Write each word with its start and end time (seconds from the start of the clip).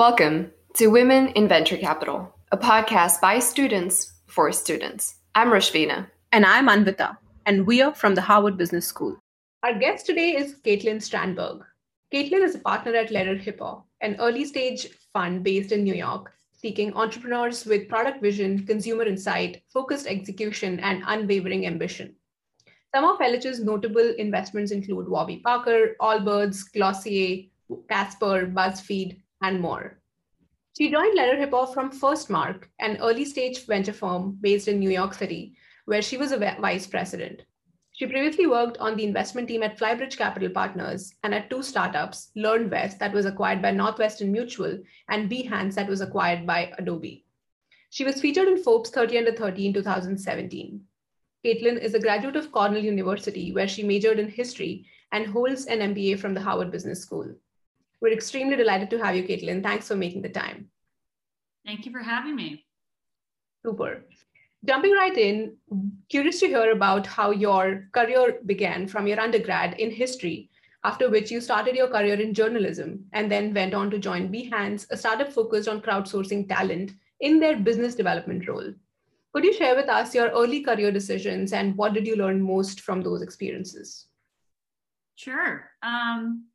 Welcome 0.00 0.50
to 0.76 0.86
Women 0.86 1.28
in 1.36 1.46
Venture 1.46 1.76
Capital, 1.76 2.34
a 2.52 2.56
podcast 2.56 3.20
by 3.20 3.38
students 3.38 4.14
for 4.28 4.50
students. 4.50 5.16
I'm 5.34 5.50
Rashvina. 5.50 6.08
And 6.32 6.46
I'm 6.46 6.68
Anvita, 6.68 7.18
and 7.44 7.66
we 7.66 7.82
are 7.82 7.94
from 7.94 8.14
the 8.14 8.22
Harvard 8.22 8.56
Business 8.56 8.86
School. 8.86 9.18
Our 9.62 9.78
guest 9.78 10.06
today 10.06 10.30
is 10.36 10.54
Caitlin 10.64 11.02
Strandberg. 11.02 11.60
Caitlin 12.14 12.42
is 12.42 12.54
a 12.54 12.60
partner 12.60 12.94
at 12.94 13.10
Lerer 13.10 13.38
Hippeau, 13.38 13.82
an 14.00 14.16
early 14.20 14.46
stage 14.46 14.88
fund 15.12 15.44
based 15.44 15.70
in 15.70 15.84
New 15.84 15.96
York, 15.96 16.32
seeking 16.54 16.94
entrepreneurs 16.94 17.66
with 17.66 17.86
product 17.90 18.22
vision, 18.22 18.64
consumer 18.66 19.04
insight, 19.04 19.62
focused 19.68 20.06
execution, 20.06 20.80
and 20.80 21.02
unwavering 21.08 21.66
ambition. 21.66 22.16
Some 22.94 23.04
of 23.04 23.18
LH's 23.18 23.60
notable 23.60 24.14
investments 24.16 24.72
include 24.72 25.10
Warby 25.10 25.42
Parker, 25.44 25.94
Allbirds, 26.00 26.72
Glossier, 26.72 27.50
Casper, 27.90 28.46
BuzzFeed, 28.46 29.18
and 29.42 29.60
more. 29.60 30.00
She 30.76 30.90
joined 30.90 31.18
Lerer 31.18 31.38
Hippeau 31.38 31.72
from 31.74 31.90
Firstmark, 31.90 32.64
an 32.78 32.98
early 32.98 33.24
stage 33.24 33.66
venture 33.66 33.92
firm 33.92 34.38
based 34.40 34.68
in 34.68 34.78
New 34.78 34.90
York 34.90 35.14
City, 35.14 35.56
where 35.84 36.02
she 36.02 36.16
was 36.16 36.32
a 36.32 36.38
vice 36.38 36.86
president. 36.86 37.42
She 37.92 38.06
previously 38.06 38.46
worked 38.46 38.78
on 38.78 38.96
the 38.96 39.04
investment 39.04 39.48
team 39.48 39.62
at 39.62 39.78
Flybridge 39.78 40.16
Capital 40.16 40.48
Partners 40.48 41.12
and 41.22 41.34
at 41.34 41.50
two 41.50 41.62
startups, 41.62 42.30
LearnVest, 42.36 42.98
that 42.98 43.12
was 43.12 43.26
acquired 43.26 43.60
by 43.60 43.72
Northwestern 43.72 44.32
Mutual, 44.32 44.78
and 45.08 45.30
Behance, 45.30 45.74
that 45.74 45.88
was 45.88 46.00
acquired 46.00 46.46
by 46.46 46.72
Adobe. 46.78 47.26
She 47.90 48.04
was 48.04 48.20
featured 48.20 48.48
in 48.48 48.62
Forbes 48.62 48.90
30 48.90 49.18
Under 49.18 49.32
30 49.32 49.66
in 49.66 49.74
2017. 49.74 50.80
Caitlin 51.44 51.78
is 51.78 51.94
a 51.94 52.00
graduate 52.00 52.36
of 52.36 52.52
Cornell 52.52 52.82
University, 52.82 53.52
where 53.52 53.68
she 53.68 53.82
majored 53.82 54.18
in 54.18 54.28
history 54.28 54.86
and 55.12 55.26
holds 55.26 55.66
an 55.66 55.80
MBA 55.80 56.20
from 56.20 56.32
the 56.32 56.40
Harvard 56.40 56.70
Business 56.70 57.02
School. 57.02 57.34
We're 58.00 58.12
extremely 58.12 58.56
delighted 58.56 58.90
to 58.90 58.98
have 59.04 59.16
you, 59.16 59.24
Caitlin. 59.24 59.62
Thanks 59.62 59.88
for 59.88 59.96
making 59.96 60.22
the 60.22 60.28
time. 60.28 60.70
Thank 61.66 61.84
you 61.84 61.92
for 61.92 62.00
having 62.00 62.36
me. 62.36 62.64
Super. 63.64 64.04
Jumping 64.64 64.92
right 64.92 65.16
in, 65.16 65.56
curious 66.08 66.40
to 66.40 66.46
hear 66.46 66.72
about 66.72 67.06
how 67.06 67.30
your 67.30 67.88
career 67.92 68.40
began 68.44 68.86
from 68.86 69.06
your 69.06 69.20
undergrad 69.20 69.78
in 69.78 69.90
history, 69.90 70.50
after 70.84 71.10
which 71.10 71.30
you 71.30 71.40
started 71.40 71.74
your 71.74 71.88
career 71.88 72.20
in 72.20 72.34
journalism 72.34 73.04
and 73.12 73.30
then 73.30 73.54
went 73.54 73.74
on 73.74 73.90
to 73.90 73.98
join 73.98 74.32
Behance, 74.32 74.86
a 74.90 74.96
startup 74.96 75.32
focused 75.32 75.68
on 75.68 75.80
crowdsourcing 75.80 76.48
talent 76.48 76.92
in 77.20 77.38
their 77.38 77.56
business 77.56 77.94
development 77.94 78.48
role. 78.48 78.72
Could 79.32 79.44
you 79.44 79.52
share 79.52 79.76
with 79.76 79.88
us 79.88 80.14
your 80.14 80.28
early 80.30 80.62
career 80.62 80.90
decisions 80.90 81.52
and 81.52 81.76
what 81.76 81.92
did 81.92 82.06
you 82.06 82.16
learn 82.16 82.42
most 82.42 82.80
from 82.80 83.02
those 83.02 83.22
experiences? 83.22 84.06
Sure. 85.14 85.70
Um, 85.82 86.46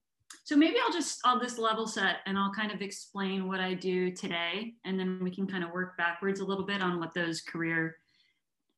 so 0.43 0.55
maybe 0.55 0.75
I'll 0.83 0.93
just 0.93 1.19
I'll 1.25 1.39
just 1.39 1.57
level 1.57 1.87
set 1.87 2.17
and 2.25 2.37
I'll 2.37 2.53
kind 2.53 2.71
of 2.71 2.81
explain 2.81 3.47
what 3.47 3.59
I 3.59 3.73
do 3.73 4.11
today, 4.11 4.73
and 4.83 4.99
then 4.99 5.19
we 5.21 5.31
can 5.33 5.47
kind 5.47 5.63
of 5.63 5.71
work 5.71 5.97
backwards 5.97 6.39
a 6.39 6.45
little 6.45 6.65
bit 6.65 6.81
on 6.81 6.99
what 6.99 7.13
those 7.13 7.41
career 7.41 7.95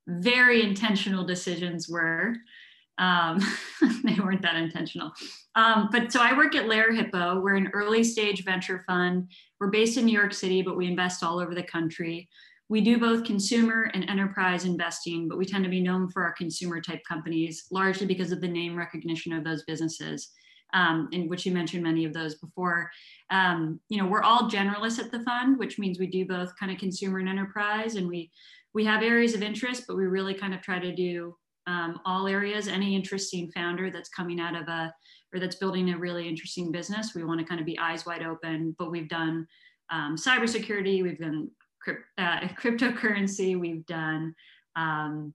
very 0.08 0.64
intentional 0.64 1.26
decisions 1.26 1.90
were. 1.90 2.36
Um, 2.98 3.40
they 4.04 4.16
weren't 4.16 4.42
that 4.42 4.56
intentional. 4.56 5.12
Um, 5.56 5.90
but 5.92 6.12
so 6.12 6.22
I 6.22 6.36
work 6.36 6.56
at 6.56 6.66
Lerer 6.66 6.98
Hippeau. 6.98 7.42
We're 7.42 7.56
an 7.56 7.70
early 7.74 8.04
stage 8.04 8.44
venture 8.44 8.84
fund. 8.88 9.30
We're 9.60 9.68
based 9.68 9.98
in 9.98 10.06
New 10.06 10.18
York 10.18 10.34
City, 10.34 10.62
but 10.62 10.78
we 10.78 10.88
invest 10.88 11.24
all 11.24 11.40
over 11.40 11.54
the 11.54 11.64
country. 11.64 12.30
We 12.70 12.82
do 12.82 12.98
both 12.98 13.24
consumer 13.24 13.92
and 13.94 14.10
enterprise 14.10 14.66
investing, 14.66 15.28
but 15.28 15.38
we 15.38 15.46
tend 15.46 15.64
to 15.64 15.70
be 15.70 15.80
known 15.80 16.10
for 16.10 16.24
our 16.24 16.34
consumer 16.34 16.82
type 16.82 17.02
companies, 17.08 17.66
largely 17.72 18.08
because 18.08 18.32
of 18.32 18.42
the 18.42 18.48
name 18.48 18.76
recognition 18.76 19.32
of 19.32 19.44
those 19.44 19.64
businesses 19.64 20.32
um, 20.74 21.10
in 21.12 21.28
which 21.28 21.46
you 21.46 21.52
mentioned 21.52 21.84
many 21.84 22.06
of 22.06 22.14
those 22.14 22.36
before. 22.36 22.90
Um, 23.30 23.80
you 23.90 24.02
know, 24.02 24.08
we're 24.08 24.24
all 24.24 24.50
generalists 24.50 25.00
at 25.00 25.12
the 25.12 25.22
fund, 25.22 25.58
which 25.58 25.80
means 25.80 26.00
we 26.00 26.08
do 26.08 26.26
both 26.26 26.58
kind 26.60 26.72
of 26.72 26.78
consumer 26.78 27.20
and 27.20 27.30
enterprise, 27.30 27.96
and 27.96 28.08
we 28.08 28.32
we 28.74 28.86
have 28.86 29.02
areas 29.02 29.34
of 29.34 29.42
interest, 29.42 29.86
but 29.88 29.98
we 29.98 30.06
really 30.06 30.34
kind 30.34 30.54
of 30.54 30.62
try 30.62 30.78
to 30.78 30.94
do 30.94 31.36
um, 31.66 32.00
all 32.06 32.28
areas. 32.28 32.68
Any 32.68 32.96
interesting 32.96 33.52
founder 33.52 33.90
that's 33.90 34.10
coming 34.10 34.40
out 34.40 34.56
of 34.56 34.68
a 34.68 34.94
or 35.34 35.40
that's 35.40 35.56
building 35.56 35.90
a 35.90 35.98
really 35.98 36.28
interesting 36.28 36.72
business, 36.72 37.14
we 37.14 37.24
want 37.24 37.40
to 37.40 37.46
kind 37.46 37.60
of 37.60 37.66
be 37.66 37.78
eyes 37.80 38.06
wide 38.06 38.24
open. 38.24 38.76
But 38.78 38.92
we've 38.92 39.10
done 39.10 39.48
um, 39.90 40.16
cybersecurity, 40.16 41.04
we've 41.04 41.20
done 41.20 41.50
uh, 42.18 42.40
cryptocurrency, 42.62 43.60
we've 43.60 43.86
done 43.86 44.34
um, 44.76 45.34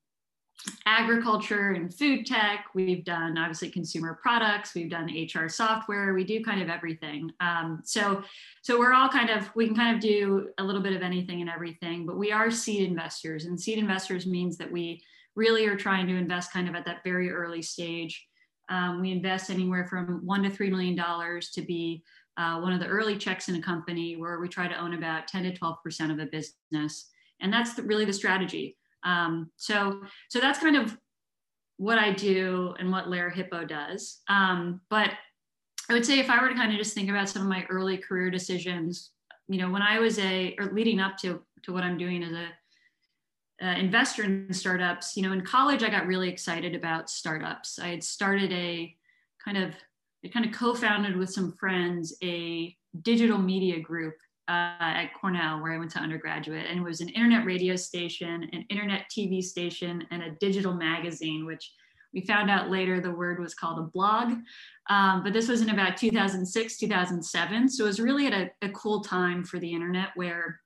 agriculture 0.86 1.72
and 1.72 1.92
food 1.92 2.26
tech. 2.26 2.66
We've 2.74 3.04
done 3.04 3.36
obviously 3.36 3.70
consumer 3.70 4.18
products. 4.22 4.74
We've 4.74 4.90
done 4.90 5.10
HR 5.10 5.48
software. 5.48 6.14
We 6.14 6.24
do 6.24 6.42
kind 6.42 6.62
of 6.62 6.68
everything. 6.68 7.30
Um, 7.40 7.80
so, 7.84 8.22
so 8.62 8.78
we're 8.78 8.92
all 8.92 9.08
kind 9.08 9.30
of 9.30 9.50
we 9.54 9.66
can 9.66 9.76
kind 9.76 9.94
of 9.94 10.00
do 10.00 10.50
a 10.58 10.64
little 10.64 10.82
bit 10.82 10.94
of 10.94 11.02
anything 11.02 11.40
and 11.40 11.50
everything. 11.50 12.06
But 12.06 12.16
we 12.16 12.32
are 12.32 12.50
seed 12.50 12.88
investors, 12.88 13.44
and 13.44 13.60
seed 13.60 13.78
investors 13.78 14.26
means 14.26 14.56
that 14.58 14.70
we 14.70 15.02
really 15.34 15.66
are 15.66 15.76
trying 15.76 16.06
to 16.06 16.16
invest 16.16 16.52
kind 16.52 16.68
of 16.68 16.74
at 16.74 16.84
that 16.84 17.02
very 17.04 17.30
early 17.30 17.62
stage. 17.62 18.26
Um, 18.68 19.00
we 19.00 19.10
invest 19.10 19.50
anywhere 19.50 19.86
from 19.86 20.24
one 20.24 20.42
to 20.44 20.50
three 20.50 20.70
million 20.70 20.94
dollars 20.94 21.50
to 21.50 21.62
be 21.62 22.02
uh, 22.36 22.60
one 22.60 22.72
of 22.72 22.80
the 22.80 22.86
early 22.86 23.18
checks 23.18 23.48
in 23.48 23.56
a 23.56 23.62
company, 23.62 24.16
where 24.16 24.38
we 24.38 24.48
try 24.48 24.68
to 24.68 24.80
own 24.80 24.94
about 24.94 25.26
ten 25.26 25.42
to 25.42 25.54
twelve 25.54 25.76
percent 25.82 26.12
of 26.12 26.18
a 26.18 26.26
business, 26.26 27.10
and 27.40 27.52
that's 27.52 27.74
the, 27.74 27.82
really 27.82 28.04
the 28.04 28.12
strategy. 28.12 28.76
Um, 29.04 29.50
so, 29.56 30.02
so 30.28 30.40
that's 30.40 30.58
kind 30.58 30.76
of 30.76 30.96
what 31.76 31.98
I 31.98 32.12
do 32.12 32.74
and 32.78 32.92
what 32.92 33.06
Lerer 33.06 33.32
Hippeau 33.32 33.66
does. 33.66 34.20
Um, 34.28 34.80
but 34.88 35.10
I 35.90 35.94
would 35.94 36.06
say 36.06 36.18
if 36.18 36.30
I 36.30 36.40
were 36.40 36.48
to 36.48 36.54
kind 36.54 36.72
of 36.72 36.78
just 36.78 36.94
think 36.94 37.10
about 37.10 37.28
some 37.28 37.42
of 37.42 37.48
my 37.48 37.66
early 37.68 37.98
career 37.98 38.30
decisions, 38.30 39.10
you 39.48 39.58
know, 39.58 39.70
when 39.70 39.82
I 39.82 39.98
was 39.98 40.18
a 40.18 40.54
or 40.58 40.66
leading 40.66 41.00
up 41.00 41.18
to 41.18 41.42
to 41.64 41.72
what 41.72 41.84
I'm 41.84 41.98
doing 41.98 42.22
as 42.22 42.32
a 42.32 43.66
uh, 43.66 43.78
investor 43.78 44.24
in 44.24 44.52
startups, 44.52 45.16
you 45.16 45.22
know, 45.22 45.32
in 45.32 45.42
college 45.42 45.82
I 45.82 45.90
got 45.90 46.06
really 46.06 46.28
excited 46.28 46.74
about 46.74 47.10
startups. 47.10 47.78
I 47.78 47.88
had 47.88 48.04
started 48.04 48.52
a 48.52 48.94
kind 49.44 49.58
of 49.58 49.74
I 50.24 50.28
kind 50.28 50.46
of 50.46 50.52
co-founded 50.52 51.16
with 51.16 51.30
some 51.30 51.52
friends 51.52 52.14
a 52.22 52.76
digital 53.02 53.38
media 53.38 53.80
group 53.80 54.14
uh, 54.48 54.76
at 54.80 55.14
Cornell, 55.14 55.62
where 55.62 55.72
I 55.72 55.78
went 55.78 55.90
to 55.92 55.98
undergraduate, 55.98 56.66
and 56.68 56.80
it 56.80 56.82
was 56.82 57.00
an 57.00 57.08
internet 57.10 57.44
radio 57.44 57.76
station, 57.76 58.48
an 58.52 58.64
internet 58.70 59.06
TV 59.10 59.42
station, 59.42 60.06
and 60.10 60.22
a 60.22 60.32
digital 60.40 60.74
magazine, 60.74 61.46
which 61.46 61.72
we 62.12 62.20
found 62.22 62.50
out 62.50 62.70
later 62.70 63.00
the 63.00 63.10
word 63.10 63.38
was 63.38 63.54
called 63.54 63.78
a 63.78 63.82
blog. 63.82 64.34
Um, 64.90 65.22
but 65.22 65.32
this 65.32 65.48
was 65.48 65.62
in 65.62 65.70
about 65.70 65.96
2006, 65.96 66.78
2007. 66.78 67.68
So 67.68 67.84
it 67.84 67.86
was 67.86 68.00
really 68.00 68.26
at 68.26 68.32
a, 68.32 68.50
a 68.62 68.68
cool 68.70 69.00
time 69.00 69.44
for 69.44 69.58
the 69.58 69.72
internet 69.72 70.10
where, 70.14 70.60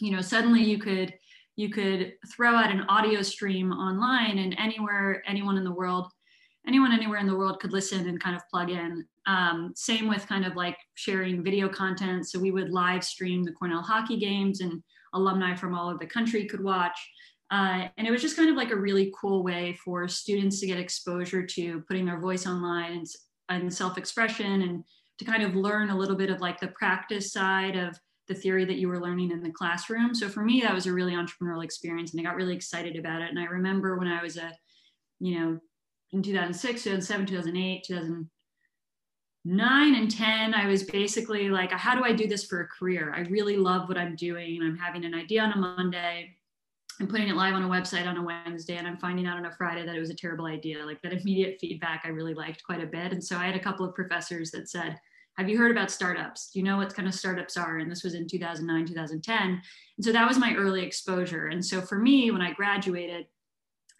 you 0.00 0.12
know, 0.12 0.20
suddenly 0.20 0.62
you 0.62 0.78
could 0.78 1.14
you 1.56 1.68
could 1.68 2.14
throw 2.32 2.54
out 2.54 2.70
an 2.70 2.82
audio 2.82 3.20
stream 3.20 3.72
online 3.72 4.38
and 4.38 4.54
anywhere 4.60 5.24
anyone 5.26 5.58
in 5.58 5.64
the 5.64 5.72
world 5.72 6.12
anyone 6.68 6.92
anywhere 6.92 7.18
in 7.18 7.26
the 7.26 7.36
world 7.36 7.58
could 7.60 7.72
listen 7.72 8.08
and 8.08 8.22
kind 8.22 8.36
of 8.36 8.46
plug 8.48 8.70
in. 8.70 9.04
Um, 9.26 9.72
same 9.74 10.06
with 10.06 10.28
kind 10.28 10.44
of 10.44 10.54
like 10.54 10.76
sharing 10.94 11.42
video 11.42 11.68
content. 11.68 12.28
So 12.28 12.38
we 12.38 12.50
would 12.50 12.70
live 12.70 13.02
stream 13.02 13.42
the 13.42 13.52
Cornell 13.52 13.82
hockey 13.82 14.18
games 14.18 14.60
and 14.60 14.82
alumni 15.14 15.54
from 15.54 15.74
all 15.74 15.88
over 15.88 15.98
the 15.98 16.06
country 16.06 16.44
could 16.44 16.62
watch. 16.62 16.98
Uh, 17.50 17.88
and 17.96 18.06
it 18.06 18.10
was 18.10 18.20
just 18.20 18.36
kind 18.36 18.50
of 18.50 18.56
like 18.56 18.70
a 18.70 18.76
really 18.76 19.12
cool 19.18 19.42
way 19.42 19.76
for 19.82 20.06
students 20.06 20.60
to 20.60 20.66
get 20.66 20.78
exposure 20.78 21.44
to 21.44 21.80
putting 21.88 22.04
their 22.04 22.20
voice 22.20 22.46
online 22.46 22.92
and, 22.92 23.06
and 23.48 23.72
self-expression 23.72 24.62
and 24.62 24.84
to 25.18 25.24
kind 25.24 25.42
of 25.42 25.56
learn 25.56 25.88
a 25.88 25.96
little 25.96 26.16
bit 26.16 26.30
of 26.30 26.42
like 26.42 26.60
the 26.60 26.68
practice 26.68 27.32
side 27.32 27.76
of 27.76 27.98
the 28.28 28.34
theory 28.34 28.66
that 28.66 28.76
you 28.76 28.88
were 28.88 29.00
learning 29.00 29.30
in 29.30 29.42
the 29.42 29.50
classroom. 29.50 30.14
So 30.14 30.28
for 30.28 30.44
me, 30.44 30.60
that 30.60 30.74
was 30.74 30.86
a 30.86 30.92
really 30.92 31.14
entrepreneurial 31.14 31.64
experience 31.64 32.12
and 32.12 32.20
I 32.20 32.24
got 32.24 32.36
really 32.36 32.54
excited 32.54 32.96
about 32.96 33.22
it. 33.22 33.30
And 33.30 33.38
I 33.38 33.44
remember 33.44 33.96
when 33.96 34.08
I 34.08 34.22
was 34.22 34.36
a, 34.36 34.52
you 35.18 35.38
know, 35.38 35.58
in 36.12 36.22
2006, 36.22 36.84
2007, 36.84 37.26
2008, 37.26 37.84
2009, 37.84 39.94
and 39.94 40.10
10, 40.10 40.54
I 40.54 40.66
was 40.66 40.84
basically 40.84 41.50
like, 41.50 41.72
how 41.72 41.94
do 41.94 42.04
I 42.04 42.12
do 42.12 42.26
this 42.26 42.44
for 42.44 42.60
a 42.60 42.66
career? 42.66 43.12
I 43.14 43.20
really 43.30 43.56
love 43.56 43.88
what 43.88 43.98
I'm 43.98 44.16
doing. 44.16 44.60
I'm 44.62 44.76
having 44.76 45.04
an 45.04 45.14
idea 45.14 45.42
on 45.42 45.52
a 45.52 45.56
Monday. 45.56 46.34
I'm 47.00 47.06
putting 47.06 47.28
it 47.28 47.36
live 47.36 47.54
on 47.54 47.62
a 47.62 47.68
website 47.68 48.08
on 48.08 48.16
a 48.16 48.22
Wednesday, 48.22 48.76
and 48.76 48.86
I'm 48.86 48.98
finding 48.98 49.26
out 49.26 49.36
on 49.36 49.46
a 49.46 49.52
Friday 49.52 49.86
that 49.86 49.94
it 49.94 50.00
was 50.00 50.10
a 50.10 50.14
terrible 50.14 50.46
idea. 50.46 50.84
Like 50.84 51.00
that 51.02 51.12
immediate 51.12 51.58
feedback, 51.60 52.02
I 52.04 52.08
really 52.08 52.34
liked 52.34 52.64
quite 52.64 52.82
a 52.82 52.86
bit. 52.86 53.12
And 53.12 53.22
so 53.22 53.36
I 53.36 53.46
had 53.46 53.54
a 53.54 53.60
couple 53.60 53.86
of 53.86 53.94
professors 53.94 54.50
that 54.50 54.68
said, 54.68 54.98
have 55.36 55.48
you 55.48 55.56
heard 55.56 55.70
about 55.70 55.92
startups? 55.92 56.50
Do 56.50 56.58
you 56.58 56.64
know 56.64 56.78
what 56.78 56.92
kind 56.92 57.06
of 57.06 57.14
startups 57.14 57.56
are? 57.56 57.78
And 57.78 57.88
this 57.88 58.02
was 58.02 58.14
in 58.14 58.26
2009, 58.26 58.86
2010. 58.86 59.38
And 59.38 59.62
so 60.00 60.10
that 60.10 60.26
was 60.26 60.36
my 60.36 60.56
early 60.56 60.82
exposure. 60.82 61.46
And 61.46 61.64
so 61.64 61.80
for 61.80 61.96
me, 61.96 62.32
when 62.32 62.42
I 62.42 62.52
graduated, 62.52 63.26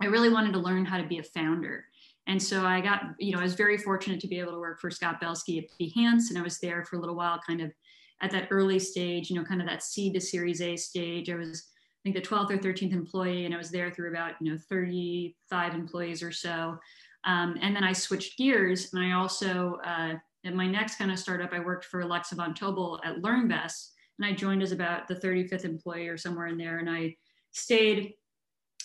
I 0.03 0.07
really 0.07 0.31
wanted 0.31 0.53
to 0.55 0.59
learn 0.59 0.85
how 0.85 0.99
to 0.99 1.07
be 1.07 1.19
a 1.19 1.23
founder. 1.23 1.85
And 2.29 2.41
so 2.41 2.65
I 2.65 2.83
got, 2.83 3.03
you 3.19 3.33
know, 3.33 3.41
I 3.41 3.43
was 3.43 3.55
very 3.55 3.79
fortunate 3.79 4.21
to 4.21 4.29
be 4.29 4.39
able 4.39 4.53
to 4.53 4.59
work 4.59 4.81
for 4.81 4.91
Scott 4.91 5.19
Belsky 5.19 5.59
at 5.59 5.65
Behance, 5.81 6.29
and 6.29 6.39
I 6.39 6.43
was 6.43 6.59
there 6.59 6.85
for 6.85 6.97
a 6.97 7.01
little 7.01 7.17
while, 7.17 7.41
kind 7.45 7.63
of 7.63 7.73
at 8.21 8.31
that 8.33 8.49
early 8.51 8.79
stage, 8.79 9.31
you 9.31 9.37
know, 9.37 9.45
kind 9.45 9.63
of 9.63 9.67
that 9.67 9.83
seed 9.83 10.13
to 10.13 10.21
Series 10.21 10.61
A 10.61 10.77
stage. 10.77 11.31
I 11.31 11.37
was, 11.37 11.65
I 11.71 12.01
think, 12.03 12.15
the 12.15 12.29
12th 12.29 12.51
or 12.51 12.59
13th 12.59 12.93
employee, 12.93 13.47
and 13.47 13.55
I 13.55 13.59
was 13.59 13.71
there 13.71 13.91
through 13.91 14.11
about, 14.11 14.33
you 14.41 14.53
know, 14.53 14.59
35 14.69 15.75
employees 15.75 16.23
or 16.23 16.31
so. 16.31 16.79
Um, 17.25 17.57
and 17.63 17.75
then 17.75 17.83
I 17.83 17.95
switched 17.95 18.37
gears, 18.37 18.93
and 18.93 19.03
I 19.03 19.13
also, 19.13 19.79
uh, 19.85 20.15
at 20.45 20.55
my 20.55 20.67
next 20.67 20.97
kind 20.97 21.11
of 21.11 21.19
startup, 21.19 21.55
I 21.55 21.61
worked 21.61 21.87
for 21.87 22.01
Alexa 22.01 22.35
von 22.35 22.53
Tobel 22.53 23.01
at 23.05 23.23
LearnVest, 23.23 23.93
and 24.19 24.27
I 24.27 24.35
joined 24.35 24.63
as 24.63 24.73
about 24.73 25.09
the 25.09 25.15
35th 25.15 25.65
employee 25.65 26.09
or 26.09 26.19
somewhere 26.19 26.49
in 26.49 26.59
there. 26.59 26.79
And 26.79 26.91
I 26.91 27.17
stayed, 27.53 28.13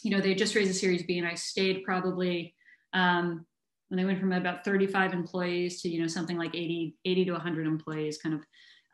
you 0.01 0.11
know, 0.11 0.21
they 0.21 0.33
just 0.33 0.55
raised 0.55 0.71
a 0.71 0.73
Series 0.73 1.03
B, 1.03 1.17
and 1.17 1.27
I 1.27 1.33
stayed 1.33 1.83
probably 1.83 2.55
um, 2.93 3.45
when 3.89 3.97
they 3.97 4.05
went 4.05 4.19
from 4.19 4.31
about 4.31 4.65
35 4.65 5.13
employees 5.13 5.81
to, 5.81 5.89
you 5.89 6.01
know, 6.01 6.07
something 6.07 6.37
like 6.37 6.55
80, 6.55 6.95
80 7.05 7.25
to 7.25 7.31
100 7.33 7.67
employees, 7.67 8.17
kind 8.17 8.35
of. 8.35 8.41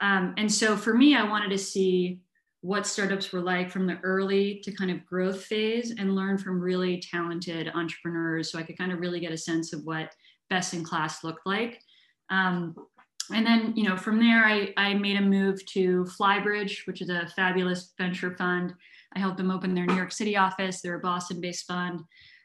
Um, 0.02 0.34
and 0.38 0.52
so 0.52 0.76
for 0.76 0.94
me, 0.94 1.16
I 1.16 1.24
wanted 1.24 1.50
to 1.50 1.58
see 1.58 2.22
what 2.62 2.86
startups 2.86 3.32
were 3.32 3.40
like 3.40 3.72
from 3.72 3.88
the 3.88 3.98
early 4.04 4.60
to 4.64 4.72
kind 4.74 4.92
of 4.92 5.06
growth 5.06 5.44
phase 5.44 5.94
and 5.98 6.16
learn 6.16 6.38
from 6.38 6.60
really 6.60 7.00
talented 7.00 7.72
entrepreneurs 7.74 8.52
so 8.52 8.60
I 8.60 8.64
could 8.64 8.78
kind 8.78 8.92
of 8.92 9.00
really 9.00 9.20
get 9.20 9.32
a 9.32 9.38
sense 9.38 9.72
of 9.72 9.86
what 9.86 10.14
best 10.50 10.74
in 10.74 10.84
class 10.84 11.24
looked 11.24 11.46
like. 11.46 11.82
Um, 12.30 12.76
and 13.34 13.46
then, 13.46 13.74
you 13.76 13.88
know, 13.88 13.96
from 13.96 14.20
there, 14.20 14.44
I, 14.44 14.74
I 14.76 14.96
made 14.96 15.18
a 15.18 15.22
move 15.22 15.64
to 15.68 16.06
Flybridge, 16.20 16.86
which 16.88 17.02
is 17.02 17.10
a 17.10 17.32
fabulous 17.36 17.94
venture 17.98 18.36
fund. 18.36 18.74
I 19.16 19.20
helped 19.20 19.38
them 19.38 19.52
open 19.52 19.74
their 19.74 19.86
New 19.86 19.96
York 19.96 20.12
City 20.12 20.36
office. 20.36 20.82
They're 20.82 20.98
a 20.98 21.00
Boston 21.00 21.40
based 21.40 21.68
fund. 21.68 22.02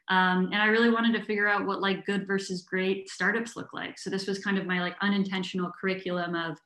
Um, 0.09 0.49
and 0.51 0.61
I 0.61 0.67
really 0.67 0.91
wanted 0.91 1.17
to 1.17 1.25
figure 1.25 1.47
out 1.47 1.65
what 1.65 1.81
like 1.81 2.05
good 2.05 2.27
versus 2.27 2.61
great 2.61 3.09
startups 3.09 3.55
look 3.55 3.73
like. 3.73 3.97
So 3.97 4.09
this 4.09 4.27
was 4.27 4.39
kind 4.39 4.57
of 4.57 4.67
my 4.67 4.79
like 4.79 4.95
unintentional 5.01 5.71
curriculum 5.79 6.35
of, 6.35 6.57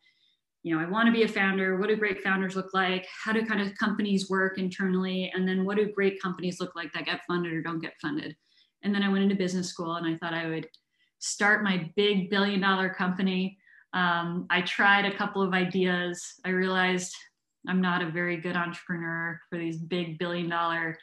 you 0.63 0.75
know, 0.75 0.83
I 0.83 0.89
want 0.89 1.07
to 1.07 1.13
be 1.13 1.23
a 1.23 1.27
founder. 1.27 1.77
What 1.77 1.87
do 1.87 1.95
great 1.95 2.21
founders 2.21 2.57
look 2.57 2.73
like? 2.73 3.07
How 3.23 3.31
do 3.31 3.45
kind 3.45 3.61
of 3.61 3.77
companies 3.77 4.29
work 4.29 4.57
internally? 4.57 5.31
And 5.33 5.47
then 5.47 5.63
what 5.63 5.77
do 5.77 5.89
great 5.91 6.21
companies 6.21 6.59
look 6.59 6.75
like 6.75 6.91
that 6.93 7.05
get 7.05 7.21
funded 7.27 7.53
or 7.53 7.61
don't 7.61 7.81
get 7.81 7.93
funded? 8.01 8.35
And 8.83 8.93
then 8.93 9.03
I 9.03 9.09
went 9.09 9.23
into 9.23 9.35
business 9.35 9.69
school 9.69 9.95
and 9.95 10.05
I 10.05 10.17
thought 10.17 10.33
I 10.33 10.47
would 10.47 10.67
start 11.19 11.63
my 11.63 11.89
big 11.95 12.29
billion 12.29 12.59
dollar 12.59 12.89
company. 12.89 13.57
Um, 13.93 14.47
I 14.49 14.61
tried 14.61 15.05
a 15.05 15.15
couple 15.15 15.41
of 15.41 15.53
ideas. 15.53 16.21
I 16.45 16.49
realized 16.49 17.15
I'm 17.67 17.81
not 17.81 18.01
a 18.01 18.09
very 18.09 18.37
good 18.37 18.55
entrepreneur 18.55 19.39
for 19.49 19.57
these 19.57 19.77
big 19.77 20.19
billion 20.19 20.49
dollar 20.49 20.97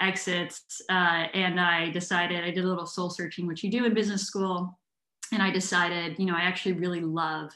exits. 0.00 0.80
Uh, 0.88 1.26
and 1.34 1.60
I 1.60 1.90
decided, 1.90 2.44
I 2.44 2.50
did 2.50 2.64
a 2.64 2.68
little 2.68 2.86
soul 2.86 3.10
searching, 3.10 3.46
which 3.46 3.62
you 3.62 3.70
do 3.70 3.84
in 3.84 3.94
business 3.94 4.22
school. 4.22 4.78
And 5.32 5.42
I 5.42 5.50
decided, 5.50 6.18
you 6.18 6.26
know, 6.26 6.34
I 6.34 6.40
actually 6.40 6.72
really 6.72 7.00
love 7.00 7.50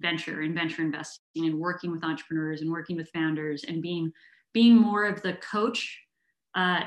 venture 0.00 0.42
and 0.42 0.54
venture 0.54 0.82
investing 0.82 1.46
and 1.46 1.58
working 1.58 1.90
with 1.90 2.04
entrepreneurs 2.04 2.62
and 2.62 2.70
working 2.70 2.96
with 2.96 3.10
founders 3.12 3.64
and 3.64 3.82
being 3.82 4.12
being 4.52 4.76
more 4.76 5.04
of 5.04 5.22
the 5.22 5.34
coach 5.34 6.00
uh, 6.54 6.80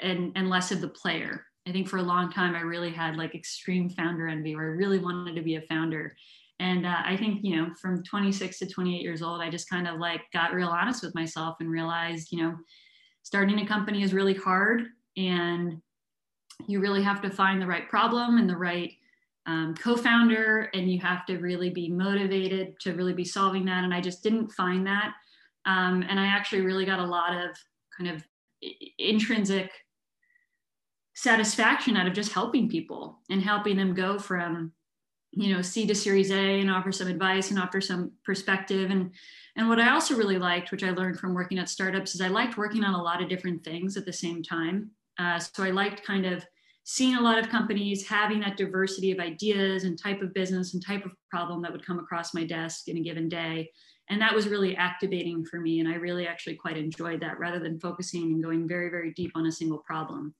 and 0.00 0.32
and 0.36 0.50
less 0.50 0.70
of 0.70 0.80
the 0.80 0.88
player 0.88 1.46
I 1.66 1.72
think 1.72 1.88
for 1.88 1.98
a 1.98 2.02
long 2.02 2.30
time, 2.30 2.54
I 2.54 2.60
really 2.60 2.90
had 2.90 3.16
like 3.16 3.34
extreme 3.34 3.88
founder 3.88 4.26
envy 4.26 4.56
where 4.56 4.64
I 4.64 4.74
really 4.74 4.98
wanted 4.98 5.36
to 5.36 5.42
be 5.42 5.56
a 5.56 5.62
founder. 5.62 6.16
And 6.58 6.86
uh, 6.86 6.96
I 7.04 7.16
think, 7.16 7.40
you 7.42 7.56
know, 7.56 7.70
from 7.80 8.02
26 8.02 8.58
to 8.60 8.66
28 8.66 9.02
years 9.02 9.22
old, 9.22 9.40
I 9.40 9.50
just 9.50 9.70
kind 9.70 9.86
of 9.86 9.98
like 9.98 10.22
got 10.32 10.52
real 10.52 10.68
honest 10.68 11.02
with 11.02 11.14
myself 11.14 11.56
and 11.60 11.70
realized, 11.70 12.32
you 12.32 12.42
know, 12.42 12.56
starting 13.22 13.60
a 13.60 13.66
company 13.66 14.02
is 14.02 14.12
really 14.12 14.34
hard 14.34 14.86
and 15.16 15.80
you 16.66 16.80
really 16.80 17.02
have 17.02 17.20
to 17.22 17.30
find 17.30 17.60
the 17.60 17.66
right 17.66 17.88
problem 17.88 18.38
and 18.38 18.48
the 18.48 18.56
right 18.56 18.92
um, 19.46 19.74
co-founder 19.74 20.70
and 20.74 20.90
you 20.90 21.00
have 21.00 21.26
to 21.26 21.38
really 21.38 21.70
be 21.70 21.88
motivated 21.88 22.78
to 22.80 22.94
really 22.94 23.12
be 23.12 23.24
solving 23.24 23.64
that 23.64 23.84
and 23.84 23.92
i 23.92 24.00
just 24.00 24.22
didn't 24.22 24.52
find 24.52 24.86
that. 24.86 25.14
Um, 25.64 26.04
and 26.08 26.18
i 26.18 26.26
actually 26.26 26.62
really 26.62 26.84
got 26.84 27.00
a 27.00 27.06
lot 27.06 27.34
of 27.34 27.56
kind 27.96 28.10
of 28.10 28.24
intrinsic 28.98 29.70
satisfaction 31.14 31.96
out 31.96 32.06
of 32.06 32.14
just 32.14 32.32
helping 32.32 32.68
people 32.68 33.18
and 33.30 33.42
helping 33.42 33.76
them 33.76 33.94
go 33.94 34.18
from 34.18 34.72
you 35.32 35.54
know 35.54 35.62
seed 35.62 35.88
to 35.88 35.94
Series 35.94 36.30
A 36.30 36.60
and 36.60 36.70
offer 36.70 36.92
some 36.92 37.08
advice 37.08 37.50
and 37.50 37.58
offer 37.58 37.80
some 37.80 38.12
perspective 38.24 38.90
and 38.90 39.12
and 39.56 39.68
what 39.68 39.80
I 39.80 39.90
also 39.90 40.16
really 40.16 40.38
liked, 40.38 40.70
which 40.70 40.82
I 40.82 40.90
learned 40.90 41.18
from 41.18 41.34
working 41.34 41.58
at 41.58 41.68
startups, 41.68 42.14
is 42.14 42.20
I 42.20 42.28
liked 42.28 42.56
working 42.56 42.84
on 42.84 42.94
a 42.94 43.02
lot 43.02 43.22
of 43.22 43.28
different 43.28 43.62
things 43.64 43.96
at 43.96 44.06
the 44.06 44.12
same 44.12 44.42
time. 44.42 44.90
Uh, 45.18 45.38
so 45.38 45.62
I 45.62 45.70
liked 45.70 46.06
kind 46.06 46.24
of 46.24 46.44
seeing 46.84 47.16
a 47.16 47.20
lot 47.20 47.38
of 47.38 47.48
companies 47.48 48.06
having 48.06 48.40
that 48.40 48.56
diversity 48.56 49.12
of 49.12 49.20
ideas 49.20 49.84
and 49.84 49.98
type 49.98 50.22
of 50.22 50.34
business 50.34 50.74
and 50.74 50.84
type 50.84 51.04
of 51.04 51.12
problem 51.30 51.62
that 51.62 51.70
would 51.70 51.86
come 51.86 51.98
across 51.98 52.34
my 52.34 52.44
desk 52.44 52.88
in 52.88 52.96
a 52.96 53.02
given 53.02 53.28
day. 53.28 53.70
And 54.08 54.20
that 54.20 54.34
was 54.34 54.48
really 54.48 54.76
activating 54.76 55.44
for 55.44 55.60
me. 55.60 55.80
And 55.80 55.88
I 55.88 55.94
really 55.94 56.26
actually 56.26 56.56
quite 56.56 56.76
enjoyed 56.76 57.20
that 57.20 57.38
rather 57.38 57.60
than 57.60 57.78
focusing 57.78 58.32
and 58.32 58.42
going 58.42 58.66
very, 58.66 58.88
very 58.88 59.12
deep 59.12 59.30
on 59.34 59.46
a 59.46 59.52
single 59.52 59.78
problem. 59.78 60.34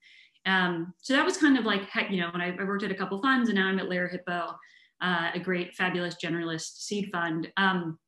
Um, 0.47 0.93
so 1.01 1.13
that 1.13 1.25
was 1.25 1.37
kind 1.37 1.57
of 1.57 1.65
like, 1.65 1.83
you 2.11 2.21
know, 2.21 2.31
when 2.33 2.43
I, 2.43 2.57
I, 2.57 2.65
worked 2.65 2.83
at 2.83 2.91
a 2.91 2.97
couple 2.97 3.23
funds 3.23 3.49
and 3.49 3.57
now 3.57 3.69
I'm 3.69 3.79
at 3.79 3.89
Lerer 3.89 4.11
Hippeau, 4.11 4.55
uh, 5.01 5.31
a 5.35 5.39
great, 5.39 5.75
fabulous 5.77 6.17
generalist 6.23 6.79
seed 6.79 7.11
fund. 7.13 7.53
Um, 7.57 7.99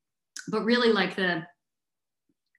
but 0.49 0.64
really 0.64 0.93
like 0.93 1.17
the, 1.17 1.46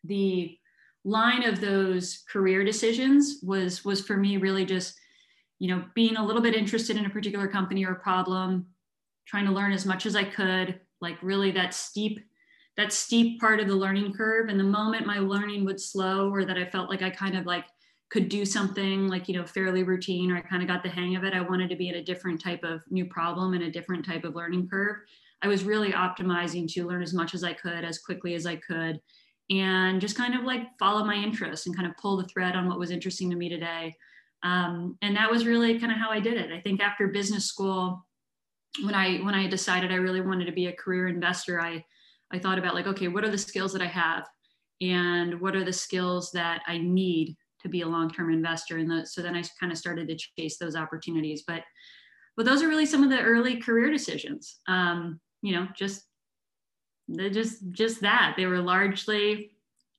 the 0.03 0.57
line 1.03 1.43
of 1.43 1.61
those 1.61 2.23
career 2.31 2.63
decisions 2.63 3.39
was, 3.43 3.85
was 3.85 4.01
for 4.01 4.17
me 4.17 4.37
really 4.37 4.65
just, 4.65 4.97
you 5.59 5.73
know, 5.73 5.83
being 5.93 6.17
a 6.17 6.25
little 6.25 6.41
bit 6.41 6.55
interested 6.55 6.97
in 6.97 7.05
a 7.05 7.09
particular 7.09 7.47
company 7.47 7.85
or 7.85 7.95
problem, 7.95 8.65
trying 9.25 9.45
to 9.45 9.51
learn 9.51 9.71
as 9.71 9.85
much 9.85 10.05
as 10.05 10.15
I 10.15 10.23
could, 10.23 10.79
like 11.01 11.21
really 11.21 11.51
that 11.51 11.73
steep, 11.73 12.19
that 12.77 12.91
steep 12.91 13.39
part 13.39 13.59
of 13.59 13.67
the 13.67 13.75
learning 13.75 14.13
curve. 14.13 14.49
And 14.49 14.59
the 14.59 14.63
moment 14.63 15.05
my 15.05 15.19
learning 15.19 15.65
would 15.65 15.79
slow 15.79 16.29
or 16.29 16.45
that 16.45 16.57
I 16.57 16.65
felt 16.65 16.89
like 16.89 17.01
I 17.01 17.09
kind 17.09 17.37
of 17.37 17.45
like 17.45 17.65
could 18.09 18.29
do 18.29 18.45
something 18.45 19.07
like 19.07 19.27
you 19.27 19.35
know 19.35 19.45
fairly 19.45 19.83
routine 19.83 20.31
or 20.31 20.37
i 20.37 20.41
kind 20.41 20.61
of 20.61 20.67
got 20.67 20.83
the 20.83 20.89
hang 20.89 21.15
of 21.15 21.23
it 21.23 21.33
i 21.33 21.41
wanted 21.41 21.69
to 21.69 21.75
be 21.75 21.89
in 21.89 21.95
a 21.95 22.03
different 22.03 22.41
type 22.41 22.63
of 22.63 22.81
new 22.89 23.05
problem 23.05 23.53
and 23.53 23.63
a 23.63 23.71
different 23.71 24.05
type 24.05 24.23
of 24.23 24.35
learning 24.35 24.67
curve 24.67 24.97
i 25.45 25.47
was 25.47 25.63
really 25.63 25.91
optimizing 25.91 26.67
to 26.67 26.87
learn 26.87 27.03
as 27.03 27.13
much 27.13 27.33
as 27.33 27.43
i 27.43 27.53
could 27.53 27.85
as 27.85 27.99
quickly 27.99 28.33
as 28.33 28.45
i 28.45 28.55
could 28.55 28.99
and 29.49 30.01
just 30.01 30.17
kind 30.17 30.35
of 30.35 30.43
like 30.43 30.63
follow 30.79 31.03
my 31.03 31.15
interests 31.15 31.65
and 31.65 31.75
kind 31.75 31.87
of 31.87 31.97
pull 31.97 32.17
the 32.17 32.27
thread 32.27 32.55
on 32.55 32.67
what 32.67 32.79
was 32.79 32.91
interesting 32.91 33.29
to 33.29 33.35
me 33.35 33.47
today. 33.47 33.95
Um, 34.43 34.97
and 35.01 35.15
that 35.15 35.29
was 35.29 35.45
really 35.45 35.79
kind 35.79 35.91
of 35.91 35.97
how 35.97 36.09
i 36.09 36.19
did 36.19 36.37
it. 36.37 36.51
I 36.51 36.61
think 36.61 36.81
after 36.81 37.07
business 37.07 37.45
school 37.45 38.05
when 38.83 38.93
i 38.93 39.17
when 39.19 39.33
i 39.33 39.47
decided 39.47 39.91
i 39.91 39.95
really 39.95 40.19
wanted 40.19 40.45
to 40.45 40.51
be 40.51 40.67
a 40.67 40.73
career 40.73 41.07
investor 41.07 41.61
i 41.61 41.81
i 42.33 42.37
thought 42.37 42.59
about 42.59 42.75
like 42.75 42.87
okay 42.87 43.07
what 43.07 43.23
are 43.23 43.31
the 43.31 43.37
skills 43.37 43.71
that 43.73 43.81
i 43.81 43.87
have? 43.87 44.27
And 44.81 45.39
what 45.39 45.55
are 45.55 45.63
the 45.63 45.73
skills 45.73 46.31
that 46.31 46.61
i 46.67 46.77
need 46.77 47.35
to 47.61 47.69
be 47.69 47.81
a 47.81 47.87
long-term 47.87 48.31
investor? 48.33 48.77
And 48.77 48.89
the, 48.89 49.05
so 49.05 49.21
then 49.21 49.35
i 49.35 49.43
kind 49.59 49.71
of 49.71 49.77
started 49.77 50.07
to 50.07 50.17
chase 50.37 50.57
those 50.57 50.75
opportunities. 50.75 51.43
But 51.47 51.63
but 52.35 52.45
those 52.45 52.61
are 52.61 52.67
really 52.67 52.85
some 52.85 53.03
of 53.03 53.09
the 53.09 53.21
early 53.21 53.61
career 53.61 53.89
decisions. 53.89 54.59
Um, 54.67 55.21
you 55.45 55.53
know 55.53 55.67
just 55.75 56.03
they 57.07 57.29
just 57.29 57.71
just 57.71 58.01
that 58.01 58.33
they 58.35 58.45
were 58.45 58.59
largely 58.59 59.51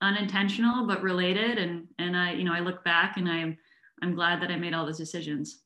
unintentional 0.02 0.86
but 0.86 1.02
related 1.02 1.58
and 1.58 1.86
and 1.98 2.16
i 2.16 2.32
you 2.32 2.44
know 2.44 2.52
i 2.52 2.60
look 2.60 2.84
back 2.84 3.16
and 3.16 3.28
i'm 3.28 3.56
i'm 4.02 4.14
glad 4.14 4.42
that 4.42 4.50
i 4.50 4.56
made 4.56 4.74
all 4.74 4.84
those 4.84 4.98
decisions 4.98 5.62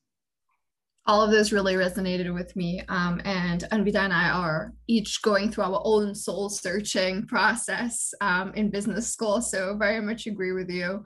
all 1.07 1.23
of 1.23 1.31
this 1.31 1.51
really 1.51 1.73
resonated 1.73 2.31
with 2.33 2.55
me. 2.55 2.83
Um, 2.87 3.21
and 3.25 3.63
Anvita 3.71 3.97
and 3.97 4.13
I 4.13 4.29
are 4.29 4.73
each 4.87 5.21
going 5.23 5.51
through 5.51 5.63
our 5.63 5.81
own 5.83 6.13
soul 6.13 6.47
searching 6.49 7.25
process 7.25 8.13
um, 8.21 8.53
in 8.53 8.69
business 8.69 9.11
school. 9.11 9.41
So, 9.41 9.75
very 9.77 9.99
much 9.99 10.27
agree 10.27 10.51
with 10.51 10.69
you. 10.69 11.03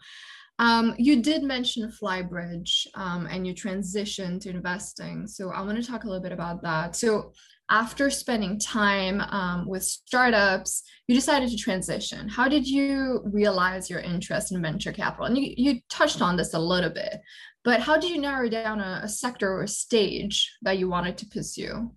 Um, 0.57 0.95
you 0.97 1.21
did 1.21 1.43
mention 1.43 1.91
Flybridge 1.91 2.87
um, 2.95 3.27
and 3.29 3.45
you 3.45 3.53
transitioned 3.53 4.41
to 4.41 4.49
investing. 4.49 5.27
So 5.27 5.51
I 5.51 5.61
want 5.61 5.77
to 5.77 5.89
talk 5.89 6.03
a 6.03 6.07
little 6.07 6.23
bit 6.23 6.31
about 6.31 6.61
that. 6.63 6.95
So 6.95 7.33
after 7.69 8.09
spending 8.09 8.59
time 8.59 9.21
um, 9.21 9.67
with 9.67 9.83
startups, 9.83 10.83
you 11.07 11.15
decided 11.15 11.49
to 11.49 11.57
transition. 11.57 12.29
How 12.29 12.47
did 12.47 12.67
you 12.67 13.21
realize 13.25 13.89
your 13.89 13.99
interest 13.99 14.51
in 14.51 14.61
venture 14.61 14.93
capital? 14.93 15.25
And 15.25 15.37
you, 15.37 15.53
you 15.57 15.79
touched 15.89 16.21
on 16.21 16.37
this 16.37 16.53
a 16.53 16.59
little 16.59 16.91
bit, 16.91 17.19
but 17.63 17.81
how 17.81 17.97
did 17.97 18.11
you 18.11 18.21
narrow 18.21 18.47
down 18.47 18.79
a, 18.79 19.01
a 19.03 19.09
sector 19.09 19.51
or 19.51 19.63
a 19.63 19.67
stage 19.67 20.55
that 20.61 20.77
you 20.77 20.87
wanted 20.87 21.17
to 21.17 21.25
pursue? 21.25 21.91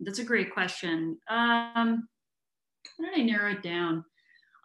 That's 0.00 0.18
a 0.18 0.24
great 0.24 0.52
question. 0.52 1.16
Um, 1.30 2.08
how 2.98 3.04
did 3.04 3.20
I 3.20 3.22
narrow 3.22 3.52
it 3.52 3.62
down? 3.62 4.04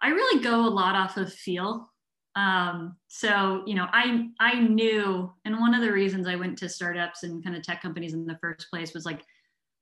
I 0.01 0.09
really 0.09 0.43
go 0.43 0.65
a 0.65 0.67
lot 0.67 0.95
off 0.95 1.17
of 1.17 1.31
feel 1.31 1.90
um, 2.35 2.95
so 3.07 3.63
you 3.65 3.75
know 3.75 3.87
i 3.91 4.27
i 4.39 4.59
knew 4.59 5.31
and 5.45 5.59
one 5.59 5.73
of 5.73 5.81
the 5.81 5.91
reasons 5.91 6.27
i 6.27 6.35
went 6.35 6.57
to 6.57 6.69
startups 6.69 7.23
and 7.23 7.43
kind 7.43 7.55
of 7.55 7.63
tech 7.63 7.81
companies 7.81 8.13
in 8.13 8.25
the 8.25 8.37
first 8.41 8.67
place 8.69 8.93
was 8.93 9.05
like 9.05 9.21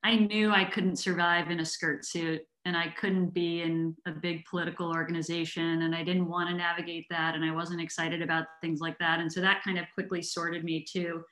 i 0.04 0.16
knew 0.16 0.50
i 0.50 0.64
couldn't 0.64 0.96
survive 0.96 1.50
in 1.50 1.60
a 1.60 1.64
skirt 1.64 2.04
suit 2.04 2.42
and 2.64 2.76
i 2.76 2.88
couldn't 2.98 3.32
be 3.32 3.62
in 3.62 3.94
a 4.06 4.10
big 4.10 4.44
political 4.46 4.90
organization 4.90 5.82
and 5.82 5.94
i 5.94 6.02
didn't 6.02 6.28
want 6.28 6.48
to 6.48 6.56
navigate 6.56 7.06
that 7.08 7.34
and 7.34 7.44
i 7.44 7.52
wasn't 7.52 7.80
excited 7.80 8.20
about 8.20 8.46
things 8.60 8.80
like 8.80 8.98
that. 8.98 9.20
And 9.20 9.32
so 9.32 9.40
that 9.40 9.62
kind 9.62 9.78
of 9.78 9.86
quickly 9.94 10.22
sorted 10.22 10.64
me 10.64 10.84
to 10.92 11.22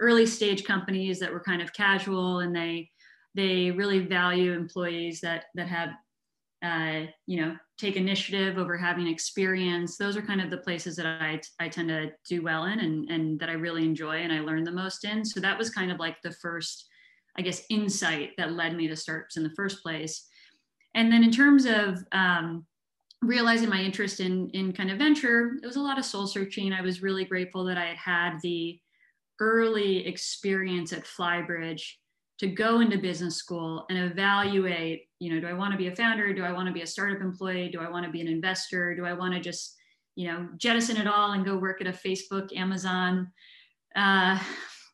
early 0.00 0.26
stage 0.26 0.64
companies 0.64 1.18
that 1.18 1.32
were 1.32 1.40
kind 1.40 1.62
of 1.62 1.72
casual 1.72 2.40
and 2.40 2.54
they 2.54 2.90
they 3.34 3.70
really 3.70 4.00
value 4.00 4.52
employees 4.52 5.20
that 5.20 5.44
that 5.54 5.68
have 5.68 5.90
uh, 6.64 7.06
you 7.26 7.40
know 7.40 7.56
take 7.78 7.96
initiative 7.96 8.58
over 8.58 8.76
having 8.76 9.06
experience. 9.06 9.96
Those 9.96 10.16
are 10.16 10.22
kind 10.22 10.40
of 10.40 10.50
the 10.50 10.58
places 10.58 10.96
that 10.96 11.06
i, 11.06 11.40
I 11.60 11.68
tend 11.68 11.88
to 11.88 12.10
do 12.28 12.42
well 12.42 12.64
in 12.64 12.80
and, 12.80 13.08
and 13.08 13.40
that 13.40 13.48
i 13.48 13.52
really 13.52 13.84
enjoy 13.84 14.16
and 14.18 14.32
i 14.32 14.40
learn 14.40 14.64
the 14.64 14.72
most 14.72 15.04
in. 15.04 15.24
So 15.24 15.40
that 15.40 15.56
was 15.56 15.70
kind 15.70 15.90
of 15.90 15.98
like 15.98 16.20
the 16.22 16.32
first 16.32 16.86
i 17.36 17.42
guess 17.42 17.62
insight 17.70 18.30
that 18.36 18.52
led 18.52 18.76
me 18.76 18.88
to 18.88 18.96
startups 18.96 19.36
in 19.36 19.42
the 19.42 19.54
first 19.56 19.82
place. 19.82 20.26
And 20.94 21.12
then 21.12 21.22
in 21.22 21.30
terms 21.30 21.66
of 21.66 21.98
um, 22.12 22.66
realizing 23.22 23.68
my 23.68 23.80
interest 23.80 24.20
in 24.20 24.50
in 24.50 24.72
kind 24.72 24.90
of 24.90 24.98
venture, 24.98 25.52
it 25.62 25.66
was 25.66 25.76
a 25.76 25.80
lot 25.80 25.98
of 25.98 26.04
soul 26.04 26.26
searching. 26.26 26.72
I 26.72 26.82
was 26.82 27.02
really 27.02 27.24
grateful 27.24 27.64
that 27.64 27.78
I 27.78 27.86
had 27.86 27.96
had 27.96 28.40
the 28.42 28.80
early 29.40 30.06
experience 30.06 30.92
at 30.92 31.04
Flybridge 31.04 31.98
to 32.38 32.46
go 32.46 32.80
into 32.80 32.98
business 32.98 33.36
school 33.36 33.84
and 33.90 33.98
evaluate, 33.98 35.08
you 35.18 35.32
know, 35.32 35.40
do 35.40 35.46
I 35.46 35.52
want 35.52 35.72
to 35.72 35.78
be 35.78 35.88
a 35.88 35.96
founder? 35.96 36.32
Do 36.32 36.44
I 36.44 36.52
want 36.52 36.68
to 36.68 36.72
be 36.72 36.82
a 36.82 36.86
startup 36.86 37.20
employee? 37.20 37.68
Do 37.68 37.80
I 37.80 37.90
want 37.90 38.06
to 38.06 38.12
be 38.12 38.20
an 38.20 38.28
investor? 38.28 38.94
Do 38.94 39.04
I 39.04 39.12
want 39.12 39.34
to 39.34 39.40
just, 39.40 39.76
you 40.14 40.28
know, 40.28 40.48
jettison 40.56 40.96
it 40.96 41.08
all 41.08 41.32
and 41.32 41.44
go 41.44 41.56
work 41.56 41.80
at 41.80 41.88
a 41.88 41.92
Facebook, 41.92 42.56
Amazon, 42.56 43.32
uh, 43.96 44.38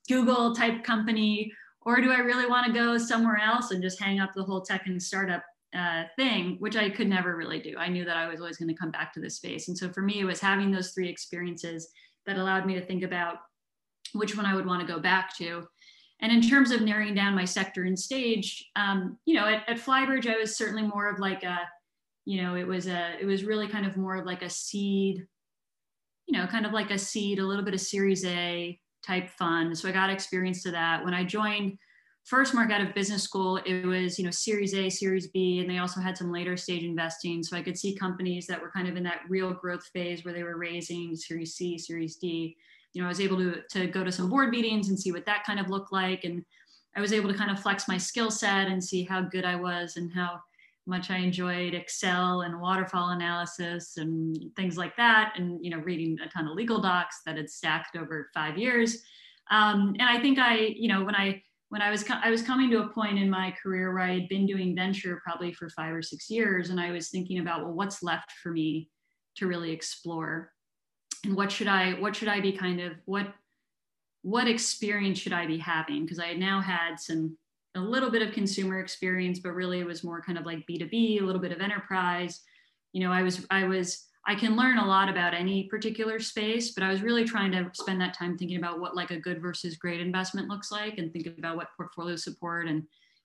Google 0.08 0.54
type 0.54 0.84
company? 0.84 1.52
Or 1.82 2.00
do 2.00 2.10
I 2.10 2.18
really 2.18 2.46
want 2.46 2.66
to 2.66 2.72
go 2.72 2.96
somewhere 2.96 3.36
else 3.36 3.70
and 3.70 3.82
just 3.82 4.00
hang 4.00 4.20
up 4.20 4.30
the 4.34 4.42
whole 4.42 4.62
tech 4.62 4.86
and 4.86 5.02
startup 5.02 5.44
uh, 5.74 6.04
thing, 6.16 6.56
which 6.60 6.76
I 6.76 6.88
could 6.88 7.08
never 7.08 7.36
really 7.36 7.58
do. 7.58 7.74
I 7.76 7.88
knew 7.88 8.04
that 8.04 8.16
I 8.16 8.28
was 8.28 8.40
always 8.40 8.56
going 8.56 8.68
to 8.68 8.74
come 8.74 8.92
back 8.92 9.12
to 9.14 9.20
this 9.20 9.36
space. 9.36 9.68
And 9.68 9.76
so 9.76 9.90
for 9.90 10.02
me, 10.02 10.20
it 10.20 10.24
was 10.24 10.40
having 10.40 10.70
those 10.70 10.92
three 10.92 11.08
experiences 11.08 11.88
that 12.26 12.38
allowed 12.38 12.64
me 12.64 12.74
to 12.74 12.86
think 12.86 13.02
about 13.02 13.38
which 14.12 14.36
one 14.36 14.46
I 14.46 14.54
would 14.54 14.66
want 14.66 14.86
to 14.86 14.92
go 14.92 15.00
back 15.00 15.36
to. 15.38 15.66
And 16.20 16.32
in 16.32 16.40
terms 16.40 16.70
of 16.70 16.80
narrowing 16.80 17.14
down 17.14 17.34
my 17.34 17.44
sector 17.44 17.84
and 17.84 17.98
stage, 17.98 18.70
um, 18.76 19.18
you 19.26 19.34
know, 19.34 19.46
at, 19.46 19.68
at 19.68 19.78
Flybridge, 19.78 20.26
I 20.26 20.38
was 20.38 20.56
certainly 20.56 20.82
more 20.82 21.08
of 21.08 21.18
like 21.18 21.42
a, 21.42 21.58
you 22.24 22.42
know, 22.42 22.54
it 22.54 22.66
was 22.66 22.86
a, 22.86 23.16
it 23.20 23.26
was 23.26 23.44
really 23.44 23.68
kind 23.68 23.84
of 23.84 23.96
more 23.96 24.16
of 24.16 24.24
like 24.24 24.42
a 24.42 24.48
seed, 24.48 25.26
you 26.26 26.38
know, 26.38 26.46
kind 26.46 26.64
of 26.64 26.72
like 26.72 26.90
a 26.90 26.98
seed, 26.98 27.38
a 27.38 27.44
little 27.44 27.64
bit 27.64 27.74
of 27.74 27.80
Series 27.80 28.24
A 28.24 28.78
type 29.06 29.28
fund. 29.28 29.76
So 29.76 29.88
I 29.88 29.92
got 29.92 30.08
experience 30.08 30.62
to 30.62 30.70
that. 30.70 31.04
When 31.04 31.12
I 31.12 31.24
joined 31.24 31.76
FirstMark 32.32 32.72
out 32.72 32.80
of 32.80 32.94
business 32.94 33.22
school, 33.22 33.58
it 33.66 33.84
was, 33.84 34.18
you 34.18 34.24
know, 34.24 34.30
Series 34.30 34.72
A, 34.72 34.88
Series 34.88 35.26
B, 35.26 35.60
and 35.60 35.68
they 35.68 35.78
also 35.78 36.00
had 36.00 36.16
some 36.16 36.32
later 36.32 36.56
stage 36.56 36.82
investing. 36.82 37.42
So 37.42 37.54
I 37.54 37.62
could 37.62 37.76
see 37.76 37.94
companies 37.94 38.46
that 38.46 38.62
were 38.62 38.70
kind 38.70 38.88
of 38.88 38.96
in 38.96 39.02
that 39.02 39.20
real 39.28 39.52
growth 39.52 39.84
phase 39.92 40.24
where 40.24 40.32
they 40.32 40.42
were 40.42 40.56
raising 40.56 41.14
Series 41.16 41.54
C, 41.54 41.76
Series 41.76 42.16
D. 42.16 42.56
You 42.94 43.02
know, 43.02 43.06
I 43.06 43.10
was 43.10 43.20
able 43.20 43.36
to, 43.38 43.62
to 43.72 43.86
go 43.86 44.02
to 44.02 44.12
some 44.12 44.30
board 44.30 44.50
meetings 44.50 44.88
and 44.88 44.98
see 44.98 45.12
what 45.12 45.26
that 45.26 45.44
kind 45.44 45.60
of 45.60 45.68
looked 45.68 45.92
like. 45.92 46.24
And 46.24 46.44
I 46.96 47.00
was 47.00 47.12
able 47.12 47.30
to 47.30 47.36
kind 47.36 47.50
of 47.50 47.60
flex 47.60 47.88
my 47.88 47.98
skill 47.98 48.30
set 48.30 48.68
and 48.68 48.82
see 48.82 49.02
how 49.02 49.20
good 49.20 49.44
I 49.44 49.56
was 49.56 49.96
and 49.96 50.12
how 50.12 50.40
much 50.86 51.10
I 51.10 51.16
enjoyed 51.16 51.74
Excel 51.74 52.42
and 52.42 52.60
waterfall 52.60 53.10
analysis 53.10 53.96
and 53.96 54.36
things 54.56 54.76
like 54.76 54.96
that. 54.96 55.34
And, 55.36 55.62
you 55.64 55.70
know, 55.70 55.78
reading 55.78 56.18
a 56.24 56.28
ton 56.28 56.46
of 56.46 56.54
legal 56.54 56.80
docs 56.80 57.20
that 57.26 57.36
had 57.36 57.50
stacked 57.50 57.96
over 57.96 58.30
five 58.34 58.58
years. 58.58 59.02
Um, 59.50 59.94
and 59.98 60.08
I 60.08 60.20
think 60.20 60.38
I, 60.38 60.56
you 60.56 60.88
know, 60.88 61.04
when 61.04 61.14
I 61.14 61.42
when 61.70 61.82
I 61.82 61.90
was 61.90 62.04
I 62.08 62.30
was 62.30 62.42
coming 62.42 62.70
to 62.70 62.82
a 62.82 62.88
point 62.88 63.18
in 63.18 63.28
my 63.28 63.52
career 63.60 63.92
where 63.92 64.04
I 64.04 64.14
had 64.14 64.28
been 64.28 64.46
doing 64.46 64.76
venture 64.76 65.20
probably 65.24 65.52
for 65.52 65.68
five 65.70 65.92
or 65.92 66.02
six 66.02 66.30
years, 66.30 66.70
and 66.70 66.78
I 66.78 66.92
was 66.92 67.08
thinking 67.08 67.40
about 67.40 67.64
well, 67.64 67.72
what's 67.72 68.02
left 68.02 68.30
for 68.42 68.52
me 68.52 68.88
to 69.36 69.48
really 69.48 69.72
explore, 69.72 70.52
and 71.24 71.36
what 71.36 71.50
should 71.50 71.68
I 71.68 71.92
what 71.94 72.14
should 72.16 72.28
I 72.28 72.40
be 72.40 72.52
kind 72.52 72.80
of 72.80 72.92
what 73.04 73.34
what 74.22 74.48
experience 74.48 75.18
should 75.18 75.34
I 75.34 75.46
be 75.46 75.58
having? 75.58 76.04
Because 76.04 76.18
I 76.18 76.32
now 76.32 76.60
had 76.60 76.98
some 76.98 77.36
a 77.74 77.80
little 77.80 78.10
bit 78.10 78.22
of 78.22 78.32
consumer 78.32 78.80
experience, 78.80 79.40
but 79.40 79.52
really 79.52 79.80
it 79.80 79.86
was 79.86 80.04
more 80.04 80.22
kind 80.22 80.38
of 80.38 80.46
like 80.46 80.66
B 80.66 80.78
two 80.78 80.88
B, 80.88 81.18
a 81.18 81.24
little 81.24 81.40
bit 81.40 81.52
of 81.52 81.60
enterprise. 81.60 82.40
You 82.92 83.02
know, 83.02 83.12
I 83.12 83.22
was 83.22 83.46
I 83.50 83.64
was 83.64 84.06
I 84.26 84.34
can 84.34 84.56
learn 84.56 84.78
a 84.78 84.86
lot 84.86 85.10
about 85.10 85.34
any 85.34 85.64
particular 85.64 86.18
space, 86.18 86.72
but 86.72 86.82
I 86.82 86.88
was 86.88 87.02
really 87.02 87.24
trying 87.24 87.52
to 87.52 87.70
spend 87.74 88.00
that 88.00 88.14
time 88.14 88.38
thinking 88.38 88.56
about 88.56 88.80
what 88.80 88.96
like 88.96 89.10
a 89.10 89.20
good 89.20 89.42
versus 89.42 89.76
great 89.76 90.00
investment 90.00 90.48
looks 90.48 90.72
like 90.72 90.96
and 90.96 91.12
think 91.12 91.26
about 91.26 91.56
what 91.56 91.68
portfolio 91.76 92.16
support 92.16 92.66
and 92.66 92.84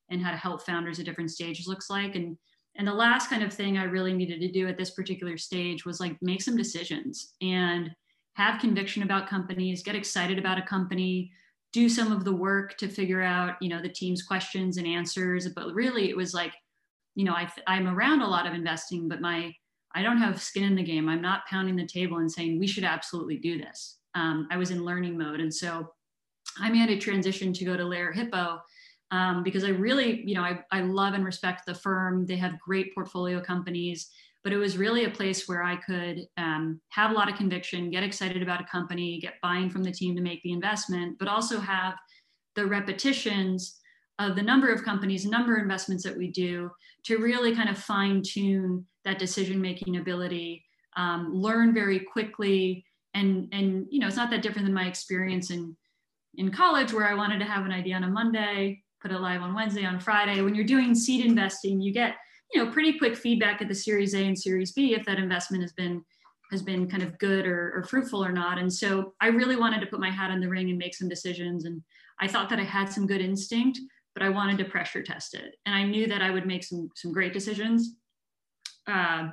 and 0.10 0.22
how 0.22 0.32
to 0.32 0.38
help 0.38 0.66
founders 0.66 1.00
at 1.00 1.06
different 1.06 1.32
stages 1.32 1.68
looks 1.68 1.90
like. 1.90 2.16
And 2.16 2.38
and 2.80 2.88
the 2.88 2.94
last 2.94 3.30
kind 3.30 3.44
of 3.44 3.54
thing 3.54 3.78
I 3.78 3.84
really 3.84 4.14
needed 4.14 4.40
to 4.40 4.48
do 4.48 4.66
at 4.70 4.78
this 4.78 4.92
particular 4.92 5.38
stage 5.38 5.86
was 5.86 6.00
like 6.00 6.16
make 6.22 6.42
some 6.42 6.56
decisions 6.56 7.34
and 7.42 7.92
have 8.36 8.62
conviction 8.62 9.04
about 9.04 9.28
companies, 9.28 9.84
get 9.84 9.96
excited 9.96 10.40
about 10.40 10.58
a 10.58 10.62
company, 10.62 11.30
do 11.74 11.90
some 11.90 12.14
of 12.14 12.24
the 12.24 12.34
work 12.34 12.78
to 12.78 12.88
figure 12.88 13.22
out, 13.22 13.58
you 13.62 13.68
know, 13.68 13.82
the 13.82 13.90
team's 13.90 14.24
questions 14.24 14.78
and 14.78 14.88
answers. 14.88 15.50
But 15.50 15.74
really 15.74 16.10
it 16.10 16.16
was 16.16 16.34
like, 16.34 16.54
you 17.16 17.26
know, 17.26 17.34
I, 17.34 17.52
I'm 17.68 17.86
around 17.86 18.22
a 18.22 18.28
lot 18.28 18.48
of 18.48 18.54
investing, 18.54 19.10
but 19.10 19.20
my 19.20 19.54
I 19.94 20.02
don't 20.02 20.18
have 20.18 20.42
skin 20.42 20.64
in 20.64 20.76
the 20.76 20.84
game. 20.84 21.10
I'm 21.10 21.22
not 21.22 21.48
pounding 21.48 21.76
the 21.76 21.86
table 21.86 22.20
and 22.20 22.32
saying 22.32 22.60
we 22.60 22.68
should 22.68 22.86
absolutely 22.86 23.38
do 23.38 23.58
this. 23.58 23.98
Um, 24.16 24.48
I 24.52 24.56
was 24.56 24.72
in 24.72 24.86
learning 24.86 25.18
mode, 25.18 25.42
and 25.42 25.54
so 25.54 25.92
I 26.60 26.70
made 26.70 26.90
a 26.92 26.98
transition 26.98 27.52
to 27.54 27.66
go 27.66 27.76
to 27.76 27.84
Lerer 27.84 28.14
Hippeau 28.14 28.60
um, 29.12 29.44
because 29.44 29.64
I 29.64 29.70
really, 29.70 30.24
you 30.28 30.36
know, 30.36 30.44
I, 30.44 30.60
I 30.72 30.82
love 30.82 31.14
and 31.14 31.26
respect 31.26 31.66
the 31.66 31.74
firm. 31.76 32.26
They 32.26 32.38
have 32.38 32.60
great 32.60 32.94
portfolio 32.94 33.42
companies, 33.42 34.10
but 34.44 34.54
it 34.54 34.58
was 34.58 34.78
really 34.78 35.06
a 35.06 35.10
place 35.10 35.48
where 35.48 35.64
I 35.64 35.76
could 35.78 36.28
um, 36.38 36.80
have 36.90 37.12
a 37.12 37.14
lot 37.14 37.30
of 37.30 37.36
conviction, 37.36 37.90
get 37.90 38.04
excited 38.04 38.42
about 38.42 38.62
a 38.62 38.66
company, 38.66 39.20
get 39.20 39.42
buy-in 39.42 39.70
from 39.70 39.84
the 39.84 39.92
team 39.92 40.16
to 40.16 40.22
make 40.22 40.42
the 40.44 40.52
investment, 40.52 41.18
but 41.20 41.28
also 41.28 41.60
have 41.60 41.96
the 42.56 42.66
repetitions 42.66 43.80
of 44.20 44.36
the 44.36 44.42
number 44.42 44.72
of 44.72 44.84
companies, 44.84 45.26
number 45.26 45.56
of 45.56 45.62
investments 45.62 46.04
that 46.04 46.18
we 46.18 46.30
do 46.30 46.70
to 47.06 47.18
really 47.18 47.56
kind 47.56 47.70
of 47.70 47.78
fine 47.78 48.22
tune 48.22 48.86
that 49.06 49.18
decision 49.18 49.62
making 49.62 49.98
ability, 49.98 50.64
um, 50.98 51.34
learn 51.34 51.74
very 51.74 52.00
quickly. 52.00 52.86
And, 53.14 53.48
and, 53.54 53.88
you 53.90 54.00
know, 54.00 54.08
it's 54.08 54.18
not 54.18 54.30
that 54.32 54.42
different 54.42 54.66
than 54.66 54.74
my 54.74 54.88
experience 54.88 55.52
in, 55.52 55.76
in 56.36 56.52
college 56.52 56.94
where 56.94 57.08
I 57.08 57.16
wanted 57.16 57.40
to 57.40 57.46
have 57.46 57.66
an 57.66 57.72
idea 57.72 57.96
on 57.96 58.04
a 58.04 58.10
Monday, 58.10 58.84
put 59.02 59.12
it 59.12 59.20
live 59.20 59.42
on 59.42 59.54
Wednesday, 59.54 59.86
on 59.86 60.00
Friday. 60.00 60.42
When 60.42 60.56
you're 60.56 60.66
doing 60.66 60.94
seed 60.94 61.26
investing, 61.26 61.82
you 61.82 61.92
get, 61.92 62.16
you 62.54 62.64
know, 62.64 62.72
pretty 62.72 62.98
quick 62.98 63.16
feedback 63.16 63.62
at 63.62 63.68
the 63.68 63.76
Series 63.76 64.14
A 64.14 64.26
and 64.26 64.38
Series 64.38 64.72
B 64.72 64.94
if 64.94 65.06
that 65.06 65.20
investment 65.20 65.64
has 65.64 65.74
been 65.74 66.04
has 66.52 66.62
been 66.64 66.90
kind 66.90 67.04
of 67.04 67.18
good 67.20 67.46
or, 67.46 67.74
or, 67.76 67.84
fruitful 67.84 68.26
or 68.26 68.32
not. 68.32 68.58
And 68.58 68.72
so 68.72 69.14
I 69.22 69.28
really 69.28 69.56
wanted 69.56 69.82
to 69.82 69.86
put 69.86 70.00
my 70.00 70.10
hat 70.10 70.32
in 70.32 70.40
the 70.40 70.50
ring 70.50 70.70
and 70.70 70.80
make 70.80 70.96
some 70.96 71.08
decisions. 71.08 71.66
And 71.66 71.82
I 72.20 72.28
thought 72.28 72.50
that 72.50 72.60
I 72.60 72.64
had 72.64 72.92
some 72.92 73.06
good 73.06 73.22
instinct, 73.22 73.80
but 74.16 74.24
I 74.24 74.30
wanted 74.30 74.58
to 74.58 74.66
pressure 74.66 75.04
test 75.04 75.36
it. 75.36 75.58
And 75.68 75.76
I 75.76 75.84
knew 75.84 76.08
that 76.08 76.24
I 76.24 76.32
would 76.32 76.48
make 76.48 76.64
some, 76.64 76.90
some 76.96 77.14
great 77.14 77.34
decisions. 77.34 77.98
Uh, 78.88 79.30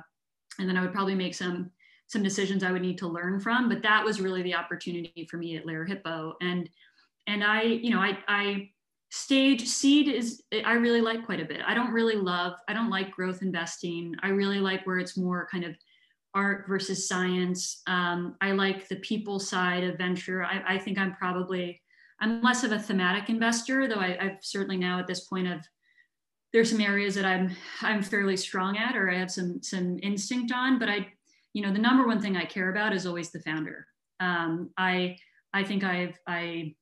and 0.59 0.69
then 0.69 0.77
I 0.77 0.81
would 0.81 0.93
probably 0.93 1.15
make 1.15 1.33
some, 1.33 1.71
some 2.05 2.21
decisions 2.21 2.63
I 2.63 2.71
would 2.71 2.83
need 2.83 2.99
to 2.99 3.07
learn 3.07 3.39
from, 3.39 3.67
but 3.67 3.81
that 3.81 4.05
was 4.05 4.21
really 4.21 4.43
the 4.43 4.53
opportunity 4.53 5.27
for 5.29 5.37
me 5.37 5.57
at 5.57 5.65
Lerer 5.65 5.89
Hippeau. 5.89 6.33
And, 6.41 6.69
and 7.25 7.43
I, 7.43 7.63
you 7.63 7.89
know, 7.89 7.99
I, 7.99 8.17
I 8.27 8.69
stage 9.09 9.67
seed 9.67 10.07
is, 10.07 10.41
I 10.65 10.73
really 10.73 11.01
like 11.01 11.25
quite 11.25 11.39
a 11.39 11.45
bit. 11.45 11.61
I 11.65 11.73
don't 11.73 11.91
really 11.91 12.15
love, 12.15 12.53
I 12.67 12.73
don't 12.73 12.89
like 12.89 13.11
growth 13.11 13.41
investing. 13.41 14.15
I 14.21 14.29
really 14.29 14.59
like 14.59 14.85
where 14.85 14.99
it's 14.99 15.17
more 15.17 15.47
kind 15.51 15.63
of 15.63 15.75
art 16.33 16.65
versus 16.67 17.07
science. 17.07 17.81
Um, 17.87 18.35
I 18.41 18.51
like 18.51 18.87
the 18.87 18.97
people 18.97 19.39
side 19.39 19.83
of 19.83 19.97
venture. 19.97 20.43
I, 20.43 20.61
I 20.67 20.77
think 20.77 20.97
I'm 20.97 21.15
probably, 21.15 21.81
I'm 22.19 22.41
less 22.41 22.63
of 22.63 22.71
a 22.71 22.79
thematic 22.79 23.29
investor, 23.29 23.87
though 23.87 23.95
I, 23.95 24.17
I've 24.19 24.37
certainly 24.41 24.77
now 24.77 24.99
at 24.99 25.07
this 25.07 25.21
point 25.21 25.47
of 25.47 25.61
there's 26.53 26.71
some 26.71 26.81
areas 26.81 27.15
that 27.15 27.25
I'm 27.25 27.55
I'm 27.81 28.01
fairly 28.01 28.37
strong 28.37 28.77
at 28.77 28.95
or 28.95 29.11
I 29.11 29.17
have 29.17 29.29
some 29.29 29.61
some 29.61 29.99
instinct 30.01 30.51
on. 30.51 30.79
But 30.79 30.89
I, 30.89 31.07
you 31.53 31.61
know, 31.61 31.71
the 31.71 31.79
number 31.79 32.07
one 32.07 32.21
thing 32.21 32.37
I 32.37 32.45
care 32.45 32.71
about 32.71 32.93
is 32.93 33.05
always 33.05 33.31
the 33.31 33.41
founder. 33.41 33.85
Um, 34.19 34.71
I 34.77 35.17
I 35.53 35.63
think 35.63 35.83
I've 35.83 36.17
I 36.25 36.73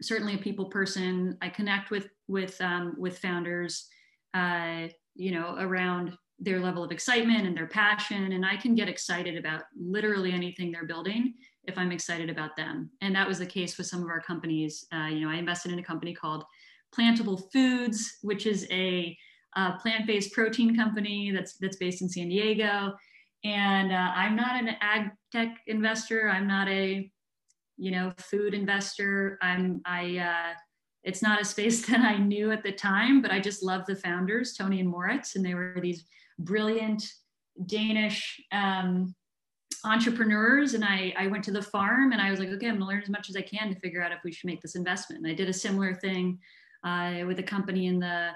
certainly 0.00 0.34
a 0.34 0.38
people 0.38 0.66
person. 0.66 1.36
I 1.42 1.48
connect 1.48 1.90
with 1.90 2.08
with 2.26 2.60
um, 2.60 2.94
with 2.98 3.18
founders, 3.18 3.86
uh, 4.34 4.88
you 5.14 5.32
know, 5.32 5.56
around 5.58 6.16
their 6.38 6.60
level 6.60 6.84
of 6.84 6.92
excitement 6.92 7.46
and 7.46 7.56
their 7.56 7.66
passion, 7.66 8.32
and 8.32 8.46
I 8.46 8.56
can 8.56 8.74
get 8.74 8.88
excited 8.88 9.36
about 9.36 9.62
literally 9.76 10.32
anything 10.32 10.70
they're 10.70 10.86
building 10.86 11.34
if 11.64 11.76
I'm 11.76 11.92
excited 11.92 12.30
about 12.30 12.56
them. 12.56 12.90
And 13.00 13.14
that 13.14 13.28
was 13.28 13.38
the 13.38 13.46
case 13.46 13.76
with 13.76 13.88
some 13.88 14.02
of 14.02 14.08
our 14.08 14.20
companies. 14.20 14.86
Uh, 14.92 15.08
you 15.08 15.20
know, 15.20 15.30
I 15.30 15.36
invested 15.36 15.72
in 15.72 15.78
a 15.78 15.84
company 15.84 16.14
called 16.14 16.44
Plantable 16.96 17.50
Foods, 17.52 18.18
which 18.22 18.46
is 18.46 18.66
a 18.70 19.16
uh, 19.56 19.76
plant-based 19.78 20.32
protein 20.32 20.76
company 20.76 21.32
that's 21.32 21.56
that's 21.58 21.76
based 21.76 22.02
in 22.02 22.08
San 22.08 22.28
Diego. 22.28 22.94
And 23.44 23.92
uh, 23.92 24.12
I'm 24.14 24.36
not 24.36 24.60
an 24.60 24.76
ag 24.80 25.10
tech 25.32 25.58
investor. 25.66 26.28
I'm 26.28 26.46
not 26.46 26.68
a 26.68 27.10
you 27.78 27.90
know 27.90 28.12
food 28.18 28.54
investor. 28.54 29.38
I'm 29.42 29.80
I. 29.84 30.18
Uh, 30.18 30.54
it's 31.04 31.22
not 31.22 31.40
a 31.40 31.44
space 31.44 31.86
that 31.88 32.00
I 32.00 32.18
knew 32.18 32.50
at 32.50 32.62
the 32.62 32.72
time, 32.72 33.22
but 33.22 33.30
I 33.30 33.40
just 33.40 33.62
love 33.62 33.86
the 33.86 33.96
founders, 33.96 34.54
Tony 34.54 34.80
and 34.80 34.88
Moritz, 34.88 35.36
and 35.36 35.44
they 35.44 35.54
were 35.54 35.78
these 35.80 36.04
brilliant 36.38 37.04
Danish 37.66 38.40
um, 38.52 39.14
entrepreneurs 39.84 40.74
and 40.74 40.84
I, 40.84 41.14
I 41.16 41.26
went 41.28 41.44
to 41.44 41.50
the 41.50 41.62
farm 41.62 42.12
and 42.12 42.20
I 42.20 42.30
was 42.30 42.40
like, 42.40 42.48
okay, 42.50 42.68
I'm 42.68 42.74
gonna 42.74 42.86
learn 42.86 43.02
as 43.02 43.08
much 43.08 43.28
as 43.28 43.36
I 43.36 43.42
can 43.42 43.72
to 43.72 43.80
figure 43.80 44.02
out 44.02 44.12
if 44.12 44.18
we 44.24 44.32
should 44.32 44.48
make 44.48 44.60
this 44.60 44.74
investment. 44.74 45.22
And 45.22 45.30
I 45.30 45.34
did 45.34 45.48
a 45.48 45.52
similar 45.52 45.94
thing 45.94 46.38
uh, 46.84 47.22
with 47.26 47.38
a 47.38 47.44
company 47.44 47.86
in 47.86 47.98
the 47.98 48.30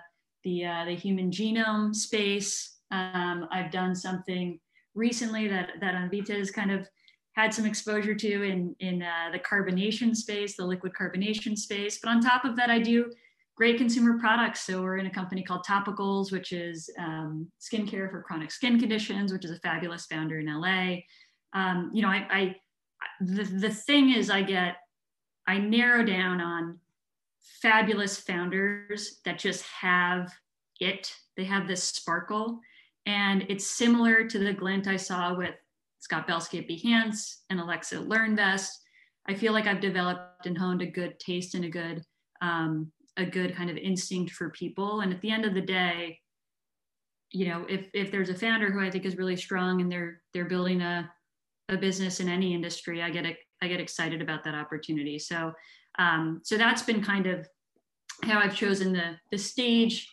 the, 0.44 0.64
uh, 0.64 0.84
the 0.86 0.94
human 0.94 1.30
genome 1.30 1.94
space. 1.94 2.78
Um, 2.90 3.46
I've 3.52 3.70
done 3.70 3.94
something 3.94 4.58
recently 4.94 5.48
that 5.48 5.70
that 5.80 5.94
Anvita 5.94 6.30
is 6.30 6.50
kind 6.50 6.72
of 6.72 6.88
had 7.32 7.52
some 7.52 7.64
exposure 7.64 8.14
to 8.14 8.42
in 8.42 8.76
in 8.80 9.02
uh, 9.02 9.30
the 9.32 9.38
carbonation 9.38 10.14
space, 10.14 10.56
the 10.56 10.64
liquid 10.64 10.92
carbonation 10.98 11.56
space. 11.56 11.98
But 12.02 12.10
on 12.10 12.20
top 12.20 12.44
of 12.44 12.56
that, 12.56 12.70
I 12.70 12.78
do 12.78 13.10
great 13.56 13.78
consumer 13.78 14.18
products. 14.18 14.60
So 14.60 14.82
we're 14.82 14.98
in 14.98 15.06
a 15.06 15.10
company 15.10 15.42
called 15.42 15.64
Topicals, 15.66 16.32
which 16.32 16.52
is 16.52 16.90
um, 16.98 17.48
skincare 17.60 18.10
for 18.10 18.22
chronic 18.22 18.50
skin 18.50 18.78
conditions, 18.78 19.32
which 19.32 19.44
is 19.44 19.50
a 19.50 19.58
fabulous 19.58 20.06
founder 20.06 20.40
in 20.40 20.46
LA. 20.46 20.96
Um, 21.52 21.90
you 21.92 22.02
know, 22.02 22.08
I, 22.08 22.26
I 22.30 22.56
the, 23.20 23.44
the 23.44 23.70
thing 23.70 24.10
is 24.10 24.30
I 24.30 24.42
get, 24.42 24.76
I 25.46 25.58
narrow 25.58 26.04
down 26.04 26.40
on 26.40 26.78
fabulous 27.60 28.18
founders 28.18 29.20
that 29.24 29.38
just 29.38 29.62
have 29.64 30.32
it. 30.80 31.14
They 31.36 31.44
have 31.44 31.68
this 31.68 31.84
sparkle. 31.84 32.60
And 33.06 33.44
it's 33.48 33.66
similar 33.66 34.26
to 34.28 34.38
the 34.38 34.52
glint 34.52 34.86
I 34.86 34.96
saw 34.96 35.36
with 35.36 35.54
Scott 36.02 36.26
Belsky 36.26 36.58
at 36.58 36.68
Behance 36.68 37.36
and 37.48 37.60
Alexa 37.60 37.96
LearnVest. 37.96 38.68
I 39.28 39.34
feel 39.34 39.52
like 39.52 39.68
I've 39.68 39.80
developed 39.80 40.46
and 40.46 40.58
honed 40.58 40.82
a 40.82 40.86
good 40.86 41.18
taste 41.20 41.54
and 41.54 41.64
a 41.64 41.70
good 41.70 42.02
um, 42.42 42.90
a 43.16 43.24
good 43.24 43.54
kind 43.54 43.70
of 43.70 43.76
instinct 43.76 44.32
for 44.32 44.50
people. 44.50 45.02
And 45.02 45.12
at 45.12 45.20
the 45.20 45.30
end 45.30 45.44
of 45.44 45.54
the 45.54 45.60
day, 45.60 46.18
you 47.30 47.46
know, 47.46 47.64
if 47.68 47.88
if 47.94 48.10
there's 48.10 48.30
a 48.30 48.34
founder 48.34 48.70
who 48.70 48.84
I 48.84 48.90
think 48.90 49.04
is 49.04 49.16
really 49.16 49.36
strong 49.36 49.80
and 49.80 49.90
they're 49.90 50.20
they're 50.34 50.44
building 50.48 50.82
a 50.82 51.08
a 51.68 51.76
business 51.76 52.18
in 52.18 52.28
any 52.28 52.52
industry, 52.52 53.00
I 53.00 53.10
get 53.10 53.24
I 53.62 53.68
get 53.68 53.80
excited 53.80 54.20
about 54.20 54.42
that 54.42 54.56
opportunity. 54.56 55.20
So 55.20 55.52
um, 56.00 56.40
so 56.42 56.56
that's 56.58 56.82
been 56.82 57.02
kind 57.02 57.28
of 57.28 57.46
how 58.24 58.40
I've 58.40 58.56
chosen 58.56 58.92
the 58.92 59.16
the 59.30 59.38
stage 59.38 60.08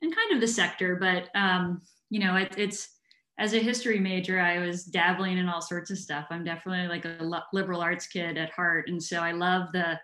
and 0.00 0.14
kind 0.14 0.32
of 0.32 0.40
the 0.40 0.48
sector. 0.48 0.96
But 0.96 1.28
um, 1.38 1.82
you 2.08 2.20
know, 2.20 2.36
it, 2.36 2.54
it's 2.56 2.97
as 3.38 3.54
a 3.54 3.58
history 3.58 4.00
major, 4.00 4.40
I 4.40 4.58
was 4.58 4.84
dabbling 4.84 5.38
in 5.38 5.48
all 5.48 5.62
sorts 5.62 5.90
of 5.90 5.98
stuff. 5.98 6.26
I'm 6.30 6.44
definitely 6.44 6.88
like 6.88 7.04
a 7.04 7.42
liberal 7.52 7.80
arts 7.80 8.06
kid 8.06 8.36
at 8.36 8.50
heart, 8.50 8.88
and 8.88 9.02
so 9.02 9.20
I 9.20 9.32
love 9.32 9.72
the 9.72 9.98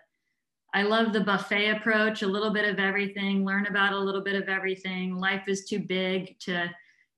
I 0.73 0.83
love 0.83 1.13
the 1.13 1.21
buffet 1.21 1.69
approach, 1.69 2.21
a 2.21 2.27
little 2.27 2.51
bit 2.51 2.65
of 2.67 2.79
everything, 2.79 3.45
learn 3.45 3.65
about 3.67 3.93
a 3.93 3.99
little 3.99 4.21
bit 4.21 4.35
of 4.35 4.49
everything. 4.49 5.15
Life 5.15 5.43
is 5.47 5.65
too 5.65 5.79
big 5.79 6.39
to 6.39 6.69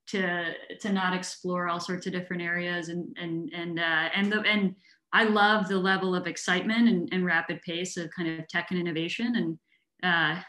to 0.07 0.53
to 0.79 0.91
not 0.91 1.13
explore 1.13 1.67
all 1.67 1.79
sorts 1.79 2.07
of 2.07 2.13
different 2.13 2.41
areas 2.41 2.89
and 2.89 3.15
and 3.19 3.51
and 3.53 3.79
uh, 3.79 4.09
and 4.15 4.31
the 4.31 4.41
and 4.41 4.75
I 5.13 5.24
love 5.24 5.67
the 5.67 5.77
level 5.77 6.15
of 6.15 6.27
excitement 6.27 6.89
and, 6.89 7.09
and 7.12 7.25
rapid 7.25 7.62
pace 7.62 7.95
of 7.95 8.09
kind 8.15 8.39
of 8.39 8.47
tech 8.47 8.67
and 8.71 8.79
innovation 8.79 9.36
and 9.36 9.59
uh, 10.03 10.41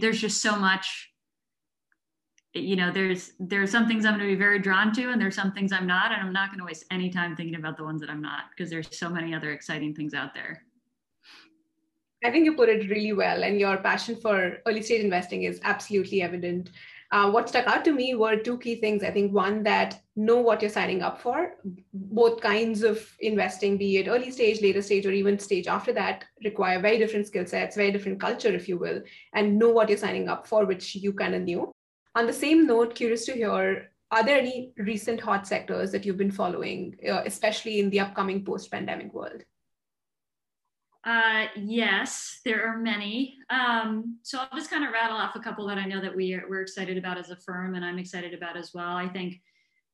there's 0.00 0.20
just 0.20 0.40
so 0.40 0.56
much 0.56 1.09
you 2.54 2.74
know 2.74 2.90
there's 2.90 3.32
there's 3.38 3.70
some 3.70 3.86
things 3.86 4.04
i'm 4.04 4.14
going 4.14 4.28
to 4.28 4.34
be 4.34 4.38
very 4.38 4.58
drawn 4.58 4.92
to 4.92 5.10
and 5.10 5.20
there's 5.20 5.36
some 5.36 5.52
things 5.52 5.72
i'm 5.72 5.86
not 5.86 6.10
and 6.10 6.20
i'm 6.20 6.32
not 6.32 6.48
going 6.50 6.58
to 6.58 6.64
waste 6.64 6.84
any 6.90 7.08
time 7.08 7.36
thinking 7.36 7.54
about 7.54 7.76
the 7.76 7.84
ones 7.84 8.00
that 8.00 8.10
i'm 8.10 8.20
not 8.20 8.44
because 8.50 8.68
there's 8.68 8.88
so 8.96 9.08
many 9.08 9.32
other 9.32 9.52
exciting 9.52 9.94
things 9.94 10.14
out 10.14 10.34
there 10.34 10.60
I 12.22 12.30
think 12.30 12.44
you 12.44 12.54
put 12.54 12.68
it 12.68 12.90
really 12.90 13.14
well, 13.14 13.42
and 13.42 13.58
your 13.58 13.78
passion 13.78 14.14
for 14.14 14.58
early 14.66 14.82
stage 14.82 15.02
investing 15.02 15.44
is 15.44 15.58
absolutely 15.64 16.20
evident. 16.20 16.70
Uh, 17.12 17.30
what 17.30 17.48
stuck 17.48 17.66
out 17.66 17.84
to 17.84 17.92
me 17.92 18.14
were 18.14 18.36
two 18.36 18.58
key 18.58 18.76
things. 18.76 19.02
I 19.02 19.10
think 19.10 19.32
one 19.32 19.62
that 19.64 20.00
know 20.14 20.36
what 20.36 20.60
you're 20.60 20.70
signing 20.70 21.02
up 21.02 21.20
for. 21.20 21.56
Both 21.92 22.40
kinds 22.40 22.82
of 22.82 23.04
investing, 23.20 23.78
be 23.78 23.96
it 23.96 24.06
early 24.06 24.30
stage, 24.30 24.60
later 24.60 24.82
stage, 24.82 25.06
or 25.06 25.10
even 25.10 25.38
stage 25.38 25.66
after 25.66 25.92
that, 25.94 26.24
require 26.44 26.78
very 26.78 26.98
different 26.98 27.26
skill 27.26 27.46
sets, 27.46 27.74
very 27.74 27.90
different 27.90 28.20
culture, 28.20 28.54
if 28.54 28.68
you 28.68 28.78
will, 28.78 29.02
and 29.32 29.58
know 29.58 29.70
what 29.70 29.88
you're 29.88 29.98
signing 29.98 30.28
up 30.28 30.46
for, 30.46 30.66
which 30.66 30.94
you 30.94 31.12
kind 31.12 31.34
of 31.34 31.42
knew. 31.42 31.72
On 32.14 32.26
the 32.26 32.32
same 32.32 32.66
note, 32.66 32.94
curious 32.94 33.24
to 33.26 33.32
hear 33.32 33.90
are 34.12 34.24
there 34.24 34.38
any 34.38 34.72
recent 34.76 35.20
hot 35.20 35.46
sectors 35.46 35.92
that 35.92 36.04
you've 36.04 36.16
been 36.16 36.32
following, 36.32 36.96
uh, 37.08 37.22
especially 37.24 37.78
in 37.78 37.90
the 37.90 38.00
upcoming 38.00 38.44
post 38.44 38.70
pandemic 38.70 39.14
world? 39.14 39.44
Uh, 41.06 41.46
yes, 41.56 42.40
there 42.44 42.66
are 42.66 42.76
many. 42.76 43.38
Um, 43.48 44.18
so 44.22 44.38
I'll 44.38 44.58
just 44.58 44.68
kind 44.68 44.84
of 44.84 44.92
rattle 44.92 45.16
off 45.16 45.36
a 45.36 45.40
couple 45.40 45.66
that 45.68 45.78
I 45.78 45.86
know 45.86 46.00
that 46.00 46.14
we 46.14 46.34
are, 46.34 46.44
we're 46.48 46.60
excited 46.60 46.98
about 46.98 47.18
as 47.18 47.30
a 47.30 47.36
firm, 47.36 47.74
and 47.76 47.84
I'm 47.84 47.98
excited 47.98 48.34
about 48.34 48.56
as 48.56 48.72
well. 48.74 48.96
I 48.96 49.08
think, 49.08 49.40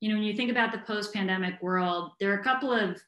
you 0.00 0.08
know, 0.08 0.16
when 0.16 0.24
you 0.24 0.34
think 0.34 0.50
about 0.50 0.72
the 0.72 0.78
post-pandemic 0.78 1.62
world, 1.62 2.12
there 2.18 2.32
are 2.32 2.40
a 2.40 2.44
couple 2.44 2.72
of 2.72 3.00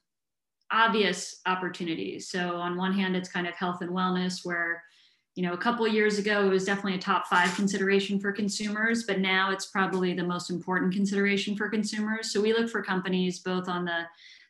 obvious 0.71 1.41
opportunities. 1.47 2.29
So 2.29 2.57
on 2.57 2.77
one 2.77 2.93
hand, 2.93 3.17
it's 3.17 3.33
kind 3.33 3.49
of 3.49 3.55
health 3.55 3.81
and 3.81 3.91
wellness, 3.91 4.45
where 4.45 4.85
you 5.39 5.45
know 5.47 5.53
a 5.53 5.57
couple 5.57 5.87
years 5.87 6.19
ago 6.19 6.45
it 6.45 6.49
was 6.49 6.65
definitely 6.65 6.97
a 6.97 6.99
top 6.99 7.29
five 7.29 7.55
consideration 7.55 8.19
for 8.19 8.33
consumers, 8.33 9.05
but 9.05 9.21
now 9.21 9.53
it's 9.53 9.67
probably 9.67 10.13
the 10.13 10.25
most 10.25 10.51
important 10.51 10.93
consideration 10.93 11.55
for 11.55 11.69
consumers. 11.69 12.33
So 12.33 12.41
we 12.41 12.53
look 12.53 12.69
for 12.69 12.83
companies 12.83 13.39
both 13.39 13.69
on 13.69 13.85
the 13.85 14.01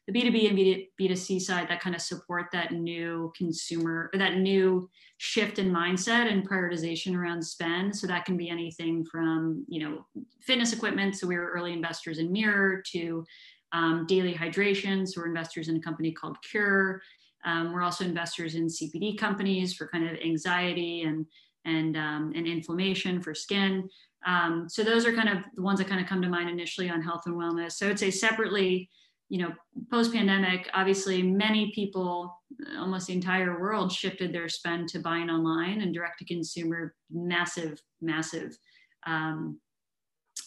the 0.06 0.14
B2B 0.14 0.48
and 0.48 0.58
B2C 0.98 1.42
side 1.42 1.68
that 1.68 1.82
kind 1.82 1.94
of 1.94 2.00
support 2.00 2.46
that 2.52 2.72
new 2.72 3.30
consumer, 3.36 4.08
or 4.14 4.18
that 4.18 4.38
new 4.38 4.88
shift 5.18 5.58
in 5.58 5.70
mindset 5.70 6.32
and 6.32 6.48
prioritization 6.48 7.14
around 7.14 7.42
spend. 7.42 7.94
So 7.94 8.06
that 8.06 8.24
can 8.24 8.38
be 8.38 8.48
anything 8.48 9.04
from, 9.04 9.66
you 9.68 9.80
know, 9.80 10.06
fitness 10.40 10.72
equipment. 10.72 11.16
So 11.16 11.26
we 11.26 11.36
were 11.36 11.50
early 11.50 11.74
investors 11.74 12.18
in 12.18 12.32
Mirror 12.32 12.82
to 12.92 13.26
um, 13.72 14.06
daily 14.06 14.32
hydration. 14.32 15.06
So 15.06 15.20
we're 15.20 15.26
investors 15.26 15.68
in 15.68 15.76
a 15.76 15.80
company 15.80 16.12
called 16.12 16.38
Cure. 16.40 17.02
Um, 17.48 17.72
we're 17.72 17.82
also 17.82 18.04
investors 18.04 18.54
in 18.54 18.66
CBD 18.66 19.16
companies 19.16 19.72
for 19.72 19.88
kind 19.88 20.06
of 20.06 20.18
anxiety 20.20 21.02
and 21.02 21.24
and 21.64 21.96
um, 21.96 22.32
and 22.36 22.46
inflammation 22.46 23.22
for 23.22 23.34
skin. 23.34 23.88
Um, 24.26 24.66
so 24.68 24.82
those 24.84 25.06
are 25.06 25.14
kind 25.14 25.30
of 25.30 25.38
the 25.54 25.62
ones 25.62 25.78
that 25.78 25.88
kind 25.88 26.00
of 26.00 26.06
come 26.06 26.20
to 26.22 26.28
mind 26.28 26.50
initially 26.50 26.90
on 26.90 27.00
health 27.00 27.22
and 27.26 27.36
wellness. 27.36 27.72
So 27.72 27.86
I 27.86 27.88
would 27.88 27.98
say 27.98 28.10
separately, 28.10 28.90
you 29.28 29.38
know, 29.38 29.52
post 29.90 30.12
pandemic, 30.12 30.68
obviously 30.74 31.22
many 31.22 31.72
people, 31.74 32.38
almost 32.78 33.06
the 33.06 33.12
entire 33.14 33.58
world, 33.60 33.92
shifted 33.92 34.32
their 34.32 34.48
spend 34.48 34.88
to 34.90 34.98
buying 34.98 35.30
online 35.30 35.80
and 35.80 35.94
direct 35.94 36.18
to 36.18 36.24
consumer, 36.24 36.94
massive, 37.10 37.80
massive 38.02 38.58
um, 39.06 39.58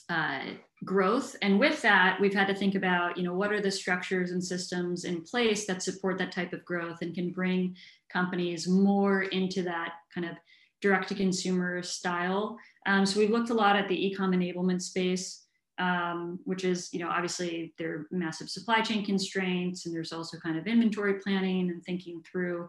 uh, 0.09 0.41
growth. 0.83 1.35
And 1.41 1.59
with 1.59 1.81
that, 1.83 2.19
we've 2.19 2.33
had 2.33 2.47
to 2.47 2.55
think 2.55 2.75
about, 2.75 3.17
you 3.17 3.23
know, 3.23 3.33
what 3.33 3.51
are 3.51 3.61
the 3.61 3.71
structures 3.71 4.31
and 4.31 4.43
systems 4.43 5.05
in 5.05 5.21
place 5.21 5.65
that 5.67 5.83
support 5.83 6.17
that 6.17 6.31
type 6.31 6.53
of 6.53 6.65
growth 6.65 7.01
and 7.01 7.13
can 7.13 7.31
bring 7.31 7.75
companies 8.11 8.67
more 8.67 9.23
into 9.23 9.61
that 9.63 9.93
kind 10.13 10.25
of 10.25 10.35
direct 10.81 11.07
to 11.09 11.15
consumer 11.15 11.83
style. 11.83 12.57
Um, 12.87 13.05
so 13.05 13.19
we've 13.19 13.29
looked 13.29 13.51
a 13.51 13.53
lot 13.53 13.75
at 13.75 13.87
the 13.87 14.07
e-com 14.07 14.31
enablement 14.31 14.81
space 14.81 15.41
um, 15.81 16.39
which 16.43 16.63
is, 16.63 16.93
you 16.93 16.99
know, 16.99 17.09
obviously 17.09 17.73
there 17.79 17.91
are 17.91 18.07
massive 18.11 18.49
supply 18.49 18.81
chain 18.81 19.03
constraints 19.03 19.85
and 19.85 19.95
there's 19.95 20.13
also 20.13 20.37
kind 20.37 20.57
of 20.57 20.67
inventory 20.67 21.15
planning 21.15 21.71
and 21.71 21.83
thinking 21.83 22.21
through, 22.29 22.67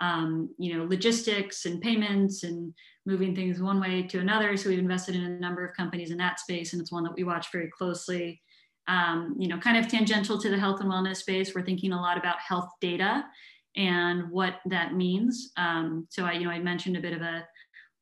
um, 0.00 0.52
you 0.58 0.76
know, 0.76 0.84
logistics 0.84 1.66
and 1.66 1.80
payments 1.80 2.42
and 2.42 2.74
moving 3.06 3.34
things 3.34 3.60
one 3.60 3.80
way 3.80 4.02
to 4.02 4.18
another. 4.18 4.56
So 4.56 4.68
we've 4.68 4.78
invested 4.78 5.14
in 5.14 5.24
a 5.24 5.40
number 5.40 5.64
of 5.64 5.76
companies 5.76 6.10
in 6.10 6.18
that 6.18 6.40
space 6.40 6.72
and 6.72 6.80
it's 6.82 6.92
one 6.92 7.04
that 7.04 7.14
we 7.14 7.24
watch 7.24 7.52
very 7.52 7.70
closely. 7.76 8.40
Um, 8.88 9.34
you 9.38 9.48
know, 9.48 9.58
kind 9.58 9.76
of 9.76 9.88
tangential 9.88 10.38
to 10.40 10.50
the 10.50 10.58
health 10.58 10.80
and 10.80 10.90
wellness 10.90 11.18
space, 11.18 11.54
we're 11.54 11.64
thinking 11.64 11.92
a 11.92 12.00
lot 12.00 12.18
about 12.18 12.36
health 12.38 12.68
data 12.80 13.24
and 13.76 14.30
what 14.30 14.56
that 14.66 14.94
means. 14.94 15.52
Um, 15.56 16.06
so 16.10 16.24
I, 16.24 16.32
you 16.32 16.44
know, 16.44 16.50
I 16.50 16.58
mentioned 16.58 16.96
a 16.96 17.00
bit 17.00 17.12
of 17.12 17.22
a 17.22 17.46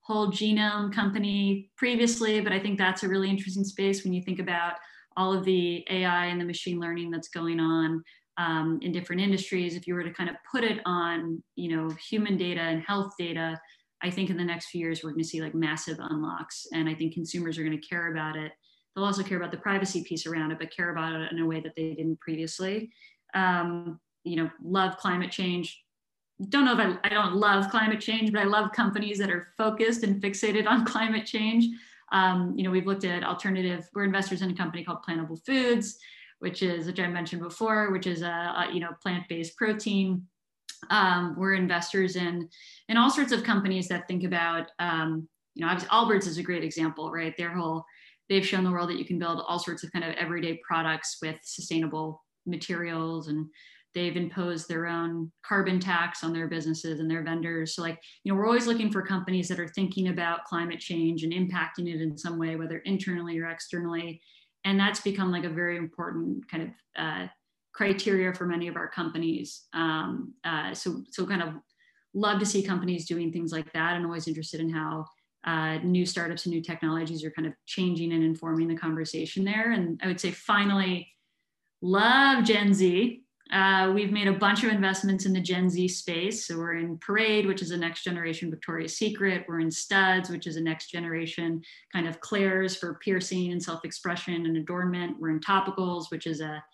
whole 0.00 0.28
genome 0.28 0.92
company 0.92 1.70
previously, 1.76 2.40
but 2.40 2.52
I 2.52 2.58
think 2.58 2.78
that's 2.78 3.04
a 3.04 3.08
really 3.08 3.30
interesting 3.30 3.64
space 3.64 4.02
when 4.02 4.12
you 4.12 4.22
think 4.22 4.40
about 4.40 4.74
all 5.16 5.32
of 5.32 5.44
the 5.44 5.84
AI 5.90 6.26
and 6.26 6.40
the 6.40 6.44
machine 6.44 6.80
learning 6.80 7.10
that's 7.10 7.28
going 7.28 7.60
on 7.60 8.02
um, 8.38 8.78
in 8.82 8.92
different 8.92 9.22
industries. 9.22 9.74
If 9.74 9.86
you 9.86 9.94
were 9.94 10.04
to 10.04 10.12
kind 10.12 10.30
of 10.30 10.36
put 10.50 10.64
it 10.64 10.80
on, 10.86 11.42
you 11.56 11.76
know, 11.76 11.90
human 12.08 12.36
data 12.36 12.60
and 12.60 12.82
health 12.82 13.12
data, 13.18 13.60
I 14.02 14.10
think 14.10 14.30
in 14.30 14.36
the 14.36 14.44
next 14.44 14.66
few 14.66 14.80
years 14.80 15.02
we're 15.02 15.10
going 15.10 15.22
to 15.22 15.28
see 15.28 15.42
like 15.42 15.54
massive 15.54 15.98
unlocks, 16.00 16.66
and 16.72 16.88
I 16.88 16.94
think 16.94 17.14
consumers 17.14 17.58
are 17.58 17.64
going 17.64 17.78
to 17.78 17.86
care 17.86 18.12
about 18.12 18.36
it. 18.36 18.52
They'll 18.94 19.04
also 19.04 19.22
care 19.22 19.38
about 19.38 19.52
the 19.52 19.58
privacy 19.58 20.04
piece 20.04 20.26
around 20.26 20.50
it, 20.50 20.58
but 20.58 20.74
care 20.74 20.90
about 20.90 21.14
it 21.14 21.32
in 21.32 21.38
a 21.38 21.46
way 21.46 21.60
that 21.60 21.74
they 21.76 21.94
didn't 21.94 22.20
previously. 22.20 22.90
Um, 23.34 24.00
you 24.24 24.36
know, 24.36 24.50
love 24.62 24.96
climate 24.98 25.30
change, 25.30 25.82
don't 26.48 26.64
know 26.64 26.72
if 26.72 26.78
I, 26.78 26.98
I 27.04 27.08
don't 27.08 27.34
love 27.34 27.70
climate 27.70 28.00
change, 28.00 28.32
but 28.32 28.40
I 28.40 28.44
love 28.44 28.72
companies 28.72 29.18
that 29.18 29.30
are 29.30 29.48
focused 29.56 30.02
and 30.02 30.20
fixated 30.22 30.66
on 30.66 30.84
climate 30.86 31.26
change. 31.26 31.66
Um, 32.12 32.54
you 32.56 32.64
know, 32.64 32.70
we've 32.70 32.86
looked 32.86 33.04
at 33.04 33.24
alternative, 33.24 33.88
we're 33.94 34.04
investors 34.04 34.42
in 34.42 34.50
a 34.50 34.54
company 34.54 34.84
called 34.84 35.04
Plantable 35.08 35.42
Foods, 35.46 35.98
which 36.42 36.60
is, 36.60 36.86
which 36.86 36.98
I 36.98 37.06
mentioned 37.06 37.40
before, 37.40 37.92
which 37.92 38.08
is 38.08 38.22
a, 38.22 38.26
a 38.26 38.68
you 38.72 38.80
know, 38.80 38.90
plant-based 39.00 39.56
protein. 39.56 40.26
Um, 40.90 41.36
we're 41.38 41.54
investors 41.54 42.16
in, 42.16 42.48
in 42.88 42.96
all 42.96 43.10
sorts 43.10 43.30
of 43.30 43.44
companies 43.44 43.86
that 43.86 44.08
think 44.08 44.24
about, 44.24 44.66
um, 44.80 45.28
you 45.54 45.64
know, 45.64 45.72
Allbirds 45.72 46.26
is 46.26 46.38
a 46.38 46.42
great 46.42 46.64
example, 46.64 47.12
right? 47.12 47.32
Their 47.38 47.54
whole, 47.54 47.84
they've 48.28 48.44
shown 48.44 48.64
the 48.64 48.72
world 48.72 48.88
that 48.88 48.98
you 48.98 49.04
can 49.04 49.20
build 49.20 49.40
all 49.46 49.60
sorts 49.60 49.84
of 49.84 49.92
kind 49.92 50.04
of 50.04 50.16
everyday 50.16 50.60
products 50.66 51.18
with 51.22 51.36
sustainable 51.44 52.20
materials 52.44 53.28
and 53.28 53.46
they've 53.94 54.16
imposed 54.16 54.68
their 54.68 54.88
own 54.88 55.30
carbon 55.46 55.78
tax 55.78 56.24
on 56.24 56.32
their 56.32 56.48
businesses 56.48 56.98
and 56.98 57.08
their 57.08 57.22
vendors 57.22 57.76
so 57.76 57.82
like 57.82 58.00
you 58.24 58.32
know 58.32 58.36
we're 58.36 58.46
always 58.46 58.66
looking 58.66 58.90
for 58.90 59.02
companies 59.02 59.46
that 59.46 59.60
are 59.60 59.68
thinking 59.68 60.08
about 60.08 60.44
climate 60.44 60.80
change 60.80 61.22
and 61.22 61.32
impacting 61.32 61.86
it 61.86 62.00
in 62.00 62.18
some 62.18 62.36
way 62.36 62.56
whether 62.56 62.78
internally 62.78 63.38
or 63.38 63.48
externally 63.48 64.20
and 64.64 64.78
that's 64.78 65.00
become 65.00 65.30
like 65.32 65.44
a 65.44 65.48
very 65.48 65.76
important 65.76 66.48
kind 66.50 66.62
of 66.64 66.70
uh, 66.96 67.26
criteria 67.72 68.32
for 68.32 68.46
many 68.46 68.68
of 68.68 68.76
our 68.76 68.88
companies 68.88 69.64
um, 69.72 70.34
uh, 70.44 70.74
so 70.74 71.02
so 71.10 71.26
kind 71.26 71.42
of 71.42 71.54
love 72.14 72.38
to 72.38 72.46
see 72.46 72.62
companies 72.62 73.06
doing 73.06 73.32
things 73.32 73.52
like 73.52 73.72
that 73.72 73.96
and 73.96 74.04
always 74.04 74.28
interested 74.28 74.60
in 74.60 74.68
how 74.68 75.06
uh, 75.44 75.78
new 75.78 76.06
startups 76.06 76.46
and 76.46 76.54
new 76.54 76.62
technologies 76.62 77.24
are 77.24 77.30
kind 77.30 77.46
of 77.46 77.54
changing 77.66 78.12
and 78.12 78.22
informing 78.22 78.68
the 78.68 78.76
conversation 78.76 79.44
there. 79.44 79.72
And 79.72 80.00
I 80.02 80.06
would 80.06 80.20
say 80.20 80.30
finally, 80.30 81.08
love 81.80 82.44
Gen 82.44 82.74
Z. 82.74 83.21
Uh, 83.52 83.92
we've 83.94 84.12
made 84.12 84.28
a 84.28 84.32
bunch 84.32 84.64
of 84.64 84.70
investments 84.70 85.26
in 85.26 85.32
the 85.34 85.40
Gen 85.40 85.68
Z 85.68 85.86
space. 85.88 86.46
So 86.46 86.56
we're 86.56 86.76
in 86.76 86.96
Parade, 86.96 87.46
which 87.46 87.60
is 87.60 87.70
a 87.70 87.76
next 87.76 88.02
generation 88.02 88.50
Victoria's 88.50 88.96
Secret. 88.96 89.44
We're 89.46 89.60
in 89.60 89.70
Studs, 89.70 90.30
which 90.30 90.46
is 90.46 90.56
a 90.56 90.60
next 90.60 90.90
generation 90.90 91.60
kind 91.92 92.08
of 92.08 92.18
Claire's 92.20 92.74
for 92.74 92.98
piercing 93.04 93.52
and 93.52 93.62
self 93.62 93.84
expression 93.84 94.46
and 94.46 94.56
adornment. 94.56 95.18
We're 95.20 95.30
in 95.30 95.40
Topicals, 95.40 96.06
which 96.10 96.26
is 96.26 96.40
a, 96.40 96.64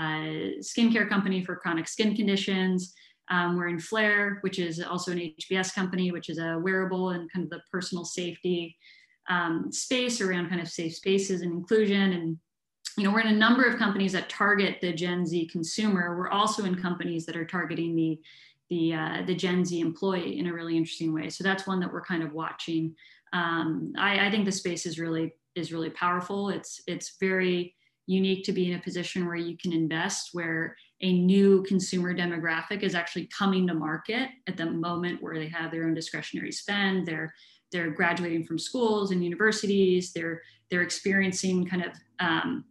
a 0.00 0.54
skincare 0.60 1.08
company 1.08 1.44
for 1.44 1.56
chronic 1.56 1.88
skin 1.88 2.14
conditions. 2.14 2.94
Um, 3.30 3.56
we're 3.56 3.68
in 3.68 3.80
Flair, 3.80 4.38
which 4.42 4.60
is 4.60 4.80
also 4.80 5.10
an 5.10 5.18
HBS 5.18 5.74
company, 5.74 6.12
which 6.12 6.28
is 6.28 6.38
a 6.38 6.60
wearable 6.62 7.10
and 7.10 7.30
kind 7.32 7.44
of 7.44 7.50
the 7.50 7.60
personal 7.72 8.04
safety 8.04 8.76
um, 9.28 9.72
space 9.72 10.20
around 10.20 10.48
kind 10.48 10.60
of 10.60 10.68
safe 10.68 10.94
spaces 10.94 11.42
and 11.42 11.52
inclusion. 11.52 12.12
And, 12.12 12.38
you 12.98 13.04
know, 13.04 13.12
we're 13.12 13.20
in 13.20 13.28
a 13.28 13.32
number 13.32 13.64
of 13.64 13.78
companies 13.78 14.12
that 14.12 14.28
target 14.28 14.80
the 14.80 14.92
Gen 14.92 15.24
Z 15.24 15.46
consumer. 15.46 16.16
We're 16.18 16.30
also 16.30 16.64
in 16.64 16.74
companies 16.74 17.24
that 17.26 17.36
are 17.36 17.44
targeting 17.44 17.94
the 17.94 18.20
the 18.70 18.92
uh, 18.92 19.22
the 19.24 19.34
Gen 19.34 19.64
Z 19.64 19.78
employee 19.80 20.38
in 20.38 20.48
a 20.48 20.52
really 20.52 20.76
interesting 20.76 21.14
way. 21.14 21.30
So 21.30 21.44
that's 21.44 21.66
one 21.66 21.80
that 21.80 21.92
we're 21.92 22.04
kind 22.04 22.22
of 22.22 22.32
watching. 22.32 22.94
Um, 23.32 23.92
I, 23.96 24.26
I 24.26 24.30
think 24.30 24.44
the 24.44 24.52
space 24.52 24.84
is 24.84 24.98
really 24.98 25.34
is 25.54 25.72
really 25.72 25.90
powerful. 25.90 26.50
It's 26.50 26.82
it's 26.86 27.16
very 27.20 27.76
unique 28.06 28.42
to 28.44 28.52
be 28.52 28.72
in 28.72 28.78
a 28.78 28.82
position 28.82 29.26
where 29.26 29.36
you 29.36 29.56
can 29.56 29.72
invest 29.72 30.30
where 30.32 30.74
a 31.02 31.12
new 31.12 31.62
consumer 31.64 32.14
demographic 32.14 32.82
is 32.82 32.94
actually 32.94 33.26
coming 33.26 33.66
to 33.66 33.74
market 33.74 34.30
at 34.48 34.56
the 34.56 34.66
moment 34.66 35.22
where 35.22 35.38
they 35.38 35.46
have 35.46 35.70
their 35.70 35.84
own 35.84 35.92
discretionary 35.92 36.50
spend 36.50 37.06
they're 37.06 37.32
they're 37.70 37.90
graduating 37.90 38.42
from 38.44 38.58
schools 38.58 39.10
and 39.10 39.22
universities 39.22 40.14
they're 40.14 40.40
they're 40.70 40.80
experiencing 40.80 41.66
kind 41.66 41.84
of 41.84 41.92
um, 42.18 42.64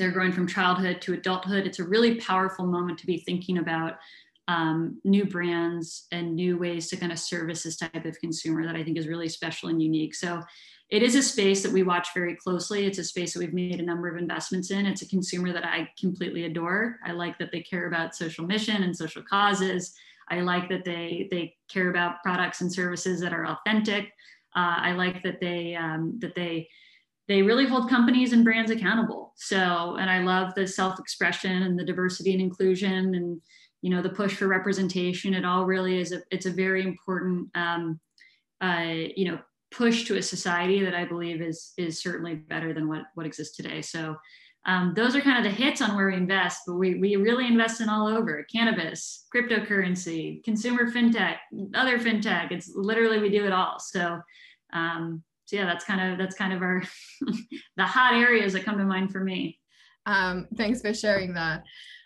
they're 0.00 0.10
growing 0.10 0.32
from 0.32 0.46
childhood 0.46 1.00
to 1.00 1.12
adulthood 1.12 1.66
it's 1.66 1.78
a 1.78 1.84
really 1.84 2.16
powerful 2.16 2.66
moment 2.66 2.98
to 2.98 3.06
be 3.06 3.18
thinking 3.18 3.58
about 3.58 3.94
um, 4.48 4.98
new 5.04 5.24
brands 5.24 6.06
and 6.10 6.34
new 6.34 6.58
ways 6.58 6.88
to 6.88 6.96
kind 6.96 7.12
of 7.12 7.18
service 7.18 7.62
this 7.62 7.76
type 7.76 8.04
of 8.04 8.18
consumer 8.18 8.66
that 8.66 8.74
i 8.76 8.82
think 8.82 8.98
is 8.98 9.06
really 9.06 9.28
special 9.28 9.68
and 9.68 9.82
unique 9.82 10.14
so 10.14 10.42
it 10.90 11.04
is 11.04 11.14
a 11.14 11.22
space 11.22 11.62
that 11.62 11.70
we 11.70 11.84
watch 11.84 12.08
very 12.14 12.34
closely. 12.34 12.84
It's 12.84 12.98
a 12.98 13.04
space 13.04 13.32
that 13.32 13.38
we've 13.38 13.54
made 13.54 13.78
a 13.78 13.84
number 13.84 14.08
of 14.08 14.16
investments 14.16 14.72
in. 14.72 14.86
It's 14.86 15.02
a 15.02 15.08
consumer 15.08 15.52
that 15.52 15.64
I 15.64 15.88
completely 15.98 16.46
adore. 16.46 16.98
I 17.06 17.12
like 17.12 17.38
that 17.38 17.52
they 17.52 17.60
care 17.60 17.86
about 17.86 18.16
social 18.16 18.44
mission 18.44 18.82
and 18.82 18.96
social 18.96 19.22
causes. 19.22 19.94
I 20.30 20.40
like 20.40 20.68
that 20.68 20.84
they 20.84 21.28
they 21.30 21.54
care 21.68 21.90
about 21.90 22.22
products 22.24 22.60
and 22.60 22.72
services 22.72 23.20
that 23.20 23.32
are 23.32 23.46
authentic. 23.46 24.06
Uh, 24.56 24.78
I 24.78 24.92
like 24.92 25.22
that 25.22 25.40
they 25.40 25.76
um, 25.76 26.18
that 26.18 26.34
they 26.34 26.68
they 27.30 27.42
really 27.42 27.64
hold 27.64 27.88
companies 27.88 28.32
and 28.32 28.42
brands 28.42 28.72
accountable. 28.72 29.32
So, 29.36 29.96
and 30.00 30.10
I 30.10 30.18
love 30.18 30.52
the 30.56 30.66
self-expression 30.66 31.62
and 31.62 31.78
the 31.78 31.84
diversity 31.84 32.32
and 32.32 32.42
inclusion 32.42 33.14
and 33.14 33.40
you 33.82 33.90
know 33.90 34.02
the 34.02 34.10
push 34.10 34.34
for 34.34 34.48
representation. 34.48 35.34
It 35.34 35.44
all 35.44 35.64
really 35.64 36.00
is 36.00 36.10
a 36.10 36.22
it's 36.32 36.46
a 36.46 36.50
very 36.50 36.82
important 36.82 37.48
um, 37.54 38.00
uh, 38.60 38.82
you 39.14 39.30
know 39.30 39.38
push 39.70 40.06
to 40.06 40.16
a 40.16 40.22
society 40.22 40.82
that 40.82 40.96
I 40.96 41.04
believe 41.04 41.40
is 41.40 41.72
is 41.78 42.02
certainly 42.02 42.34
better 42.34 42.74
than 42.74 42.88
what 42.88 43.02
what 43.14 43.26
exists 43.26 43.56
today. 43.56 43.80
So 43.80 44.16
um, 44.66 44.92
those 44.96 45.14
are 45.14 45.20
kind 45.20 45.38
of 45.38 45.44
the 45.44 45.56
hits 45.56 45.80
on 45.80 45.94
where 45.94 46.08
we 46.08 46.16
invest, 46.16 46.62
but 46.66 46.74
we 46.74 46.96
we 46.96 47.14
really 47.14 47.46
invest 47.46 47.80
in 47.80 47.88
all 47.88 48.08
over 48.08 48.44
cannabis, 48.52 49.26
cryptocurrency, 49.32 50.42
consumer 50.42 50.90
fintech, 50.90 51.36
other 51.76 51.96
fintech. 52.00 52.50
It's 52.50 52.72
literally 52.74 53.20
we 53.20 53.30
do 53.30 53.46
it 53.46 53.52
all. 53.52 53.78
So 53.78 54.20
um, 54.72 55.22
so 55.50 55.56
yeah, 55.56 55.64
that's 55.64 55.84
kind 55.84 56.12
of 56.12 56.16
that's 56.16 56.36
kind 56.36 56.52
of 56.52 56.62
our 56.62 56.80
the 57.76 57.84
hot 57.84 58.14
areas 58.14 58.52
that 58.52 58.64
come 58.64 58.78
to 58.78 58.84
mind 58.84 59.10
for 59.10 59.18
me. 59.18 59.58
Um, 60.06 60.46
thanks 60.56 60.80
for 60.80 60.94
sharing 60.94 61.34
that. 61.34 61.64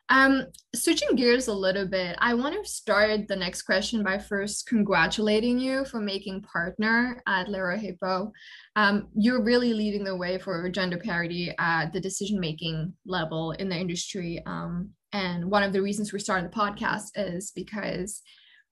Um, 0.09 0.47
switching 0.75 1.15
gears 1.15 1.49
a 1.49 1.53
little 1.53 1.87
bit, 1.87 2.17
I 2.21 2.33
want 2.33 2.55
to 2.55 2.71
start 2.71 3.29
the 3.29 3.37
next 3.37 3.63
question 3.63 4.03
by 4.03 4.19
first 4.19 4.67
congratulating 4.67 5.59
you 5.59 5.85
for 5.85 6.01
making 6.01 6.43
partner 6.43 7.23
at 7.27 7.49
Lerer 7.49 7.79
Hippeau. 7.79 8.33
Um, 8.77 9.09
you're 9.15 9.45
really 9.45 9.75
leading 9.75 10.05
the 10.05 10.17
way 10.17 10.39
for 10.39 10.71
gender 10.71 10.97
parity 10.97 11.55
at 11.59 11.93
the 11.93 12.01
decision 12.01 12.41
making 12.41 12.95
level 13.05 13.53
in 13.53 13.69
the 13.69 13.77
industry. 13.77 14.43
Um, 14.47 14.91
and 15.13 15.51
one 15.51 15.63
of 15.63 15.75
the 15.75 15.83
reasons 15.83 16.15
we 16.15 16.19
started 16.19 16.51
the 16.51 16.57
podcast 16.57 17.11
is 17.15 17.51
because 17.55 18.23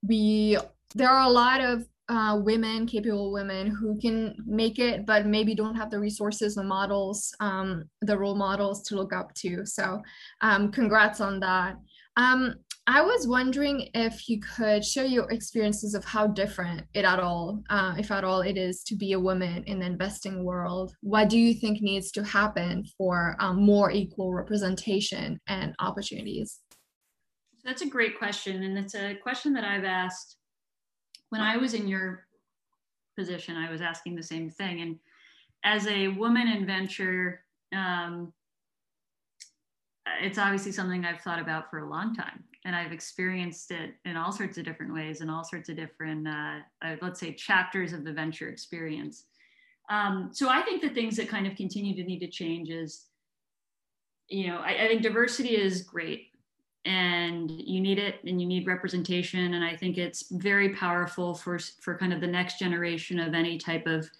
we 0.02 0.56
there 0.94 1.10
are 1.10 1.26
a 1.26 1.30
lot 1.30 1.60
of 1.60 1.86
uh, 2.12 2.36
women, 2.36 2.86
capable 2.86 3.32
women 3.32 3.68
who 3.68 3.98
can 3.98 4.36
make 4.44 4.78
it, 4.78 5.06
but 5.06 5.24
maybe 5.24 5.54
don't 5.54 5.74
have 5.74 5.90
the 5.90 5.98
resources, 5.98 6.54
the 6.54 6.62
models, 6.62 7.34
um, 7.40 7.84
the 8.02 8.16
role 8.16 8.34
models 8.34 8.82
to 8.82 8.96
look 8.96 9.14
up 9.14 9.32
to. 9.34 9.64
So, 9.64 10.02
um, 10.42 10.70
congrats 10.70 11.22
on 11.22 11.40
that. 11.40 11.76
Um, 12.18 12.56
I 12.86 13.00
was 13.00 13.26
wondering 13.26 13.88
if 13.94 14.28
you 14.28 14.40
could 14.40 14.84
share 14.84 15.06
your 15.06 15.30
experiences 15.30 15.94
of 15.94 16.04
how 16.04 16.26
different 16.26 16.82
it 16.92 17.06
at 17.06 17.18
all, 17.18 17.62
uh, 17.70 17.94
if 17.96 18.10
at 18.10 18.24
all, 18.24 18.42
it 18.42 18.58
is 18.58 18.82
to 18.88 18.94
be 18.94 19.12
a 19.12 19.20
woman 19.20 19.64
in 19.64 19.78
the 19.78 19.86
investing 19.86 20.44
world. 20.44 20.92
What 21.00 21.30
do 21.30 21.38
you 21.38 21.54
think 21.54 21.80
needs 21.80 22.10
to 22.12 22.24
happen 22.24 22.84
for 22.98 23.36
um, 23.40 23.62
more 23.62 23.90
equal 23.90 24.34
representation 24.34 25.40
and 25.46 25.74
opportunities? 25.78 26.60
That's 27.64 27.80
a 27.80 27.88
great 27.88 28.18
question, 28.18 28.64
and 28.64 28.76
it's 28.76 28.96
a 28.96 29.14
question 29.14 29.54
that 29.54 29.64
I've 29.64 29.84
asked 29.84 30.36
when 31.32 31.40
I 31.40 31.56
was 31.56 31.72
in 31.72 31.88
your 31.88 32.26
position, 33.18 33.56
I 33.56 33.70
was 33.70 33.80
asking 33.80 34.16
the 34.16 34.22
same 34.22 34.50
thing. 34.50 34.82
And 34.82 34.98
as 35.64 35.86
a 35.86 36.08
woman 36.08 36.46
in 36.46 36.66
venture, 36.66 37.40
um, 37.74 38.34
it's 40.20 40.36
obviously 40.36 40.72
something 40.72 41.06
I've 41.06 41.22
thought 41.22 41.38
about 41.38 41.70
for 41.70 41.78
a 41.78 41.88
long 41.88 42.14
time. 42.14 42.44
And 42.66 42.76
I've 42.76 42.92
experienced 42.92 43.70
it 43.70 43.94
in 44.04 44.14
all 44.14 44.30
sorts 44.30 44.58
of 44.58 44.66
different 44.66 44.92
ways 44.92 45.22
and 45.22 45.30
all 45.30 45.42
sorts 45.42 45.70
of 45.70 45.76
different, 45.76 46.28
uh, 46.28 46.58
uh, 46.84 46.96
let's 47.00 47.18
say, 47.18 47.32
chapters 47.32 47.94
of 47.94 48.04
the 48.04 48.12
venture 48.12 48.50
experience. 48.50 49.24
Um, 49.90 50.28
so 50.32 50.50
I 50.50 50.60
think 50.60 50.82
the 50.82 50.90
things 50.90 51.16
that 51.16 51.30
kind 51.30 51.46
of 51.46 51.56
continue 51.56 51.96
to 51.96 52.04
need 52.04 52.20
to 52.20 52.28
change 52.28 52.68
is, 52.68 53.06
you 54.28 54.48
know, 54.48 54.58
I, 54.58 54.84
I 54.84 54.86
think 54.86 55.00
diversity 55.00 55.56
is 55.56 55.80
great 55.80 56.26
and 56.84 57.50
you 57.50 57.80
need 57.80 57.98
it 57.98 58.16
and 58.26 58.40
you 58.40 58.46
need 58.46 58.66
representation 58.66 59.54
and 59.54 59.64
i 59.64 59.76
think 59.76 59.98
it's 59.98 60.24
very 60.32 60.70
powerful 60.70 61.32
for 61.32 61.58
for 61.80 61.96
kind 61.96 62.12
of 62.12 62.20
the 62.20 62.26
next 62.26 62.58
generation 62.58 63.20
of 63.20 63.34
any 63.34 63.56
type 63.56 63.86
of 63.86 64.10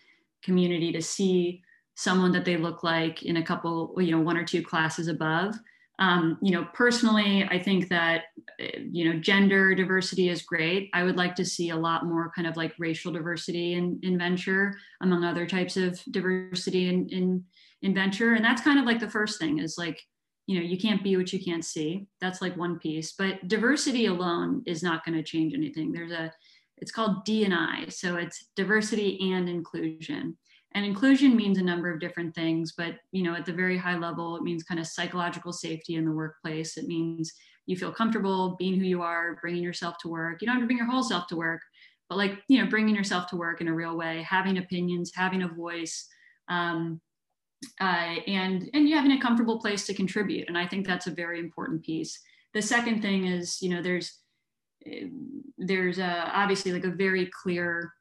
community 0.43 0.93
to 0.93 1.03
see 1.03 1.63
someone 1.95 2.33
that 2.33 2.45
they 2.45 2.57
look 2.57 2.83
like 2.83 3.23
in 3.23 3.39
a 3.39 3.43
couple 3.43 3.95
you 3.99 4.11
know 4.11 4.21
one 4.21 4.37
or 4.37 4.45
two 4.45 4.63
classes 4.63 5.09
above. 5.09 5.55
Um, 5.99 6.39
you 6.41 6.53
know 6.53 6.67
personally 6.73 7.45
i 7.51 7.59
think 7.59 7.89
that 7.91 8.25
you 8.59 9.05
know 9.05 9.21
gender 9.21 9.75
diversity 9.75 10.31
is 10.31 10.43
great. 10.43 10.91
I 10.95 11.05
would 11.05 11.17
like 11.17 11.35
to 11.37 11.45
see 11.45 11.69
a 11.69 11.77
lot 11.77 12.07
more 12.07 12.33
kind 12.35 12.49
of 12.49 12.57
like 12.57 12.73
racial 12.79 13.13
diversity 13.13 13.75
in, 13.75 14.01
in 14.03 14.19
venture 14.19 14.79
among 15.03 15.23
other 15.23 15.47
types 15.47 15.77
of 15.77 16.03
diversity 16.11 16.89
in, 16.89 17.09
in 17.11 17.45
in 17.83 17.95
venture 17.95 18.35
and 18.35 18.45
that's 18.45 18.63
kind 18.63 18.79
of 18.79 18.87
like 18.87 19.01
the 19.01 19.11
first 19.11 19.39
thing 19.39 19.59
is 19.59 19.77
like 19.77 20.01
you 20.53 20.61
know 20.61 20.67
you 20.67 20.77
can't 20.77 21.03
be 21.03 21.17
what 21.17 21.33
you 21.33 21.43
can't 21.43 21.65
see. 21.65 22.07
That's 22.21 22.43
like 22.43 22.57
one 22.57 22.79
piece 22.79 23.13
but 23.13 23.49
diversity 23.49 24.07
alone 24.07 24.63
is 24.67 24.83
not 24.83 25.05
going 25.05 25.17
to 25.17 25.23
change 25.23 25.55
anything. 25.55 25.93
There's 25.93 26.13
a 26.13 26.31
it's 26.77 26.91
called 26.91 27.25
d&i 27.25 27.87
so 27.91 28.17
it's 28.17 28.47
diversity 28.55 29.33
and 29.33 29.49
inclusion. 29.49 30.37
And 30.75 30.85
inclusion 30.85 31.37
means 31.37 31.59
a 31.59 31.63
number 31.63 31.91
of 31.91 32.01
different 32.01 32.35
things 32.35 32.75
but 32.77 32.97
you 33.13 33.23
know 33.23 33.35
at 33.35 33.47
the 33.47 33.53
very 33.53 33.79
high 33.79 33.97
level 33.97 34.37
it 34.37 34.43
means 34.43 34.63
kind 34.63 34.81
of 34.81 34.87
psychological 34.87 35.53
safety 35.53 35.95
in 35.95 36.05
the 36.05 36.13
workplace. 36.13 36.77
It 36.77 36.87
means 36.87 37.33
you 37.65 37.77
feel 37.77 37.93
comfortable 37.93 38.57
being 38.59 38.79
who 38.79 38.85
you 38.85 39.01
are 39.01 39.39
bringing 39.41 39.63
yourself 39.63 39.97
to 40.03 40.09
work. 40.09 40.43
You 40.43 40.47
don't 40.47 40.57
have 40.57 40.63
to 40.63 40.67
bring 40.67 40.79
your 40.79 40.91
whole 40.91 41.03
self 41.03 41.29
to 41.29 41.37
work 41.37 41.63
but 42.11 42.19
like 42.19 42.43
you 42.49 42.63
know 42.63 42.69
bringing 42.69 42.95
yourself 42.95 43.27
to 43.29 43.37
work 43.37 43.63
in 43.63 43.69
a 43.69 43.75
real 43.75 43.97
way 43.97 44.23
having 44.29 44.59
opinions 44.59 45.13
having 45.15 45.45
a 45.45 45.49
voice 45.49 46.09
um, 46.49 47.01
uh, 47.81 48.17
and 48.27 48.69
and 48.75 48.89
you 48.89 48.97
having 48.97 49.13
a 49.13 49.21
comfortable 49.21 49.61
place 49.61 49.87
to 49.87 49.95
contribute. 49.95 50.49
And 50.49 50.59
i 50.59 50.67
think 50.67 50.87
that's 50.87 51.07
a 51.07 51.13
very 51.13 51.39
important 51.39 51.83
piece. 51.83 52.19
The 52.55 52.63
second 52.63 53.03
thing 53.03 53.27
is 53.27 53.63
you 53.63 53.71
know 53.71 53.83
there's 53.83 54.19
there's 55.59 55.99
a, 55.99 56.31
obviously 56.35 56.73
like 56.73 56.85
a 56.85 56.91
very 56.91 57.31
clear 57.43 57.93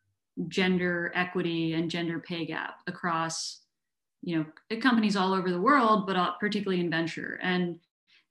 gender 0.47 1.12
equity 1.13 1.74
and 1.74 1.91
gender 1.91 2.19
pay 2.19 2.45
gap 2.45 2.80
across 2.88 3.62
you 4.24 4.38
know 4.38 4.78
companies 4.80 5.15
all 5.15 5.34
over 5.34 5.52
the 5.52 5.62
world 5.62 6.08
but 6.08 6.39
particularly 6.39 6.82
in 6.82 6.89
venture. 6.89 7.39
And 7.41 7.80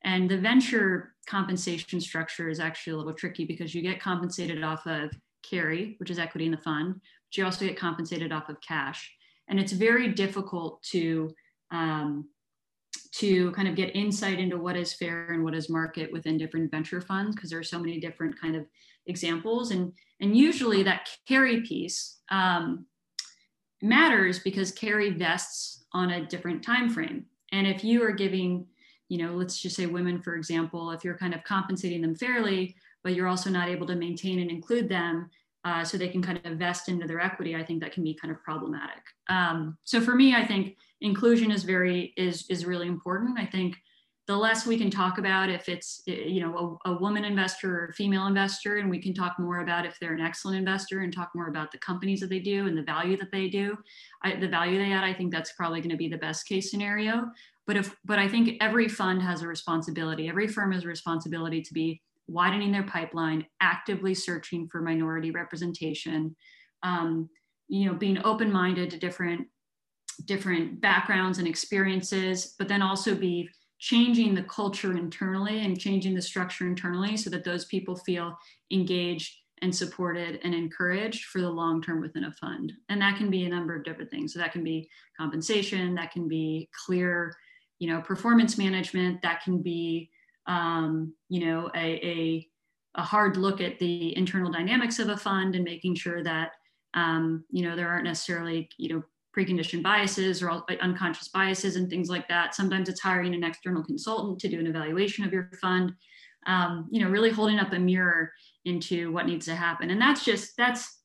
and 0.03 0.31
the 0.31 0.39
venture 0.39 1.15
compensation 1.27 2.01
structure 2.01 2.49
is 2.49 2.59
actually 2.59 2.95
a 2.95 2.97
little 2.97 3.13
tricky 3.13 3.45
because 3.45 3.75
you 3.75 3.83
get 3.83 4.01
compensated 4.01 4.63
off 4.63 4.87
of 4.87 5.11
carry 5.43 5.95
which 5.99 6.11
is 6.11 6.19
equity 6.19 6.45
in 6.45 6.51
the 6.51 6.59
fund 6.59 6.95
but 6.95 7.37
you 7.37 7.45
also 7.45 7.67
get 7.67 7.79
compensated 7.79 8.31
off 8.31 8.49
of 8.49 8.61
cash 8.61 9.11
and 9.51 9.61
it's 9.61 9.73
very 9.73 10.09
difficult 10.09 10.83
to 10.85 11.31
um, 11.71 12.29
to 13.13 13.51
kind 13.53 13.69
of 13.69 13.75
get 13.75 13.95
insight 13.95 14.39
into 14.39 14.57
what 14.57 14.77
is 14.77 14.95
fair 14.95 15.31
and 15.33 15.45
what 15.45 15.55
is 15.55 15.69
market 15.69 16.11
within 16.13 16.39
different 16.39 16.71
venture 16.71 17.01
funds 17.01 17.35
because 17.35 17.51
there 17.51 17.59
are 17.59 17.65
so 17.65 17.79
many 17.79 18.01
different 18.01 18.41
kind 18.41 18.57
of 18.57 18.65
examples 19.07 19.73
and 19.73 19.93
and 20.21 20.37
usually 20.37 20.83
that 20.83 21.09
carry 21.27 21.61
piece 21.63 22.21
um, 22.31 22.87
matters 23.83 24.39
because 24.39 24.73
carry 24.73 25.11
vests 25.11 25.85
on 25.93 26.11
a 26.11 26.27
different 26.27 26.63
time 26.63 26.89
frame. 26.89 27.25
And 27.53 27.67
if 27.67 27.83
you 27.83 28.03
are 28.05 28.13
giving, 28.13 28.67
you 29.09 29.19
know, 29.19 29.33
let's 29.33 29.59
just 29.59 29.77
say 29.77 29.87
women, 29.87 30.21
for 30.21 30.37
example, 30.37 30.91
if 30.93 31.05
you're 31.05 31.17
kind 31.17 31.35
of 31.35 31.43
compensating 31.45 32.03
them 32.03 32.15
fairly, 32.15 32.77
but 33.03 33.15
you're 33.15 33.27
also 33.27 33.51
not 33.51 33.69
able 33.69 33.87
to 33.87 33.97
maintain 33.97 34.41
and 34.41 34.51
include 34.51 34.89
them 34.89 35.31
uh, 35.65 35.85
so 35.85 35.99
they 35.99 36.09
can 36.09 36.23
kind 36.23 36.41
of 36.45 36.59
vest 36.59 36.89
into 36.89 37.07
their 37.07 37.21
equity, 37.21 37.55
I 37.55 37.65
think 37.65 37.83
that 37.83 37.93
can 37.93 38.03
be 38.03 38.15
kind 38.15 38.33
of 38.33 38.43
problematic. 38.43 39.03
Um, 39.29 39.77
so 39.85 40.01
for 40.01 40.15
me, 40.15 40.35
I 40.35 40.47
think 40.47 40.77
inclusion 41.01 41.51
is 41.51 41.65
very 41.65 42.15
is 42.17 42.47
is 42.49 42.65
really 42.65 42.89
important. 42.89 43.39
I 43.39 43.47
think 43.47 43.77
the 44.27 44.37
less 44.37 44.65
we 44.65 44.79
can 44.79 44.91
talk 44.91 45.19
about 45.19 45.49
if 45.49 45.69
it's 45.69 46.03
you 46.07 46.41
know 46.41 46.79
a, 46.85 46.91
a, 46.91 46.99
woman 47.01 47.25
investor 47.25 47.81
or 47.81 47.87
a 47.87 47.93
female 47.95 48.27
investor 48.27 48.77
and 48.77 48.89
we 48.89 49.03
can 49.03 49.13
talk 49.13 49.37
more 49.41 49.59
about 49.59 49.85
if 49.85 49.99
they're 49.99 50.15
an 50.15 50.21
excellent 50.21 50.57
investor 50.57 51.01
and 51.01 51.13
talk 51.13 51.31
more 51.35 51.49
about 51.49 51.73
the 51.73 51.79
companies 51.79 52.21
that 52.21 52.31
they 52.31 52.39
do 52.39 52.69
and 52.69 52.79
the 52.79 52.83
value 52.85 53.17
that 53.17 53.33
they 53.33 53.49
do 53.49 53.77
I, 54.23 54.37
the 54.37 54.47
value 54.47 54.79
they 54.79 54.93
add 54.93 55.03
i 55.03 55.13
think 55.13 55.33
that's 55.33 55.53
probably 55.55 55.81
going 55.81 55.91
to 55.91 55.97
be 55.97 56.09
the 56.09 56.17
best 56.17 56.47
case 56.47 56.71
scenario 56.71 57.29
but 57.67 57.77
if 57.77 57.97
but 58.05 58.21
i 58.21 58.29
think 58.29 58.57
every 58.61 58.87
fund 58.87 59.21
has 59.21 59.43
a 59.43 59.49
responsibility 59.49 60.29
every 60.29 60.47
firm 60.47 60.71
has 60.71 60.85
a 60.85 60.89
responsibility 60.89 61.61
to 61.61 61.75
be 61.75 62.01
widening 62.29 62.73
their 62.73 62.85
pipeline 62.85 63.45
actively 63.61 64.15
searching 64.15 64.69
for 64.69 64.81
minority 64.81 65.31
representation 65.31 66.35
um, 66.83 67.29
you 67.69 67.87
know 67.87 67.95
being 67.95 68.19
open-minded 68.25 68.91
to 68.91 68.99
different 68.99 69.47
different 70.27 70.81
backgrounds 70.81 71.39
and 71.39 71.49
experiences 71.49 72.55
but 72.59 72.69
then 72.69 72.83
also 72.83 73.15
be 73.15 73.49
changing 73.79 74.35
the 74.35 74.43
culture 74.43 74.93
internally 74.93 75.65
and 75.65 75.81
changing 75.81 76.15
the 76.15 76.21
structure 76.21 76.67
internally 76.67 77.17
so 77.17 77.31
that 77.31 77.45
those 77.45 77.65
people 77.65 77.97
feel 77.97 78.37
engaged 78.71 79.41
and 79.63 79.75
supported 79.75 80.41
and 80.45 80.55
encouraged 80.55 81.27
for 81.27 81.41
the 81.41 81.51
long 81.51 81.83
term 81.83 82.01
within 82.01 82.25
a 82.25 82.33
fund. 82.33 82.73
And 82.89 83.01
that 83.01 83.17
can 83.17 83.31
be 83.31 83.45
a 83.45 83.49
number 83.49 83.75
of 83.75 83.85
different 83.85 84.11
things. 84.11 84.33
So 84.33 84.39
that 84.39 84.53
can 84.53 84.65
be 84.65 84.89
compensation, 85.19 85.95
that 85.95 86.13
can 86.13 86.29
be 86.29 86.69
clear, 86.87 87.35
you 87.79 87.91
know, 87.91 88.01
performance 88.01 88.57
management, 88.59 89.23
that 89.23 89.43
can 89.43 89.63
be, 89.63 90.11
um, 90.47 91.15
you 91.29 91.47
know, 91.47 91.71
a, 91.75 92.07
a, 92.07 92.49
a, 92.97 93.03
hard 93.03 93.37
look 93.37 93.61
at 93.61 93.79
the 93.79 94.17
internal 94.17 94.51
dynamics 94.51 94.99
of 94.99 95.09
a 95.09 95.17
fund 95.17 95.55
and 95.55 95.65
making 95.65 95.95
sure 95.95 96.25
that, 96.25 96.53
um, 96.95 97.45
you 97.51 97.63
know, 97.63 97.77
there 97.77 97.89
aren't 97.89 98.05
necessarily, 98.05 98.69
you 98.79 98.89
know, 98.89 99.03
preconditioned 99.37 99.83
biases 99.83 100.43
or 100.43 100.63
unconscious 100.81 101.29
biases 101.29 101.77
and 101.77 101.89
things 101.89 102.09
like 102.09 102.27
that. 102.29 102.55
Sometimes 102.55 102.89
it's 102.89 103.01
hiring 103.01 103.35
an 103.35 103.45
external 103.45 103.85
consultant 103.85 104.41
to 104.41 104.49
do 104.49 104.59
an 104.59 104.67
evaluation 104.67 105.25
of 105.25 105.33
your 105.33 105.51
fund. 105.61 105.93
Um, 106.47 106.89
you 106.91 107.05
know, 107.05 107.11
really 107.11 107.31
holding 107.31 107.59
up 107.59 107.73
a 107.73 107.79
mirror 107.79 108.33
into 108.65 109.13
what 109.13 109.27
needs 109.27 109.45
to 109.47 109.55
happen, 109.55 109.91
and 109.91 110.01
that's 110.01 110.25
just 110.25 110.57
that's 110.57 111.01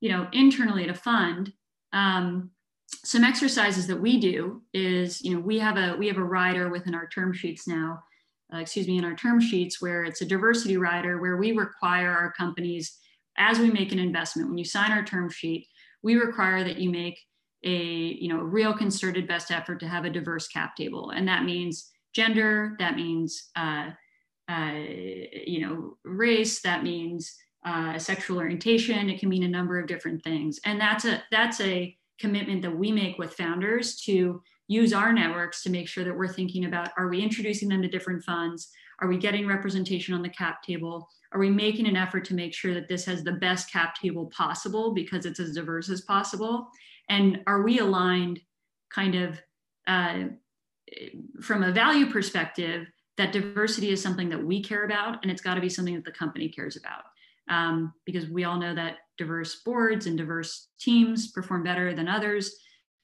you 0.00 0.10
know 0.10 0.28
internally 0.32 0.84
at 0.84 0.90
a 0.90 0.94
fund. 0.94 1.52
Um, 1.94 2.50
some 2.86 3.24
exercises 3.24 3.86
that 3.86 4.00
we 4.00 4.20
do 4.20 4.62
is 4.74 5.22
you 5.22 5.34
know 5.34 5.40
we 5.40 5.58
have 5.58 5.78
a 5.78 5.96
we 5.96 6.06
have 6.06 6.18
a 6.18 6.22
rider 6.22 6.68
within 6.68 6.94
our 6.94 7.08
term 7.08 7.32
sheets 7.32 7.66
now. 7.66 8.02
Uh, 8.52 8.58
excuse 8.58 8.88
me, 8.88 8.96
in 8.96 9.04
our 9.04 9.14
term 9.14 9.40
sheets 9.40 9.80
where 9.80 10.04
it's 10.04 10.22
a 10.22 10.26
diversity 10.26 10.78
rider 10.78 11.20
where 11.20 11.36
we 11.36 11.52
require 11.52 12.10
our 12.10 12.32
companies 12.32 12.98
as 13.36 13.58
we 13.58 13.70
make 13.70 13.92
an 13.92 13.98
investment 13.98 14.48
when 14.48 14.58
you 14.58 14.64
sign 14.64 14.90
our 14.90 15.04
term 15.04 15.28
sheet 15.30 15.66
we 16.02 16.16
require 16.16 16.64
that 16.64 16.78
you 16.78 16.90
make 16.90 17.18
a 17.64 17.70
you 17.70 18.28
know 18.28 18.38
real 18.38 18.72
concerted 18.72 19.26
best 19.26 19.50
effort 19.50 19.80
to 19.80 19.88
have 19.88 20.04
a 20.04 20.10
diverse 20.10 20.48
cap 20.48 20.76
table. 20.76 21.10
And 21.10 21.26
that 21.28 21.44
means 21.44 21.90
gender 22.14 22.76
that 22.78 22.96
means 22.96 23.50
uh, 23.56 23.90
uh, 24.48 24.72
you 24.72 25.66
know 25.66 25.96
race 26.04 26.60
that 26.62 26.82
means 26.82 27.34
uh, 27.66 27.98
sexual 27.98 28.38
orientation. 28.38 29.10
It 29.10 29.18
can 29.18 29.28
mean 29.28 29.42
a 29.42 29.48
number 29.48 29.78
of 29.78 29.88
different 29.88 30.22
things. 30.22 30.60
And 30.64 30.80
that's 30.80 31.04
a 31.04 31.22
that's 31.30 31.60
a 31.60 31.96
commitment 32.20 32.62
that 32.62 32.76
we 32.76 32.92
make 32.92 33.18
with 33.18 33.34
founders 33.34 33.96
to 34.02 34.42
use 34.68 34.92
our 34.92 35.12
networks 35.12 35.62
to 35.62 35.70
make 35.70 35.88
sure 35.88 36.04
that 36.04 36.16
we're 36.16 36.28
thinking 36.28 36.66
about 36.66 36.90
are 36.96 37.08
we 37.08 37.20
introducing 37.20 37.68
them 37.68 37.82
to 37.82 37.88
different 37.88 38.22
funds? 38.22 38.70
Are 39.00 39.08
we 39.08 39.16
getting 39.16 39.46
representation 39.46 40.14
on 40.14 40.22
the 40.22 40.28
cap 40.28 40.62
table? 40.62 41.08
Are 41.32 41.40
we 41.40 41.50
making 41.50 41.86
an 41.88 41.96
effort 41.96 42.24
to 42.26 42.34
make 42.34 42.54
sure 42.54 42.74
that 42.74 42.88
this 42.88 43.04
has 43.06 43.24
the 43.24 43.32
best 43.32 43.72
cap 43.72 43.94
table 43.94 44.26
possible 44.26 44.92
because 44.92 45.24
it's 45.24 45.40
as 45.40 45.54
diverse 45.54 45.88
as 45.88 46.02
possible? 46.02 46.68
And 47.08 47.40
are 47.46 47.62
we 47.62 47.78
aligned 47.78 48.40
kind 48.90 49.14
of 49.14 49.40
uh, 49.86 50.24
from 51.40 51.62
a 51.62 51.72
value 51.72 52.10
perspective 52.10 52.86
that 53.16 53.32
diversity 53.32 53.90
is 53.90 54.02
something 54.02 54.28
that 54.28 54.42
we 54.42 54.62
care 54.62 54.84
about 54.84 55.22
and 55.22 55.30
it's 55.30 55.42
got 55.42 55.54
to 55.54 55.60
be 55.60 55.68
something 55.68 55.94
that 55.94 56.04
the 56.04 56.12
company 56.12 56.48
cares 56.48 56.76
about? 56.76 57.04
Um, 57.48 57.94
because 58.04 58.28
we 58.28 58.44
all 58.44 58.58
know 58.58 58.74
that 58.74 58.96
diverse 59.16 59.62
boards 59.64 60.06
and 60.06 60.18
diverse 60.18 60.68
teams 60.78 61.30
perform 61.30 61.62
better 61.62 61.94
than 61.94 62.06
others 62.06 62.54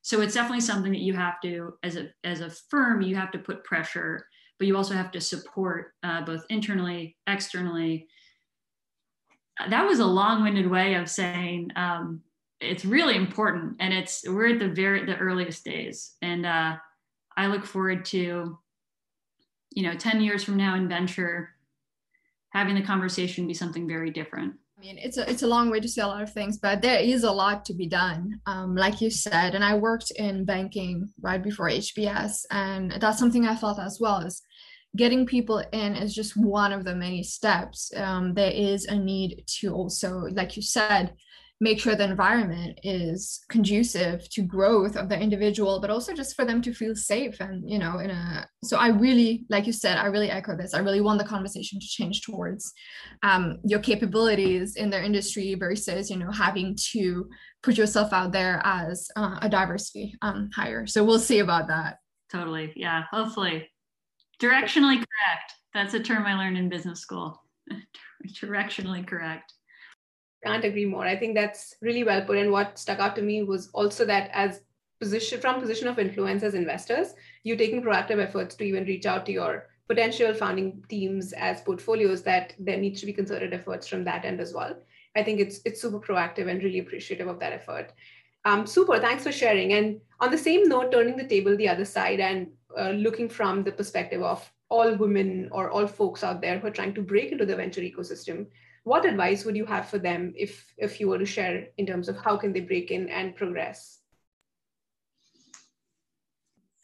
so 0.05 0.21
it's 0.21 0.35
definitely 0.35 0.61
something 0.61 0.93
that 0.93 1.01
you 1.01 1.15
have 1.15 1.41
to 1.41 1.75
as 1.83 1.97
a 1.97 2.11
as 2.23 2.41
a 2.41 2.51
firm 2.51 3.03
you 3.03 3.17
have 3.17 3.33
to 3.33 3.39
put 3.39 3.65
pressure 3.65 4.27
but 4.59 4.69
you 4.69 4.77
also 4.77 4.95
have 4.95 5.11
to 5.11 5.21
support 5.21 5.93
uh, 6.03 6.23
both 6.23 6.45
internally 6.49 7.17
externally. 7.27 8.07
That 9.69 9.87
was 9.87 10.01
a 10.01 10.07
long-winded 10.07 10.69
way 10.69 10.95
of 10.95 11.09
saying 11.09 11.71
um, 11.77 12.23
it's 12.61 12.85
really 12.85 13.17
important 13.17 13.77
and 13.81 13.93
it's 13.93 14.25
we're 14.27 14.55
at 14.55 14.59
the 14.59 14.69
very 14.69 15.05
the 15.05 15.17
earliest 15.17 15.65
days 15.65 16.15
and 16.23 16.47
uh, 16.47 16.77
i 17.37 17.47
look 17.47 17.65
forward 17.65 18.05
to 18.05 18.59
you 19.73 19.83
know 19.83 19.95
10 19.95 20.21
years 20.21 20.45
from 20.45 20.57
now 20.57 20.77
in 20.77 20.89
venture 20.89 21.51
having 22.51 22.75
the 22.75 22.83
conversation 22.83 23.47
be 23.47 23.55
something 23.55 23.87
very 23.87 24.11
different 24.11 24.55
mean, 24.85 24.99
it's 24.99 25.17
a 25.17 25.29
it's 25.29 25.43
a 25.43 25.47
long 25.47 25.71
way 25.71 25.81
to 25.81 25.89
say 25.89 26.03
a 26.03 26.07
lot 26.07 26.23
of 26.23 26.33
things, 26.33 26.59
but 26.59 26.83
there 26.83 27.01
is 27.01 27.25
a 27.25 27.33
lot 27.33 27.65
to 27.67 27.75
be 27.75 27.87
done, 27.87 28.41
um, 28.47 28.77
like 28.77 29.01
you 29.01 29.11
said. 29.11 29.55
And 29.55 29.65
I 29.65 29.77
worked 29.77 30.11
in 30.13 30.45
banking 30.45 31.09
right 31.21 31.43
before 31.43 31.69
HBS, 31.71 32.45
and 32.51 32.93
that's 33.01 33.19
something 33.19 33.47
I 33.47 33.57
felt 33.57 33.79
as 33.79 33.99
well 34.01 34.19
is 34.21 34.43
getting 34.97 35.27
people 35.27 35.59
in 35.73 35.97
is 35.97 36.15
just 36.15 36.37
one 36.37 36.73
of 36.73 36.85
the 36.85 36.95
many 36.95 37.23
steps. 37.23 37.91
Um, 37.97 38.35
there 38.35 38.53
is 38.53 38.85
a 38.85 38.97
need 38.97 39.45
to 39.61 39.73
also, 39.73 40.27
like 40.33 40.57
you 40.57 40.63
said, 40.63 41.15
make 41.69 41.81
sure 41.81 41.95
the 41.97 42.05
environment 42.05 42.79
is 42.83 43.41
conducive 43.49 44.29
to 44.35 44.43
growth 44.43 44.95
of 44.97 45.09
the 45.09 45.19
individual 45.19 45.81
but 45.81 45.91
also 45.91 46.13
just 46.13 46.37
for 46.37 46.45
them 46.45 46.61
to 46.63 46.73
feel 46.81 46.95
safe 46.95 47.37
and 47.41 47.69
you 47.69 47.79
know 47.79 47.99
in 48.05 48.11
a 48.11 48.47
so 48.63 48.77
i 48.77 48.89
really 48.89 49.45
like 49.49 49.67
you 49.67 49.73
said 49.73 49.97
i 49.97 50.07
really 50.07 50.31
echo 50.31 50.57
this. 50.57 50.75
I 50.75 50.81
really 50.81 51.01
want 51.01 51.19
the 51.19 51.25
conversation 51.25 51.81
to 51.81 51.87
change 51.87 52.23
towards 52.23 52.73
um, 53.23 53.59
your 53.65 53.81
capabilities 53.81 54.77
in 54.77 54.91
their 54.91 55.03
industry 55.03 55.55
versus 55.55 56.11
you 56.11 56.17
know 56.17 56.31
having 56.31 56.77
to 56.93 57.29
put 57.63 57.79
yourself 57.79 58.13
out 58.13 58.33
there 58.33 58.61
as 58.65 59.09
uh, 59.17 59.39
a 59.41 59.49
diversity 59.49 60.15
um, 60.23 60.51
hire. 60.55 60.87
So 60.87 61.05
we'll 61.05 61.19
see 61.19 61.39
about 61.39 61.69
that. 61.69 61.99
Totally. 62.31 62.73
Yeah 62.77 63.05
hopefully. 63.11 63.69
Directionally 64.43 64.97
correct. 64.97 65.49
That's 65.73 65.95
a 65.95 66.01
term 66.01 66.27
i 66.27 66.35
learned 66.35 66.59
in 66.59 66.69
business 66.69 67.01
school. 67.01 67.41
Directionally 68.41 69.07
correct 69.07 69.53
can't 70.45 70.65
agree 70.65 70.87
more. 70.87 71.07
I 71.07 71.17
think 71.17 71.35
that's 71.35 71.77
really 71.81 72.05
well 72.05 72.23
put. 72.23 72.39
And 72.39 72.53
what 72.53 72.79
stuck 72.79 72.99
out 72.99 73.17
to 73.17 73.23
me 73.23 73.43
was 73.43 73.71
also 73.73 74.05
that 74.05 74.31
as 74.33 74.61
position 75.01 75.41
from 75.41 75.61
position 75.61 75.89
of 75.89 75.99
influence 75.99 76.43
as 76.43 76.55
investors, 76.55 77.15
you're 77.43 77.57
taking 77.57 77.83
proactive 77.83 78.23
efforts 78.23 78.55
to 78.57 78.65
even 78.65 78.85
reach 78.85 79.07
out 79.07 79.27
to 79.27 79.33
your 79.33 79.69
potential 79.89 80.33
founding 80.33 80.83
teams 80.89 81.33
as 81.33 81.61
portfolios 81.61 82.23
that 82.23 82.55
there 82.59 82.79
needs 82.79 83.01
to 83.01 83.07
be 83.07 83.13
concerted 83.13 83.53
efforts 83.53 83.87
from 83.87 84.05
that 84.05 84.25
end 84.25 84.41
as 84.41 84.55
well. 84.55 84.75
I 85.17 85.23
think 85.23 85.41
it's 85.41 85.61
it's 85.65 85.81
super 85.81 86.01
proactive 86.01 86.49
and 86.49 86.63
really 86.63 86.81
appreciative 86.81 87.29
of 87.29 87.39
that 87.41 87.53
effort. 87.53 87.93
Um, 88.45 88.67
super, 88.67 88.99
thanks 88.99 89.25
for 89.25 89.33
sharing. 89.33 89.73
And 89.73 90.01
on 90.21 90.31
the 90.31 90.39
same 90.39 90.69
note, 90.69 90.93
turning 90.93 91.17
the 91.17 91.27
table 91.27 91.57
the 91.57 91.69
other 91.69 91.85
side 91.85 92.21
and 92.21 92.49
uh, 92.79 92.91
looking 92.91 93.29
from 93.29 93.63
the 93.63 93.73
perspective 93.73 94.23
of 94.23 94.51
all 94.69 94.97
women 94.97 95.49
or 95.53 95.71
all 95.71 95.87
folks 95.87 96.25
out 96.25 96.41
there 96.41 96.59
who 96.59 96.67
are 96.67 96.79
trying 96.79 96.95
to 96.95 97.03
break 97.03 97.33
into 97.33 97.47
the 97.47 97.57
venture 97.57 97.81
ecosystem, 97.81 98.47
what 98.85 99.07
advice 99.07 99.45
would 99.45 99.57
you 99.57 99.65
have 99.65 99.89
for 99.89 99.99
them 99.99 100.33
if 100.37 100.73
if 100.77 101.01
you 101.01 101.09
were 101.09 101.19
to 101.19 101.27
share 101.27 101.69
in 101.79 101.87
terms 101.87 102.09
of 102.09 102.17
how 102.19 102.37
can 102.37 102.53
they 102.53 102.61
break 102.61 102.91
in 102.91 103.09
and 103.09 103.35
progress? 103.35 103.99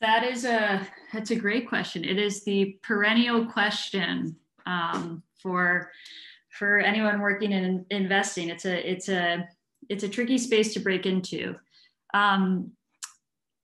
That 0.00 0.24
is 0.24 0.44
a 0.46 0.86
that's 1.12 1.30
a 1.30 1.36
great 1.36 1.68
question. 1.68 2.04
It 2.04 2.18
is 2.18 2.42
the 2.44 2.78
perennial 2.82 3.46
question 3.46 4.36
um, 4.64 5.22
for 5.42 5.90
for 6.48 6.78
anyone 6.78 7.20
working 7.20 7.52
in 7.52 7.84
investing. 7.90 8.48
It's 8.48 8.64
a 8.64 8.90
it's 8.90 9.10
a 9.10 9.46
it's 9.90 10.04
a 10.04 10.08
tricky 10.08 10.38
space 10.38 10.72
to 10.74 10.80
break 10.80 11.06
into. 11.06 11.54
Um, 12.14 12.72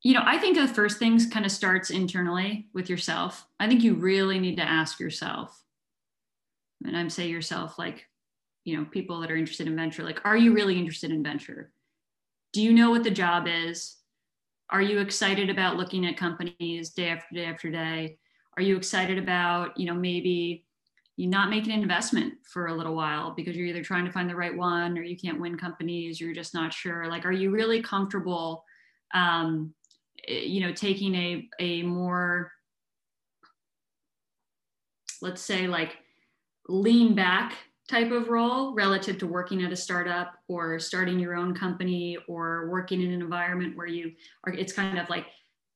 you 0.02 0.12
know 0.14 0.22
i 0.24 0.38
think 0.38 0.56
the 0.56 0.68
first 0.68 0.98
things 0.98 1.26
kind 1.26 1.44
of 1.44 1.50
starts 1.50 1.90
internally 1.90 2.68
with 2.74 2.88
yourself. 2.90 3.46
I 3.58 3.66
think 3.66 3.82
you 3.82 3.94
really 3.94 4.38
need 4.38 4.56
to 4.56 4.62
ask 4.62 5.00
yourself 5.00 5.64
and 6.84 6.96
i'm 6.96 7.10
say 7.10 7.28
yourself 7.28 7.78
like 7.78 8.06
you 8.66 8.76
know 8.76 8.84
people 8.84 9.20
that 9.20 9.30
are 9.30 9.36
interested 9.36 9.68
in 9.68 9.76
venture 9.76 10.02
like 10.02 10.20
are 10.24 10.36
you 10.36 10.52
really 10.52 10.76
interested 10.76 11.10
in 11.10 11.22
venture? 11.22 11.70
Do 12.52 12.60
you 12.60 12.72
know 12.72 12.90
what 12.90 13.04
the 13.04 13.10
job 13.10 13.46
is? 13.48 13.96
Are 14.70 14.82
you 14.82 14.98
excited 14.98 15.48
about 15.48 15.76
looking 15.76 16.04
at 16.04 16.16
companies 16.16 16.90
day 16.90 17.08
after 17.08 17.34
day 17.34 17.44
after 17.44 17.70
day? 17.70 18.18
Are 18.56 18.62
you 18.62 18.76
excited 18.76 19.18
about 19.18 19.78
you 19.78 19.86
know 19.86 19.94
maybe 19.94 20.64
you 21.16 21.28
not 21.28 21.48
make 21.48 21.64
an 21.64 21.70
investment 21.70 22.34
for 22.42 22.66
a 22.66 22.74
little 22.74 22.94
while 22.94 23.30
because 23.30 23.56
you're 23.56 23.68
either 23.68 23.84
trying 23.84 24.04
to 24.04 24.12
find 24.12 24.28
the 24.28 24.36
right 24.36 24.54
one 24.54 24.98
or 24.98 25.02
you 25.02 25.16
can't 25.16 25.40
win 25.40 25.56
companies 25.56 26.20
you're 26.20 26.34
just 26.34 26.52
not 26.52 26.74
sure? 26.74 27.06
Like 27.08 27.24
are 27.24 27.32
you 27.32 27.50
really 27.50 27.80
comfortable 27.80 28.64
um, 29.14 29.72
eh, 30.26 30.40
you 30.40 30.60
know 30.60 30.72
taking 30.72 31.14
a 31.14 31.48
a 31.60 31.82
more 31.84 32.50
let's 35.22 35.40
say 35.40 35.68
like 35.68 35.98
lean 36.68 37.14
back 37.14 37.54
type 37.88 38.10
of 38.10 38.28
role 38.28 38.74
relative 38.74 39.18
to 39.18 39.26
working 39.26 39.62
at 39.62 39.72
a 39.72 39.76
startup 39.76 40.34
or 40.48 40.78
starting 40.78 41.20
your 41.20 41.36
own 41.36 41.54
company 41.54 42.18
or 42.28 42.68
working 42.68 43.00
in 43.00 43.12
an 43.12 43.22
environment 43.22 43.76
where 43.76 43.86
you 43.86 44.12
are 44.44 44.52
it's 44.52 44.72
kind 44.72 44.98
of 44.98 45.08
like 45.08 45.26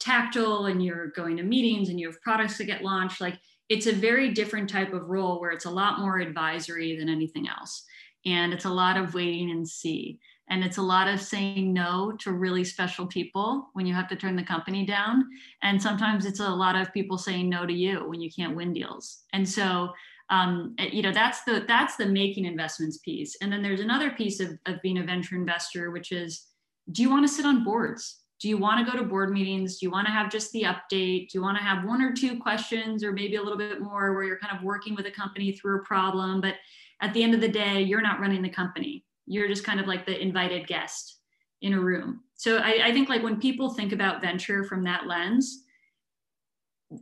tactile 0.00 0.66
and 0.66 0.84
you're 0.84 1.08
going 1.08 1.36
to 1.36 1.42
meetings 1.42 1.88
and 1.88 2.00
you 2.00 2.08
have 2.08 2.20
products 2.22 2.58
that 2.58 2.64
get 2.64 2.82
launched. 2.82 3.20
Like 3.20 3.38
it's 3.68 3.86
a 3.86 3.92
very 3.92 4.32
different 4.32 4.68
type 4.68 4.92
of 4.92 5.08
role 5.08 5.40
where 5.40 5.52
it's 5.52 5.66
a 5.66 5.70
lot 5.70 6.00
more 6.00 6.18
advisory 6.18 6.98
than 6.98 7.08
anything 7.08 7.46
else. 7.48 7.84
And 8.26 8.52
it's 8.52 8.64
a 8.64 8.70
lot 8.70 8.96
of 8.96 9.14
waiting 9.14 9.50
and 9.50 9.66
see. 9.68 10.18
And 10.48 10.64
it's 10.64 10.78
a 10.78 10.82
lot 10.82 11.06
of 11.06 11.20
saying 11.20 11.72
no 11.72 12.12
to 12.20 12.32
really 12.32 12.64
special 12.64 13.06
people 13.06 13.68
when 13.74 13.86
you 13.86 13.94
have 13.94 14.08
to 14.08 14.16
turn 14.16 14.34
the 14.34 14.42
company 14.42 14.84
down. 14.84 15.24
And 15.62 15.80
sometimes 15.80 16.26
it's 16.26 16.40
a 16.40 16.48
lot 16.48 16.74
of 16.74 16.92
people 16.92 17.18
saying 17.18 17.48
no 17.48 17.64
to 17.64 17.72
you 17.72 18.08
when 18.08 18.20
you 18.20 18.30
can't 18.36 18.56
win 18.56 18.72
deals. 18.72 19.20
And 19.32 19.48
so 19.48 19.90
um, 20.30 20.74
eh, 20.78 20.88
you 20.92 21.02
know 21.02 21.12
that's 21.12 21.42
the 21.44 21.64
that's 21.66 21.96
the 21.96 22.06
making 22.06 22.46
investments 22.46 22.98
piece. 22.98 23.36
And 23.42 23.52
then 23.52 23.62
there's 23.62 23.80
another 23.80 24.10
piece 24.10 24.40
of, 24.40 24.58
of 24.66 24.80
being 24.82 24.98
a 24.98 25.04
venture 25.04 25.36
investor 25.36 25.90
which 25.90 26.12
is 26.12 26.46
do 26.92 27.02
you 27.02 27.10
want 27.10 27.26
to 27.26 27.32
sit 27.32 27.44
on 27.44 27.64
boards? 27.64 28.20
Do 28.40 28.48
you 28.48 28.56
want 28.56 28.84
to 28.84 28.90
go 28.90 28.98
to 28.98 29.04
board 29.04 29.30
meetings? 29.30 29.78
Do 29.78 29.86
you 29.86 29.90
want 29.90 30.06
to 30.06 30.12
have 30.12 30.30
just 30.30 30.50
the 30.52 30.62
update? 30.62 31.28
Do 31.28 31.38
you 31.38 31.42
want 31.42 31.58
to 31.58 31.62
have 31.62 31.84
one 31.84 32.00
or 32.00 32.12
two 32.12 32.38
questions 32.40 33.04
or 33.04 33.12
maybe 33.12 33.36
a 33.36 33.42
little 33.42 33.58
bit 33.58 33.82
more 33.82 34.14
where 34.14 34.24
you're 34.24 34.38
kind 34.38 34.56
of 34.56 34.64
working 34.64 34.94
with 34.94 35.06
a 35.06 35.10
company 35.10 35.52
through 35.52 35.80
a 35.80 35.84
problem? 35.84 36.40
But 36.40 36.54
at 37.02 37.12
the 37.12 37.22
end 37.22 37.34
of 37.34 37.40
the 37.40 37.48
day 37.48 37.82
you're 37.82 38.00
not 38.00 38.18
running 38.18 38.42
the 38.42 38.48
company. 38.48 39.04
You're 39.26 39.48
just 39.48 39.64
kind 39.64 39.78
of 39.78 39.86
like 39.86 40.06
the 40.06 40.20
invited 40.20 40.66
guest 40.66 41.18
in 41.60 41.74
a 41.74 41.80
room. 41.80 42.22
So 42.34 42.56
I, 42.58 42.80
I 42.84 42.92
think 42.92 43.08
like 43.08 43.22
when 43.22 43.38
people 43.38 43.70
think 43.70 43.92
about 43.92 44.22
venture 44.22 44.64
from 44.64 44.82
that 44.84 45.06
lens 45.06 45.64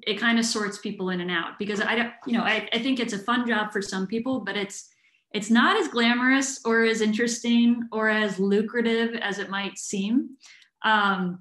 it 0.02 0.20
kind 0.20 0.38
of 0.38 0.44
sorts 0.44 0.78
people 0.78 1.10
in 1.10 1.20
and 1.20 1.30
out 1.30 1.58
because 1.58 1.80
I 1.80 1.94
don't, 1.94 2.12
you 2.26 2.34
know, 2.34 2.42
I, 2.42 2.68
I 2.72 2.78
think 2.78 3.00
it's 3.00 3.14
a 3.14 3.18
fun 3.18 3.46
job 3.46 3.72
for 3.72 3.80
some 3.80 4.06
people, 4.06 4.40
but 4.40 4.56
it's 4.56 4.90
it's 5.32 5.50
not 5.50 5.76
as 5.76 5.88
glamorous 5.88 6.60
or 6.64 6.84
as 6.84 7.02
interesting 7.02 7.86
or 7.92 8.08
as 8.08 8.38
lucrative 8.38 9.14
as 9.16 9.38
it 9.38 9.50
might 9.50 9.78
seem 9.78 10.30
um, 10.84 11.40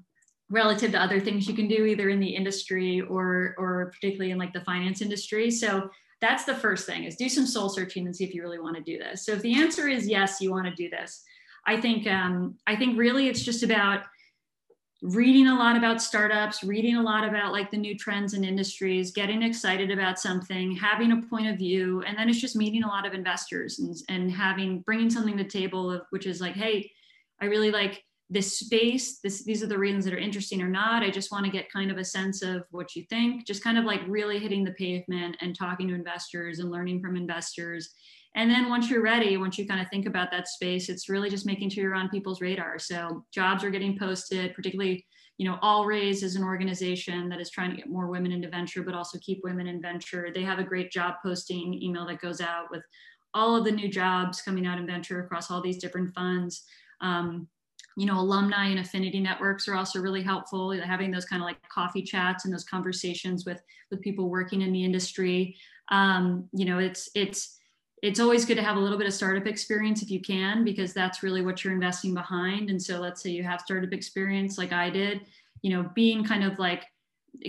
relative 0.50 0.92
to 0.92 1.02
other 1.02 1.20
things 1.20 1.48
you 1.48 1.54
can 1.54 1.68
do 1.68 1.86
either 1.86 2.10
in 2.10 2.20
the 2.20 2.34
industry 2.34 3.00
or 3.00 3.54
or 3.58 3.90
particularly 3.94 4.30
in 4.30 4.38
like 4.38 4.52
the 4.52 4.60
finance 4.62 5.02
industry. 5.02 5.50
So 5.50 5.90
that's 6.20 6.44
the 6.44 6.54
first 6.54 6.86
thing 6.86 7.04
is 7.04 7.16
do 7.16 7.28
some 7.28 7.46
soul 7.46 7.68
searching 7.68 8.06
and 8.06 8.14
see 8.14 8.24
if 8.24 8.34
you 8.34 8.42
really 8.42 8.58
want 8.58 8.76
to 8.76 8.82
do 8.82 8.98
this. 8.98 9.24
So 9.24 9.32
if 9.32 9.42
the 9.42 9.54
answer 9.54 9.88
is 9.88 10.08
yes, 10.08 10.40
you 10.40 10.50
want 10.50 10.66
to 10.66 10.74
do 10.74 10.90
this, 10.90 11.22
I 11.66 11.80
think 11.80 12.06
um, 12.06 12.56
I 12.66 12.76
think 12.76 12.98
really 12.98 13.28
it's 13.28 13.42
just 13.42 13.62
about 13.62 14.02
reading 15.02 15.46
a 15.46 15.54
lot 15.54 15.76
about 15.76 16.02
startups, 16.02 16.64
reading 16.64 16.96
a 16.96 17.02
lot 17.02 17.22
about 17.22 17.52
like 17.52 17.70
the 17.70 17.76
new 17.76 17.96
trends 17.96 18.34
and 18.34 18.44
in 18.44 18.50
industries, 18.50 19.12
getting 19.12 19.42
excited 19.42 19.90
about 19.90 20.18
something, 20.18 20.74
having 20.74 21.12
a 21.12 21.22
point 21.22 21.46
of 21.46 21.56
view, 21.56 22.02
and 22.02 22.18
then 22.18 22.28
it's 22.28 22.40
just 22.40 22.56
meeting 22.56 22.82
a 22.82 22.88
lot 22.88 23.06
of 23.06 23.14
investors 23.14 23.78
and, 23.78 23.96
and 24.08 24.32
having 24.32 24.80
bringing 24.80 25.08
something 25.08 25.36
to 25.36 25.44
the 25.44 25.48
table 25.48 25.90
of 25.92 26.02
which 26.10 26.26
is 26.26 26.40
like, 26.40 26.54
hey, 26.54 26.90
I 27.40 27.44
really 27.44 27.70
like 27.70 28.02
this 28.28 28.58
space. 28.58 29.20
This 29.20 29.44
these 29.44 29.62
are 29.62 29.68
the 29.68 29.78
reasons 29.78 30.04
that 30.04 30.14
are 30.14 30.18
interesting 30.18 30.60
or 30.60 30.68
not. 30.68 31.02
I 31.02 31.10
just 31.10 31.30
want 31.30 31.46
to 31.46 31.52
get 31.52 31.72
kind 31.72 31.90
of 31.90 31.98
a 31.98 32.04
sense 32.04 32.42
of 32.42 32.64
what 32.70 32.96
you 32.96 33.04
think. 33.08 33.46
Just 33.46 33.62
kind 33.62 33.78
of 33.78 33.84
like 33.84 34.00
really 34.08 34.38
hitting 34.38 34.64
the 34.64 34.72
pavement 34.72 35.36
and 35.40 35.56
talking 35.56 35.88
to 35.88 35.94
investors 35.94 36.58
and 36.58 36.70
learning 36.70 37.00
from 37.00 37.16
investors 37.16 37.94
and 38.34 38.50
then 38.50 38.68
once 38.68 38.90
you're 38.90 39.02
ready, 39.02 39.36
once 39.36 39.58
you 39.58 39.66
kind 39.66 39.80
of 39.80 39.88
think 39.88 40.06
about 40.06 40.30
that 40.30 40.48
space, 40.48 40.88
it's 40.88 41.08
really 41.08 41.30
just 41.30 41.46
making 41.46 41.70
sure 41.70 41.84
you're 41.84 41.94
on 41.94 42.08
people's 42.08 42.40
radar. 42.40 42.78
So 42.78 43.24
jobs 43.32 43.64
are 43.64 43.70
getting 43.70 43.98
posted, 43.98 44.54
particularly, 44.54 45.06
you 45.38 45.48
know, 45.48 45.58
All 45.62 45.86
Raise 45.86 46.22
is 46.22 46.36
an 46.36 46.44
organization 46.44 47.28
that 47.30 47.40
is 47.40 47.50
trying 47.50 47.70
to 47.70 47.76
get 47.76 47.88
more 47.88 48.08
women 48.08 48.32
into 48.32 48.48
venture, 48.48 48.82
but 48.82 48.94
also 48.94 49.18
keep 49.20 49.40
women 49.42 49.66
in 49.66 49.80
venture. 49.80 50.28
They 50.34 50.42
have 50.42 50.58
a 50.58 50.64
great 50.64 50.90
job 50.90 51.14
posting 51.22 51.80
email 51.82 52.06
that 52.06 52.20
goes 52.20 52.40
out 52.40 52.66
with 52.70 52.82
all 53.34 53.56
of 53.56 53.64
the 53.64 53.70
new 53.70 53.88
jobs 53.88 54.42
coming 54.42 54.66
out 54.66 54.78
in 54.78 54.86
venture 54.86 55.20
across 55.20 55.50
all 55.50 55.62
these 55.62 55.78
different 55.78 56.12
funds. 56.14 56.64
Um, 57.00 57.48
you 57.96 58.06
know, 58.06 58.20
alumni 58.20 58.66
and 58.68 58.78
affinity 58.78 59.20
networks 59.20 59.66
are 59.66 59.74
also 59.74 60.00
really 60.00 60.22
helpful. 60.22 60.70
Having 60.70 61.10
those 61.10 61.24
kind 61.24 61.42
of 61.42 61.46
like 61.46 61.58
coffee 61.68 62.02
chats 62.02 62.44
and 62.44 62.54
those 62.54 62.64
conversations 62.64 63.44
with 63.44 63.60
with 63.90 64.00
people 64.00 64.30
working 64.30 64.62
in 64.62 64.72
the 64.72 64.84
industry. 64.84 65.56
Um, 65.90 66.48
you 66.52 66.64
know, 66.64 66.78
it's 66.78 67.08
it's 67.14 67.57
it's 68.02 68.20
always 68.20 68.44
good 68.44 68.56
to 68.56 68.62
have 68.62 68.76
a 68.76 68.80
little 68.80 68.98
bit 68.98 69.06
of 69.06 69.12
startup 69.12 69.46
experience 69.46 70.02
if 70.02 70.10
you 70.10 70.20
can, 70.20 70.64
because 70.64 70.92
that's 70.92 71.22
really 71.22 71.42
what 71.42 71.64
you're 71.64 71.72
investing 71.72 72.14
behind. 72.14 72.70
And 72.70 72.80
so 72.80 73.00
let's 73.00 73.22
say 73.22 73.30
you 73.30 73.42
have 73.42 73.60
startup 73.60 73.92
experience 73.92 74.58
like 74.58 74.72
I 74.72 74.90
did, 74.90 75.22
you 75.62 75.70
know, 75.70 75.90
being 75.94 76.24
kind 76.24 76.44
of 76.44 76.58
like 76.58 76.84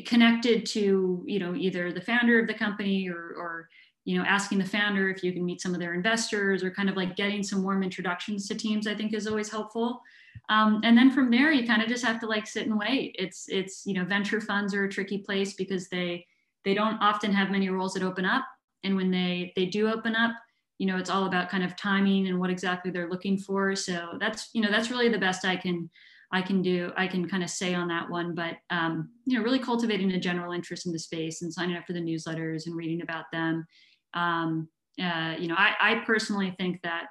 connected 0.06 0.66
to, 0.68 1.24
you 1.26 1.40
know, 1.40 1.56
either 1.56 1.92
the 1.92 2.02
founder 2.02 2.40
of 2.40 2.48
the 2.48 2.54
company 2.54 3.10
or, 3.10 3.34
or, 3.38 3.70
you 4.06 4.18
know, 4.18 4.26
asking 4.26 4.58
the 4.58 4.66
founder 4.66 5.10
if 5.10 5.24
you 5.24 5.32
can 5.34 5.46
meet 5.46 5.62
some 5.62 5.74
of 5.74 5.80
their 5.80 5.94
investors 5.94 6.64
or 6.64 6.72
kind 6.72 6.90
of 6.90 6.96
like 6.96 7.16
getting 7.16 7.44
some 7.44 7.64
warm 7.64 7.84
introductions 7.84 8.48
to 8.48 8.56
teams, 8.56 8.88
I 8.88 8.96
think 8.96 9.14
is 9.14 9.28
always 9.28 9.52
helpful. 9.52 10.02
Um, 10.50 10.82
and 10.84 10.98
then 10.98 11.12
from 11.12 11.30
there, 11.30 11.52
you 11.52 11.68
kind 11.68 11.82
of 11.82 11.90
just 11.90 12.06
have 12.06 12.20
to 12.22 12.28
like 12.28 12.48
sit 12.48 12.66
and 12.66 12.80
wait. 12.80 13.16
It's, 13.20 13.48
it's, 13.50 13.86
you 13.86 13.94
know, 13.94 14.06
venture 14.06 14.42
funds 14.42 14.74
are 14.74 14.86
a 14.86 14.90
tricky 14.90 15.20
place 15.20 15.54
because 15.54 15.90
they, 15.90 16.26
they 16.66 16.74
don't 16.74 16.98
often 17.02 17.32
have 17.34 17.52
many 17.52 17.70
roles 17.70 17.94
that 17.94 18.04
open 18.04 18.26
up 18.26 18.46
and 18.84 18.96
when 18.96 19.12
they 19.12 19.54
they 19.56 19.66
do 19.66 19.92
open 19.92 20.16
up 20.16 20.32
you 20.80 20.88
know 20.88 20.98
it's 20.98 21.10
all 21.10 21.26
about 21.26 21.50
kind 21.50 21.64
of 21.64 21.76
timing 21.76 22.28
and 22.28 22.40
what 22.40 22.50
exactly 22.50 22.90
they're 22.90 23.10
looking 23.10 23.38
for. 23.38 23.76
So 23.76 24.18
that's 24.20 24.50
you 24.54 24.62
know 24.62 24.72
that's 24.72 24.90
really 24.90 25.10
the 25.10 25.20
best 25.20 25.46
i 25.46 25.56
can 25.56 25.90
i 26.32 26.42
can 26.42 26.62
do 26.62 26.92
i 26.96 27.06
can 27.06 27.28
kind 27.28 27.44
of 27.44 27.50
say 27.50 27.76
on 27.76 27.90
that 27.90 28.10
one. 28.10 28.34
But 28.34 28.56
um, 28.72 29.10
you 29.26 29.38
know 29.38 29.44
really 29.44 29.60
cultivating 29.60 30.12
a 30.12 30.20
general 30.20 30.54
interest 30.54 30.88
in 30.88 30.94
the 30.94 31.00
space 31.00 31.42
and 31.42 31.54
signing 31.54 31.76
up 31.76 31.86
for 31.86 31.94
the 31.94 32.00
newsletters 32.00 32.66
and 32.66 32.76
reading 32.76 33.02
about 33.02 33.26
them. 33.32 33.68
Um, 34.16 34.70
uh, 35.00 35.36
you 35.38 35.48
know 35.48 35.56
I, 35.58 35.74
I 35.80 35.96
personally 36.06 36.56
think 36.58 36.82
that 36.84 37.08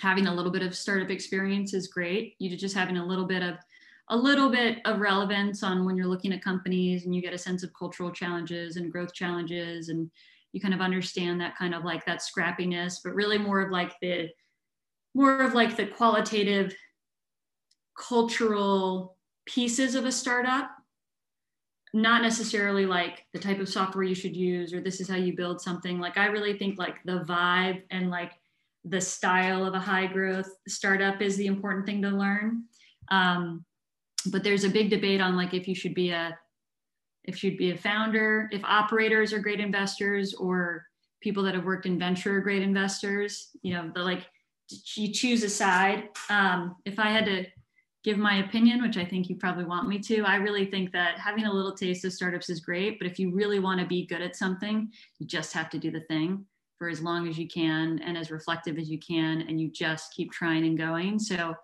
having 0.00 0.26
a 0.26 0.34
little 0.34 0.52
bit 0.52 0.62
of 0.62 0.74
startup 0.74 1.10
experience 1.10 1.72
is 1.74 1.88
great. 1.88 2.34
You 2.38 2.54
just 2.56 2.74
having 2.74 2.96
a 2.96 3.06
little 3.06 3.26
bit 3.26 3.42
of 3.42 3.56
a 4.08 4.16
little 4.16 4.48
bit 4.48 4.78
of 4.84 5.00
relevance 5.00 5.62
on 5.62 5.84
when 5.84 5.96
you're 5.96 6.06
looking 6.06 6.32
at 6.32 6.42
companies 6.42 7.04
and 7.04 7.14
you 7.14 7.20
get 7.20 7.34
a 7.34 7.38
sense 7.38 7.62
of 7.62 7.74
cultural 7.74 8.10
challenges 8.10 8.76
and 8.76 8.92
growth 8.92 9.12
challenges 9.12 9.88
and 9.88 10.10
you 10.56 10.60
kind 10.62 10.72
of 10.72 10.80
understand 10.80 11.38
that 11.38 11.54
kind 11.54 11.74
of 11.74 11.84
like 11.84 12.06
that 12.06 12.22
scrappiness, 12.22 13.00
but 13.04 13.14
really 13.14 13.36
more 13.36 13.60
of 13.60 13.70
like 13.70 13.92
the 14.00 14.30
more 15.14 15.42
of 15.42 15.52
like 15.52 15.76
the 15.76 15.86
qualitative 15.86 16.74
cultural 17.94 19.18
pieces 19.44 19.94
of 19.94 20.06
a 20.06 20.12
startup. 20.12 20.70
Not 21.92 22.22
necessarily 22.22 22.86
like 22.86 23.26
the 23.34 23.38
type 23.38 23.60
of 23.60 23.68
software 23.68 24.04
you 24.04 24.14
should 24.14 24.34
use 24.34 24.72
or 24.72 24.80
this 24.80 24.98
is 24.98 25.10
how 25.10 25.16
you 25.16 25.36
build 25.36 25.60
something. 25.60 26.00
Like 26.00 26.16
i 26.16 26.24
really 26.24 26.56
think 26.56 26.78
like 26.78 27.02
the 27.04 27.20
vibe 27.28 27.82
and 27.90 28.10
like 28.10 28.32
the 28.86 29.00
style 29.00 29.66
of 29.66 29.74
a 29.74 29.78
high 29.78 30.06
growth 30.06 30.48
startup 30.66 31.20
is 31.20 31.36
the 31.36 31.48
important 31.48 31.84
thing 31.84 32.00
to 32.00 32.08
learn. 32.08 32.62
Um, 33.10 33.62
but 34.30 34.42
there's 34.42 34.64
a 34.64 34.70
big 34.70 34.88
debate 34.88 35.20
on 35.20 35.36
like 35.36 35.52
if 35.52 35.68
you 35.68 35.74
should 35.74 35.94
be 35.94 36.12
a 36.12 36.38
if 37.26 37.42
you'd 37.42 37.58
be 37.58 37.72
a 37.72 37.76
founder, 37.76 38.48
if 38.52 38.64
operators 38.64 39.32
are 39.32 39.38
great 39.38 39.60
investors 39.60 40.34
or 40.34 40.86
people 41.20 41.42
that 41.42 41.54
have 41.54 41.64
worked 41.64 41.86
in 41.86 41.98
venture 41.98 42.36
are 42.36 42.40
great 42.40 42.62
investors, 42.62 43.50
you 43.62 43.74
know, 43.74 43.90
the 43.94 44.02
like 44.02 44.26
you 44.94 45.12
choose 45.12 45.42
a 45.42 45.48
side. 45.48 46.08
Um, 46.30 46.76
if 46.84 46.98
I 46.98 47.10
had 47.10 47.24
to 47.26 47.46
give 48.04 48.18
my 48.18 48.36
opinion, 48.44 48.82
which 48.82 48.96
I 48.96 49.04
think 49.04 49.28
you 49.28 49.36
probably 49.36 49.64
want 49.64 49.88
me 49.88 49.98
to, 49.98 50.22
I 50.22 50.36
really 50.36 50.66
think 50.66 50.92
that 50.92 51.18
having 51.18 51.44
a 51.44 51.52
little 51.52 51.72
taste 51.72 52.04
of 52.04 52.12
startups 52.12 52.48
is 52.48 52.60
great. 52.60 52.98
But 52.98 53.08
if 53.08 53.18
you 53.18 53.34
really 53.34 53.58
want 53.58 53.80
to 53.80 53.86
be 53.86 54.06
good 54.06 54.22
at 54.22 54.36
something, 54.36 54.90
you 55.18 55.26
just 55.26 55.52
have 55.52 55.68
to 55.70 55.78
do 55.78 55.90
the 55.90 56.00
thing 56.02 56.44
for 56.78 56.88
as 56.88 57.00
long 57.00 57.26
as 57.26 57.38
you 57.38 57.48
can 57.48 58.00
and 58.04 58.16
as 58.16 58.30
reflective 58.30 58.78
as 58.78 58.88
you 58.88 58.98
can, 58.98 59.42
and 59.42 59.60
you 59.60 59.70
just 59.70 60.14
keep 60.14 60.30
trying 60.30 60.64
and 60.66 60.78
going. 60.78 61.18
So, 61.18 61.54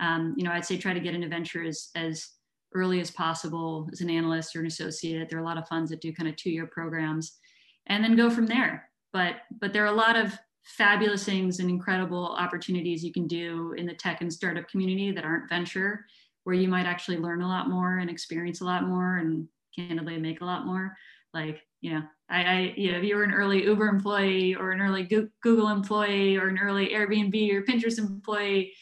um, 0.00 0.34
you 0.36 0.44
know, 0.44 0.50
I'd 0.50 0.64
say 0.64 0.76
try 0.76 0.94
to 0.94 1.00
get 1.00 1.14
into 1.14 1.28
venture 1.28 1.62
as 1.62 1.90
as 1.94 2.26
early 2.74 3.00
as 3.00 3.10
possible 3.10 3.88
as 3.92 4.00
an 4.00 4.10
analyst 4.10 4.54
or 4.56 4.60
an 4.60 4.66
associate. 4.66 5.28
There 5.28 5.38
are 5.38 5.42
a 5.42 5.46
lot 5.46 5.58
of 5.58 5.68
funds 5.68 5.90
that 5.90 6.00
do 6.00 6.12
kind 6.12 6.28
of 6.28 6.36
two-year 6.36 6.66
programs 6.66 7.38
and 7.86 8.02
then 8.02 8.16
go 8.16 8.30
from 8.30 8.46
there. 8.46 8.88
But 9.12 9.36
but 9.60 9.72
there 9.72 9.84
are 9.84 9.92
a 9.92 9.96
lot 9.96 10.16
of 10.16 10.38
fabulous 10.64 11.24
things 11.24 11.58
and 11.58 11.68
incredible 11.68 12.36
opportunities 12.38 13.04
you 13.04 13.12
can 13.12 13.26
do 13.26 13.74
in 13.76 13.86
the 13.86 13.94
tech 13.94 14.20
and 14.20 14.32
startup 14.32 14.68
community 14.68 15.10
that 15.10 15.24
aren't 15.24 15.48
venture, 15.48 16.06
where 16.44 16.54
you 16.54 16.68
might 16.68 16.86
actually 16.86 17.18
learn 17.18 17.42
a 17.42 17.48
lot 17.48 17.68
more 17.68 17.98
and 17.98 18.08
experience 18.08 18.60
a 18.60 18.64
lot 18.64 18.86
more 18.86 19.16
and 19.16 19.48
candidly 19.76 20.18
make 20.18 20.40
a 20.40 20.44
lot 20.44 20.66
more. 20.66 20.96
Like, 21.34 21.62
you 21.80 21.92
know, 21.92 22.02
I, 22.30 22.42
I 22.42 22.74
you 22.76 22.92
know, 22.92 22.98
if 22.98 23.04
you 23.04 23.16
were 23.16 23.24
an 23.24 23.34
early 23.34 23.64
Uber 23.64 23.86
employee 23.86 24.54
or 24.54 24.70
an 24.70 24.80
early 24.80 25.04
Google 25.42 25.68
employee 25.68 26.36
or 26.36 26.48
an 26.48 26.58
early 26.58 26.90
Airbnb 26.90 27.52
or 27.52 27.62
Pinterest 27.62 27.98
employee, 27.98 28.72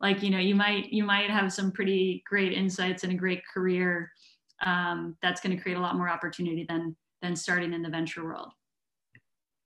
like 0.00 0.22
you 0.22 0.30
know 0.30 0.38
you 0.38 0.54
might 0.54 0.92
you 0.92 1.04
might 1.04 1.30
have 1.30 1.52
some 1.52 1.70
pretty 1.70 2.22
great 2.28 2.52
insights 2.52 3.04
and 3.04 3.12
a 3.12 3.16
great 3.16 3.42
career 3.52 4.10
um, 4.64 5.16
that's 5.22 5.40
going 5.40 5.56
to 5.56 5.62
create 5.62 5.78
a 5.78 5.80
lot 5.80 5.96
more 5.96 6.08
opportunity 6.08 6.64
than 6.68 6.96
than 7.22 7.36
starting 7.36 7.72
in 7.72 7.82
the 7.82 7.88
venture 7.88 8.24
world 8.24 8.52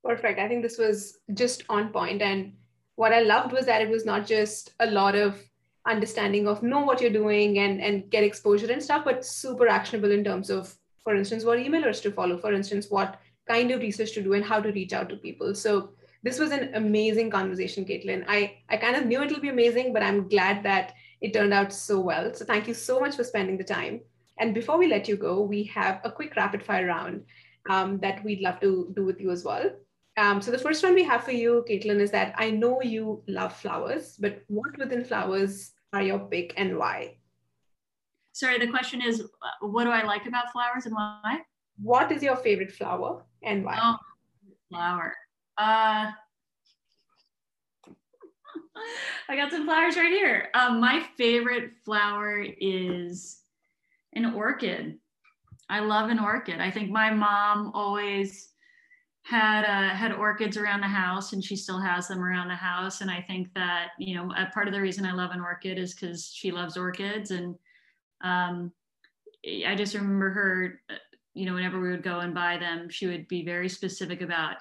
Perfect. 0.04 0.38
I 0.38 0.48
think 0.48 0.62
this 0.62 0.76
was 0.76 1.18
just 1.32 1.64
on 1.70 1.88
point. 1.88 2.20
And 2.20 2.52
what 2.96 3.14
I 3.14 3.20
loved 3.20 3.52
was 3.52 3.64
that 3.66 3.80
it 3.80 3.88
was 3.88 4.04
not 4.04 4.26
just 4.26 4.74
a 4.80 4.86
lot 4.86 5.14
of 5.14 5.42
understanding 5.86 6.46
of 6.46 6.62
know 6.62 6.80
what 6.80 7.00
you're 7.00 7.10
doing 7.10 7.58
and, 7.58 7.80
and 7.80 8.10
get 8.10 8.22
exposure 8.22 8.70
and 8.70 8.82
stuff, 8.82 9.04
but 9.04 9.24
super 9.24 9.66
actionable 9.66 10.10
in 10.10 10.22
terms 10.22 10.50
of, 10.50 10.74
for 11.02 11.14
instance, 11.14 11.44
what 11.44 11.58
emailers 11.58 12.02
to 12.02 12.12
follow, 12.12 12.36
for 12.36 12.52
instance, 12.52 12.90
what 12.90 13.18
kind 13.48 13.70
of 13.70 13.80
research 13.80 14.12
to 14.12 14.22
do 14.22 14.34
and 14.34 14.44
how 14.44 14.60
to 14.60 14.72
reach 14.72 14.92
out 14.92 15.08
to 15.08 15.16
people. 15.16 15.54
So 15.54 15.90
this 16.24 16.38
was 16.38 16.52
an 16.52 16.74
amazing 16.74 17.30
conversation, 17.30 17.84
Caitlin. 17.84 18.24
I, 18.26 18.56
I 18.70 18.78
kind 18.78 18.96
of 18.96 19.04
knew 19.04 19.22
it'll 19.22 19.40
be 19.40 19.50
amazing, 19.50 19.92
but 19.92 20.02
I'm 20.02 20.26
glad 20.26 20.62
that 20.64 20.94
it 21.20 21.34
turned 21.34 21.52
out 21.52 21.70
so 21.70 22.00
well. 22.00 22.32
So 22.32 22.46
thank 22.46 22.66
you 22.66 22.72
so 22.72 22.98
much 22.98 23.14
for 23.14 23.24
spending 23.24 23.58
the 23.58 23.64
time. 23.64 24.00
And 24.38 24.54
before 24.54 24.78
we 24.78 24.88
let 24.88 25.06
you 25.06 25.16
go, 25.16 25.42
we 25.42 25.64
have 25.64 26.00
a 26.02 26.10
quick 26.10 26.34
rapid 26.34 26.62
fire 26.64 26.86
round 26.86 27.24
um, 27.68 27.98
that 28.00 28.24
we'd 28.24 28.40
love 28.40 28.58
to 28.60 28.90
do 28.96 29.04
with 29.04 29.20
you 29.20 29.30
as 29.30 29.44
well. 29.44 29.70
Um, 30.16 30.40
so 30.40 30.50
the 30.50 30.58
first 30.58 30.82
one 30.82 30.94
we 30.94 31.04
have 31.04 31.24
for 31.24 31.32
you, 31.32 31.62
Caitlin, 31.68 32.00
is 32.00 32.10
that 32.12 32.34
I 32.38 32.50
know 32.50 32.80
you 32.80 33.22
love 33.28 33.54
flowers, 33.54 34.16
but 34.18 34.42
what 34.48 34.78
within 34.78 35.04
flowers 35.04 35.72
are 35.92 36.02
your 36.02 36.20
pick 36.20 36.54
and 36.56 36.78
why? 36.78 37.18
Sorry, 38.32 38.58
the 38.58 38.68
question 38.68 39.02
is, 39.02 39.20
uh, 39.20 39.66
what 39.66 39.84
do 39.84 39.90
I 39.90 40.04
like 40.04 40.26
about 40.26 40.52
flowers 40.52 40.86
and 40.86 40.94
why? 40.94 41.40
What 41.82 42.10
is 42.10 42.22
your 42.22 42.36
favorite 42.36 42.72
flower 42.72 43.24
and 43.42 43.62
why? 43.62 43.78
Oh, 43.80 43.96
flower. 44.70 45.14
Uh, 45.56 46.10
I 49.28 49.36
got 49.36 49.50
some 49.50 49.64
flowers 49.64 49.96
right 49.96 50.12
here. 50.12 50.48
Um, 50.54 50.80
my 50.80 51.06
favorite 51.16 51.72
flower 51.84 52.42
is 52.42 53.40
an 54.14 54.34
orchid. 54.34 54.98
I 55.68 55.80
love 55.80 56.10
an 56.10 56.18
orchid. 56.18 56.60
I 56.60 56.70
think 56.70 56.90
my 56.90 57.10
mom 57.10 57.72
always 57.74 58.54
had 59.24 59.64
uh, 59.64 59.94
had 59.94 60.12
orchids 60.12 60.56
around 60.56 60.82
the 60.82 60.86
house 60.86 61.32
and 61.32 61.42
she 61.42 61.56
still 61.56 61.80
has 61.80 62.08
them 62.08 62.22
around 62.22 62.48
the 62.48 62.54
house 62.54 63.00
and 63.00 63.10
i 63.10 63.22
think 63.22 63.48
that 63.54 63.88
you 63.98 64.14
know 64.14 64.30
part 64.52 64.68
of 64.68 64.74
the 64.74 64.80
reason 64.80 65.06
i 65.06 65.12
love 65.12 65.30
an 65.30 65.40
orchid 65.40 65.78
is 65.78 65.94
because 65.94 66.26
she 66.26 66.50
loves 66.50 66.76
orchids 66.76 67.30
and 67.30 67.54
um, 68.22 68.70
i 69.66 69.74
just 69.74 69.94
remember 69.94 70.28
her 70.28 70.80
uh, 70.90 70.96
you 71.32 71.46
know 71.46 71.54
whenever 71.54 71.80
we 71.80 71.90
would 71.90 72.02
go 72.02 72.20
and 72.20 72.34
buy 72.34 72.58
them 72.58 72.90
she 72.90 73.06
would 73.06 73.26
be 73.26 73.42
very 73.42 73.68
specific 73.68 74.20
about 74.20 74.56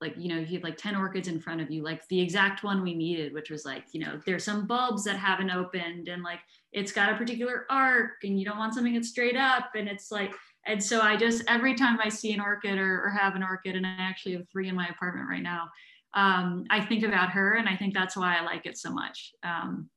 like 0.00 0.14
you 0.16 0.28
know 0.28 0.40
if 0.40 0.50
you 0.50 0.56
have 0.56 0.64
like 0.64 0.76
10 0.76 0.96
orchids 0.96 1.28
in 1.28 1.40
front 1.40 1.60
of 1.60 1.70
you 1.70 1.82
like 1.82 2.06
the 2.08 2.20
exact 2.20 2.62
one 2.62 2.82
we 2.82 2.94
needed 2.94 3.32
which 3.34 3.50
was 3.50 3.64
like 3.64 3.84
you 3.92 4.00
know 4.00 4.20
there's 4.24 4.44
some 4.44 4.66
bulbs 4.66 5.04
that 5.04 5.16
haven't 5.16 5.50
opened 5.50 6.08
and 6.08 6.22
like 6.22 6.40
it's 6.72 6.92
got 6.92 7.12
a 7.12 7.16
particular 7.16 7.66
arc 7.70 8.22
and 8.22 8.38
you 8.38 8.44
don't 8.44 8.58
want 8.58 8.74
something 8.74 8.94
that's 8.94 9.08
straight 9.08 9.36
up 9.36 9.70
and 9.74 9.88
it's 9.88 10.10
like 10.10 10.34
and 10.66 10.82
so 10.82 11.00
I 11.00 11.16
just 11.16 11.42
every 11.48 11.74
time 11.74 11.98
I 12.02 12.08
see 12.08 12.32
an 12.32 12.40
orchid 12.40 12.78
or, 12.78 13.04
or 13.04 13.10
have 13.10 13.34
an 13.34 13.42
orchid, 13.42 13.76
and 13.76 13.86
I 13.86 13.96
actually 13.98 14.32
have 14.32 14.48
three 14.50 14.68
in 14.68 14.74
my 14.74 14.86
apartment 14.86 15.28
right 15.28 15.42
now, 15.42 15.70
um, 16.14 16.64
I 16.70 16.80
think 16.80 17.04
about 17.04 17.30
her, 17.30 17.54
and 17.54 17.68
I 17.68 17.76
think 17.76 17.94
that's 17.94 18.16
why 18.16 18.36
I 18.36 18.44
like 18.44 18.66
it 18.66 18.76
so 18.76 18.90
much. 18.90 19.32
Um, 19.42 19.88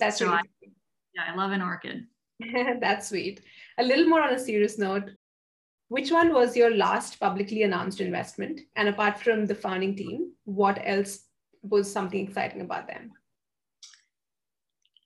that's 0.00 0.18
so 0.18 0.28
I, 0.28 0.42
yeah, 1.14 1.22
I 1.30 1.36
love 1.36 1.52
an 1.52 1.62
orchid. 1.62 2.06
that's 2.80 3.08
sweet. 3.08 3.42
A 3.78 3.84
little 3.84 4.06
more 4.06 4.22
on 4.22 4.34
a 4.34 4.38
serious 4.38 4.78
note, 4.78 5.10
which 5.92 6.10
one 6.10 6.32
was 6.32 6.56
your 6.56 6.74
last 6.74 7.20
publicly 7.20 7.64
announced 7.64 8.00
investment? 8.00 8.62
And 8.76 8.88
apart 8.88 9.20
from 9.20 9.44
the 9.44 9.54
founding 9.54 9.94
team, 9.94 10.32
what 10.44 10.80
else 10.82 11.26
was 11.62 11.92
something 11.92 12.26
exciting 12.26 12.62
about 12.62 12.86
them? 12.86 13.12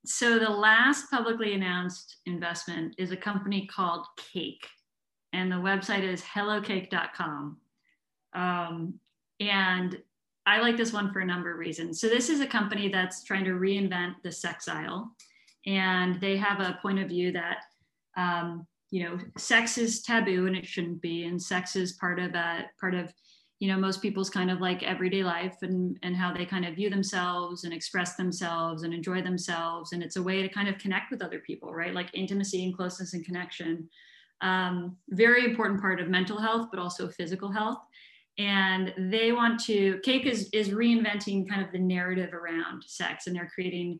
So 0.04 0.38
the 0.38 0.48
last 0.48 1.10
publicly 1.10 1.54
announced 1.54 2.18
investment 2.26 2.94
is 2.98 3.10
a 3.10 3.16
company 3.16 3.66
called 3.66 4.06
Cake 4.32 4.64
and 5.32 5.50
the 5.50 5.56
website 5.56 6.04
is 6.04 6.22
hellocake.com. 6.22 7.56
Um, 8.32 9.00
and 9.40 9.98
I 10.46 10.60
like 10.60 10.76
this 10.76 10.92
one 10.92 11.12
for 11.12 11.18
a 11.18 11.26
number 11.26 11.50
of 11.52 11.58
reasons. 11.58 12.00
So 12.00 12.08
this 12.08 12.30
is 12.30 12.40
a 12.40 12.46
company 12.46 12.88
that's 12.90 13.24
trying 13.24 13.44
to 13.46 13.50
reinvent 13.50 14.14
the 14.22 14.30
sex 14.30 14.68
aisle, 14.68 15.10
and 15.66 16.20
they 16.20 16.36
have 16.36 16.60
a 16.60 16.78
point 16.80 17.00
of 17.00 17.08
view 17.08 17.32
that 17.32 17.58
um, 18.16 18.68
you 18.90 19.04
know 19.04 19.18
sex 19.36 19.78
is 19.78 20.02
taboo 20.02 20.46
and 20.46 20.56
it 20.56 20.66
shouldn't 20.66 21.00
be, 21.00 21.24
and 21.24 21.40
sex 21.40 21.76
is 21.76 21.92
part 21.94 22.18
of 22.18 22.34
a 22.34 22.64
part 22.80 22.94
of 22.94 23.12
you 23.58 23.68
know 23.68 23.78
most 23.78 24.02
people's 24.02 24.30
kind 24.30 24.50
of 24.50 24.60
like 24.60 24.82
everyday 24.82 25.24
life 25.24 25.56
and 25.62 25.98
and 26.02 26.14
how 26.16 26.32
they 26.32 26.44
kind 26.44 26.64
of 26.64 26.74
view 26.74 26.90
themselves 26.90 27.64
and 27.64 27.72
express 27.72 28.16
themselves 28.16 28.82
and 28.82 28.92
enjoy 28.94 29.22
themselves, 29.22 29.92
and 29.92 30.02
it's 30.02 30.16
a 30.16 30.22
way 30.22 30.42
to 30.42 30.48
kind 30.48 30.68
of 30.68 30.78
connect 30.78 31.10
with 31.10 31.22
other 31.22 31.40
people, 31.40 31.72
right? 31.72 31.94
Like 31.94 32.10
intimacy 32.14 32.64
and 32.64 32.76
closeness 32.76 33.14
and 33.14 33.24
connection 33.24 33.88
um, 34.40 34.96
very 35.10 35.44
important 35.44 35.80
part 35.80 36.00
of 36.00 36.08
mental 36.08 36.38
health, 36.38 36.68
but 36.70 36.80
also 36.80 37.08
physical 37.08 37.50
health. 37.50 37.78
And 38.38 38.92
they 38.98 39.32
want 39.32 39.60
to, 39.64 39.98
Cake 40.02 40.26
is, 40.26 40.50
is 40.52 40.68
reinventing 40.68 41.48
kind 41.48 41.62
of 41.62 41.72
the 41.72 41.78
narrative 41.78 42.34
around 42.34 42.84
sex, 42.86 43.26
and 43.26 43.34
they're 43.34 43.50
creating 43.52 43.98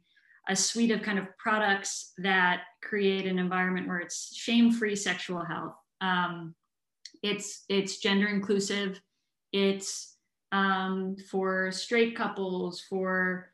a 0.49 0.55
suite 0.55 0.91
of 0.91 1.03
kind 1.03 1.19
of 1.19 1.27
products 1.39 2.13
that 2.19 2.61
create 2.87 3.27
an 3.27 3.39
environment 3.39 3.89
where 3.89 3.99
it's 3.99 4.35
shame-free 4.35 4.97
sexual 4.97 5.45
health. 5.45 5.75
Um, 6.01 6.55
it's 7.23 7.65
it's 7.69 7.99
gender 7.99 8.29
inclusive. 8.29 9.01
It's 9.53 10.17
um, 10.53 11.17
for 11.31 11.73
straight 11.73 12.17
couples, 12.17 12.81
for 12.89 13.53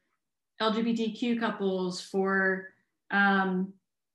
LGBTQ 0.60 1.40
couples, 1.40 2.00
for 2.00 2.68
um, 3.10 3.72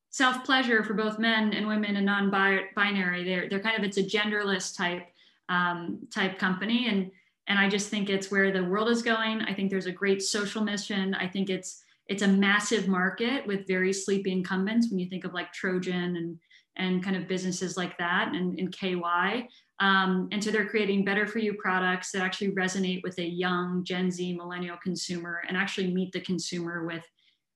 self 0.09 0.43
pleasure 0.43 0.83
for 0.83 0.93
both 0.93 1.19
men 1.19 1.53
and 1.53 1.67
women 1.67 1.95
and 1.95 2.05
non-binary. 2.05 3.23
They're 3.23 3.49
they're 3.49 3.59
kind 3.59 3.77
of 3.77 3.83
it's 3.83 3.97
a 3.97 4.03
genderless 4.03 4.75
type 4.75 5.07
um, 5.49 6.07
type 6.13 6.37
company, 6.37 6.87
and 6.87 7.11
and 7.47 7.57
I 7.57 7.69
just 7.69 7.89
think 7.89 8.09
it's 8.09 8.29
where 8.29 8.51
the 8.51 8.63
world 8.63 8.89
is 8.89 9.01
going. 9.01 9.41
I 9.41 9.53
think 9.53 9.69
there's 9.69 9.85
a 9.85 9.91
great 9.91 10.21
social 10.21 10.63
mission. 10.63 11.13
I 11.13 11.27
think 11.27 11.49
it's 11.49 11.83
it's 12.07 12.23
a 12.23 12.27
massive 12.27 12.87
market 12.87 13.45
with 13.45 13.67
very 13.67 13.91
sleepy 13.91 14.31
incumbents. 14.31 14.89
When 14.89 14.99
you 14.99 15.09
think 15.09 15.25
of 15.25 15.33
like 15.33 15.51
Trojan 15.53 16.15
and 16.15 16.39
and 16.77 17.03
kind 17.03 17.15
of 17.15 17.27
businesses 17.27 17.75
like 17.75 17.97
that 17.97 18.31
and, 18.33 18.57
and 18.59 18.71
KY. 18.71 19.47
Um, 19.79 20.29
and 20.31 20.43
so 20.43 20.51
they're 20.51 20.69
creating 20.69 21.05
better 21.05 21.27
for 21.27 21.39
you 21.39 21.55
products 21.55 22.11
that 22.11 22.21
actually 22.21 22.51
resonate 22.51 23.03
with 23.03 23.17
a 23.19 23.25
young 23.25 23.83
Gen 23.83 24.09
Z 24.09 24.35
millennial 24.35 24.77
consumer 24.83 25.41
and 25.47 25.57
actually 25.57 25.93
meet 25.93 26.11
the 26.11 26.21
consumer 26.21 26.85
with 26.85 27.03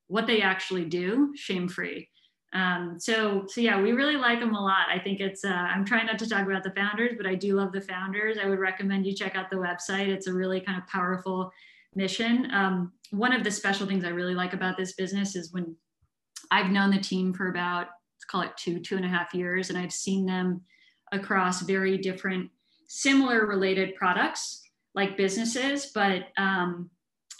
what 0.08 0.28
they 0.28 0.41
actually 0.41 0.86
do 0.86 1.32
shame 1.36 1.68
free. 1.68 2.10
Um, 2.54 2.97
so, 2.99 3.45
so 3.47 3.62
yeah, 3.62 3.80
we 3.80 3.93
really 3.93 4.18
like 4.18 4.39
them 4.41 4.54
a 4.54 4.62
lot. 4.62 4.88
I 4.93 4.99
think 4.99 5.22
it's, 5.22 5.45
uh, 5.45 5.49
I'm 5.49 5.86
trying 5.86 6.08
not 6.08 6.20
to 6.20 6.28
talk 6.28 6.45
about 6.45 6.64
the 6.64 6.72
founders, 6.72 7.14
but 7.16 7.26
I 7.26 7.36
do 7.36 7.56
love 7.56 7.72
the 7.72 7.82
founders. 7.82 8.38
I 8.38 8.47
would 8.47 8.60
recommend 8.60 9.06
you 9.06 9.16
check 9.16 9.36
out 9.36 9.49
the 9.49 9.56
website. 9.56 10.10
It's 10.10 10.28
a 10.28 10.34
really 10.34 10.60
kind 10.60 10.78
of 10.78 10.86
powerful 10.88 11.52
mission. 11.95 12.49
Um, 12.52 12.91
one 13.12 13.34
of 13.34 13.43
the 13.43 13.51
special 13.51 13.86
things 13.86 14.03
I 14.03 14.09
really 14.09 14.36
like 14.36 14.53
about 14.53 14.78
this 14.78 14.93
business 14.93 15.36
is 15.36 15.53
when 15.53 15.76
I've 16.49 16.72
known 16.72 16.91
the 16.91 16.99
team 16.99 17.34
for 17.34 17.49
about, 17.49 17.88
let's 17.88 18.26
call 18.28 18.41
it 18.41 18.51
two, 18.57 18.80
two 18.80 18.95
and 18.97 19.05
a 19.05 19.09
half 19.09 19.34
years, 19.34 19.70
and 19.70 19.78
I've 19.78 19.93
seen 19.93 20.26
them 20.26 20.62
across 21.12 21.62
very 21.62 21.97
different, 21.97 22.49
similar 22.88 23.45
related 23.45 23.95
products 23.95 24.62
like 24.95 25.18
businesses, 25.18 25.91
but 25.93 26.24
um, 26.38 26.89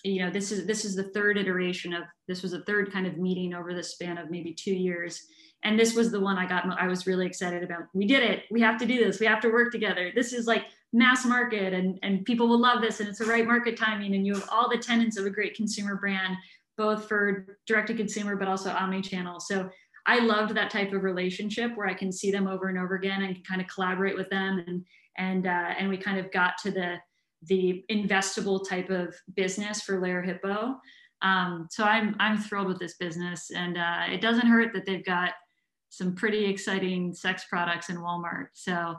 you 0.04 0.24
know 0.24 0.32
this 0.32 0.52
is 0.52 0.66
this 0.66 0.84
is 0.86 0.96
the 0.96 1.12
third 1.12 1.38
iteration 1.38 1.94
of 1.94 2.04
this 2.28 2.42
was 2.42 2.54
a 2.54 2.62
third 2.62 2.92
kind 2.92 3.06
of 3.06 3.18
meeting 3.18 3.54
over 3.54 3.74
the 3.74 3.84
span 3.84 4.18
of 4.18 4.32
maybe 4.32 4.54
two 4.54 4.74
years. 4.74 5.22
And 5.64 5.78
this 5.78 5.94
was 5.94 6.12
the 6.12 6.20
one 6.20 6.38
i 6.38 6.48
got 6.48 6.66
i 6.80 6.88
was 6.88 7.06
really 7.06 7.28
excited 7.28 7.64
about. 7.64 7.84
We 7.94 8.08
did 8.08 8.24
it. 8.24 8.44
We 8.50 8.62
have 8.62 8.80
to 8.80 8.86
do 8.86 9.04
this. 9.04 9.20
We 9.20 9.28
have 9.28 9.42
to 9.42 9.50
work 9.50 9.72
together. 9.72 10.12
This 10.16 10.34
is 10.34 10.48
like 10.48 10.66
mass 10.94 11.26
market 11.26 11.74
and 11.74 11.98
and 12.04 12.26
people 12.26 12.48
will 12.48 12.60
love 12.60 12.82
this 12.82 13.00
and 13.00 13.08
it's 13.08 13.20
the 13.20 13.26
right 13.26 13.48
market 13.48 13.78
timing 13.78 14.16
and 14.16 14.26
you 14.26 14.34
have 14.34 14.48
all 14.52 14.70
the 14.70 14.78
tenets 14.78 15.18
of 15.18 15.26
a 15.26 15.30
great 15.30 15.56
consumer 15.56 15.96
brand 15.96 16.36
both 16.78 17.08
for 17.08 17.58
direct 17.66 17.88
to 17.88 17.94
consumer 17.94 18.36
but 18.36 18.48
also 18.48 18.70
omni-channel 18.72 19.40
so 19.40 19.70
i 20.06 20.20
loved 20.20 20.54
that 20.54 20.70
type 20.70 20.92
of 20.92 21.04
relationship 21.04 21.72
where 21.76 21.88
i 21.88 21.94
can 21.94 22.12
see 22.12 22.30
them 22.30 22.46
over 22.46 22.68
and 22.68 22.78
over 22.78 22.96
again 22.96 23.22
and 23.22 23.46
kind 23.48 23.62
of 23.62 23.68
collaborate 23.68 24.18
with 24.18 24.30
them 24.30 24.64
and 24.68 24.84
and 25.18 25.48
uh, 25.48 25.74
and 25.78 25.90
we 25.90 25.98
kind 25.98 26.20
of 26.20 26.32
got 26.32 26.58
to 26.64 26.72
the 26.72 26.98
the 27.44 27.84
investable 27.90 28.68
type 28.68 28.90
of 28.90 29.16
business 29.36 29.82
for 29.82 30.00
Lerer 30.00 30.26
Hippeau. 30.26 30.76
Um, 31.22 31.68
so 31.70 31.84
I'm 31.84 32.16
I'm 32.20 32.38
thrilled 32.38 32.68
with 32.68 32.80
this 32.80 32.96
business, 32.96 33.52
and 33.52 33.78
uh, 33.78 34.04
it 34.12 34.22
doesn't 34.22 34.48
hurt 34.48 34.74
that 34.74 34.86
they've 34.86 35.06
got 35.06 35.32
some 35.90 36.16
pretty 36.16 36.46
exciting 36.46 37.14
sex 37.14 37.46
products 37.50 37.90
in 37.90 37.98
Walmart. 37.98 38.48
So 38.54 38.96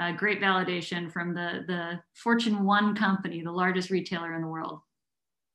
uh, 0.00 0.12
great 0.12 0.40
validation 0.40 1.10
from 1.10 1.34
the 1.34 1.64
the 1.66 2.00
Fortune 2.14 2.64
One 2.64 2.94
company, 2.94 3.42
the 3.42 3.52
largest 3.52 3.90
retailer 3.90 4.34
in 4.34 4.42
the 4.42 4.48
world. 4.48 4.80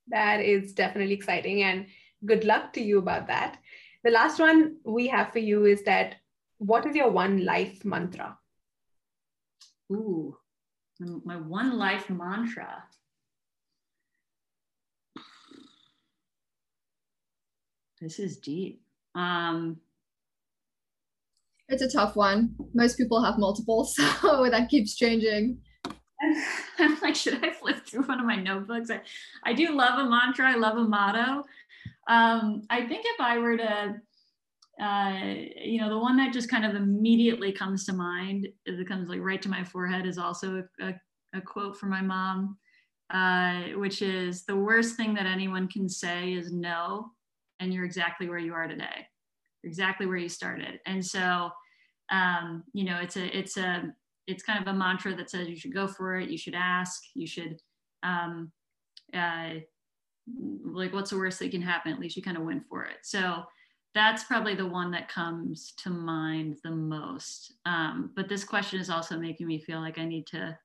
That 0.08 0.42
is 0.42 0.74
definitely 0.74 1.14
exciting, 1.14 1.64
and 1.64 1.88
good 2.26 2.44
luck 2.44 2.74
to 2.74 2.82
you 2.82 3.00
about 3.00 3.28
that. 3.28 3.60
The 4.04 4.12
last 4.12 4.40
one 4.40 4.78
we 4.86 5.08
have 5.08 5.32
for 5.32 5.40
you 5.40 5.66
is 5.66 5.84
that 5.84 6.16
what 6.60 6.86
is 6.86 6.96
your 6.96 7.12
one 7.12 7.44
life 7.44 7.84
mantra? 7.84 8.38
Ooh, 9.92 10.38
my 11.00 11.36
one 11.36 11.78
life 11.78 12.10
mantra. 12.10 12.84
This 18.00 18.20
is 18.20 18.38
deep. 18.38 18.84
Um, 19.16 19.78
it's 21.70 21.82
a 21.82 21.90
tough 21.90 22.16
one. 22.16 22.56
Most 22.74 22.98
people 22.98 23.24
have 23.24 23.38
multiple, 23.38 23.86
so 23.86 24.50
that 24.50 24.70
keeps 24.70 24.96
changing. 24.96 25.60
I'm 26.80 26.98
like, 27.02 27.16
should 27.16 27.44
I 27.44 27.52
flip 27.52 27.86
through 27.86 28.04
one 28.04 28.20
of 28.20 28.26
my 28.26 28.36
notebooks? 28.36 28.90
I, 28.90 29.02
I 29.44 29.54
do 29.54 29.76
love 29.76 30.00
a 30.00 30.10
mantra. 30.10 30.50
I 30.50 30.56
love 30.56 30.78
a 30.78 30.84
motto. 30.84 31.44
Um, 32.10 32.64
I 32.70 32.88
think 32.88 33.06
if 33.06 33.20
I 33.20 33.38
were 33.38 33.58
to, 33.58 33.96
uh, 34.82 35.34
you 35.64 35.80
know, 35.80 35.90
the 35.90 35.98
one 35.98 36.18
that 36.18 36.34
just 36.34 36.50
kind 36.50 36.66
of 36.66 36.76
immediately 36.76 37.52
comes 37.52 37.86
to 37.86 37.94
mind, 37.94 38.48
it 38.66 38.88
comes 38.88 39.10
like 39.10 39.20
right 39.22 39.42
to 39.42 39.50
my 39.50 39.64
forehead, 39.64 40.06
is 40.06 40.18
also 40.18 40.64
a, 40.80 40.86
a, 40.86 40.94
a 41.36 41.42
quote 41.42 41.78
from 41.78 41.90
my 41.90 42.02
mom, 42.02 42.58
uh, 43.12 43.78
which 43.78 44.02
is 44.02 44.44
the 44.46 44.56
worst 44.56 44.96
thing 44.96 45.14
that 45.16 45.26
anyone 45.26 45.68
can 45.68 45.90
say 45.90 46.34
is 46.34 46.52
no, 46.52 47.12
and 47.60 47.74
you're 47.74 47.86
exactly 47.86 48.30
where 48.30 48.40
you 48.40 48.54
are 48.54 48.68
today, 48.68 49.08
exactly 49.64 50.06
where 50.06 50.18
you 50.18 50.30
started. 50.30 50.80
And 50.86 51.06
so, 51.06 51.50
um, 52.12 52.64
you 52.74 52.86
know, 52.86 53.00
it's 53.02 53.18
a, 53.18 53.38
it's 53.38 53.58
a, 53.58 53.94
it's 54.28 54.44
kind 54.44 54.62
of 54.62 54.74
a 54.74 54.78
mantra 54.78 55.16
that 55.16 55.30
says 55.30 55.48
you 55.48 55.56
should 55.56 55.74
go 55.74 55.88
for 55.88 56.18
it, 56.18 56.30
you 56.30 56.38
should 56.38 56.56
ask, 56.56 57.02
you 57.14 57.28
should, 57.28 57.62
um, 58.04 58.52
uh, 59.14 59.56
like, 60.64 60.94
what's 60.94 61.12
the 61.12 61.18
worst 61.18 61.40
that 61.40 61.52
can 61.52 61.62
happen? 61.62 61.94
At 61.94 62.00
least 62.00 62.18
you 62.18 62.22
kind 62.22 62.38
of 62.38 62.44
went 62.44 62.68
for 62.68 62.84
it. 62.84 62.98
So 63.04 63.44
that's 63.94 64.26
probably 64.26 64.54
the 64.54 64.68
one 64.68 64.92
that 64.92 65.08
comes 65.08 65.74
to 65.78 65.90
mind 65.90 66.58
the 66.64 66.72
most. 66.72 67.54
Um, 67.66 68.12
but 68.16 68.30
this 68.30 68.44
question 68.44 68.80
is 68.80 68.90
also 68.90 69.18
making 69.18 69.48
me 69.48 69.60
feel 69.60 69.80
like 69.80 69.98
I 69.98 70.06
need 70.06 70.28
to 70.28 70.58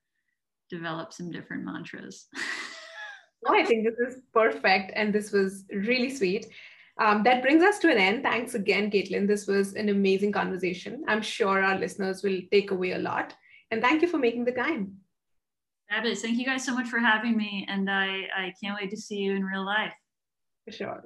develop 0.69 1.13
some 1.13 1.31
different 1.31 1.65
mantras. 1.65 2.27
oh, 3.47 3.55
I 3.55 3.65
think 3.65 3.87
this 3.87 4.15
is 4.15 4.21
perfect. 4.35 4.93
And 4.95 5.15
this 5.15 5.33
was 5.33 5.65
really 5.71 6.15
sweet. 6.15 6.47
Um, 7.01 7.23
that 7.23 7.43
brings 7.43 7.63
us 7.63 7.79
to 7.81 7.91
an 7.91 7.99
end. 7.99 8.23
Thanks 8.23 8.55
again, 8.55 8.91
Caitlin. 8.91 9.27
This 9.27 9.47
was 9.47 9.75
an 9.75 9.89
amazing 9.89 10.33
conversation. 10.33 11.05
I'm 11.09 11.23
sure 11.23 11.63
our 11.63 11.79
listeners 11.79 12.23
will 12.23 12.41
take 12.51 12.71
away 12.71 12.93
a 12.93 12.99
lot. 12.99 13.35
And 13.71 13.81
thank 13.81 14.03
you 14.03 14.09
for 14.09 14.19
making 14.19 14.45
the 14.45 14.53
time. 14.53 14.99
Fabulous. 15.89 16.23
Thank 16.23 16.39
you 16.39 16.45
guys 16.45 16.65
so 16.65 16.75
much 16.75 16.89
for 16.89 16.99
having 16.99 17.37
me. 17.37 17.67
And 17.69 17.91
I, 17.91 18.29
I 18.37 18.55
can't 18.63 18.79
wait 18.81 18.91
to 18.91 18.97
see 18.97 19.17
you 19.17 19.35
in 19.35 19.45
real 19.45 19.65
life. 19.65 19.95
For 20.67 20.73
sure. 20.73 21.05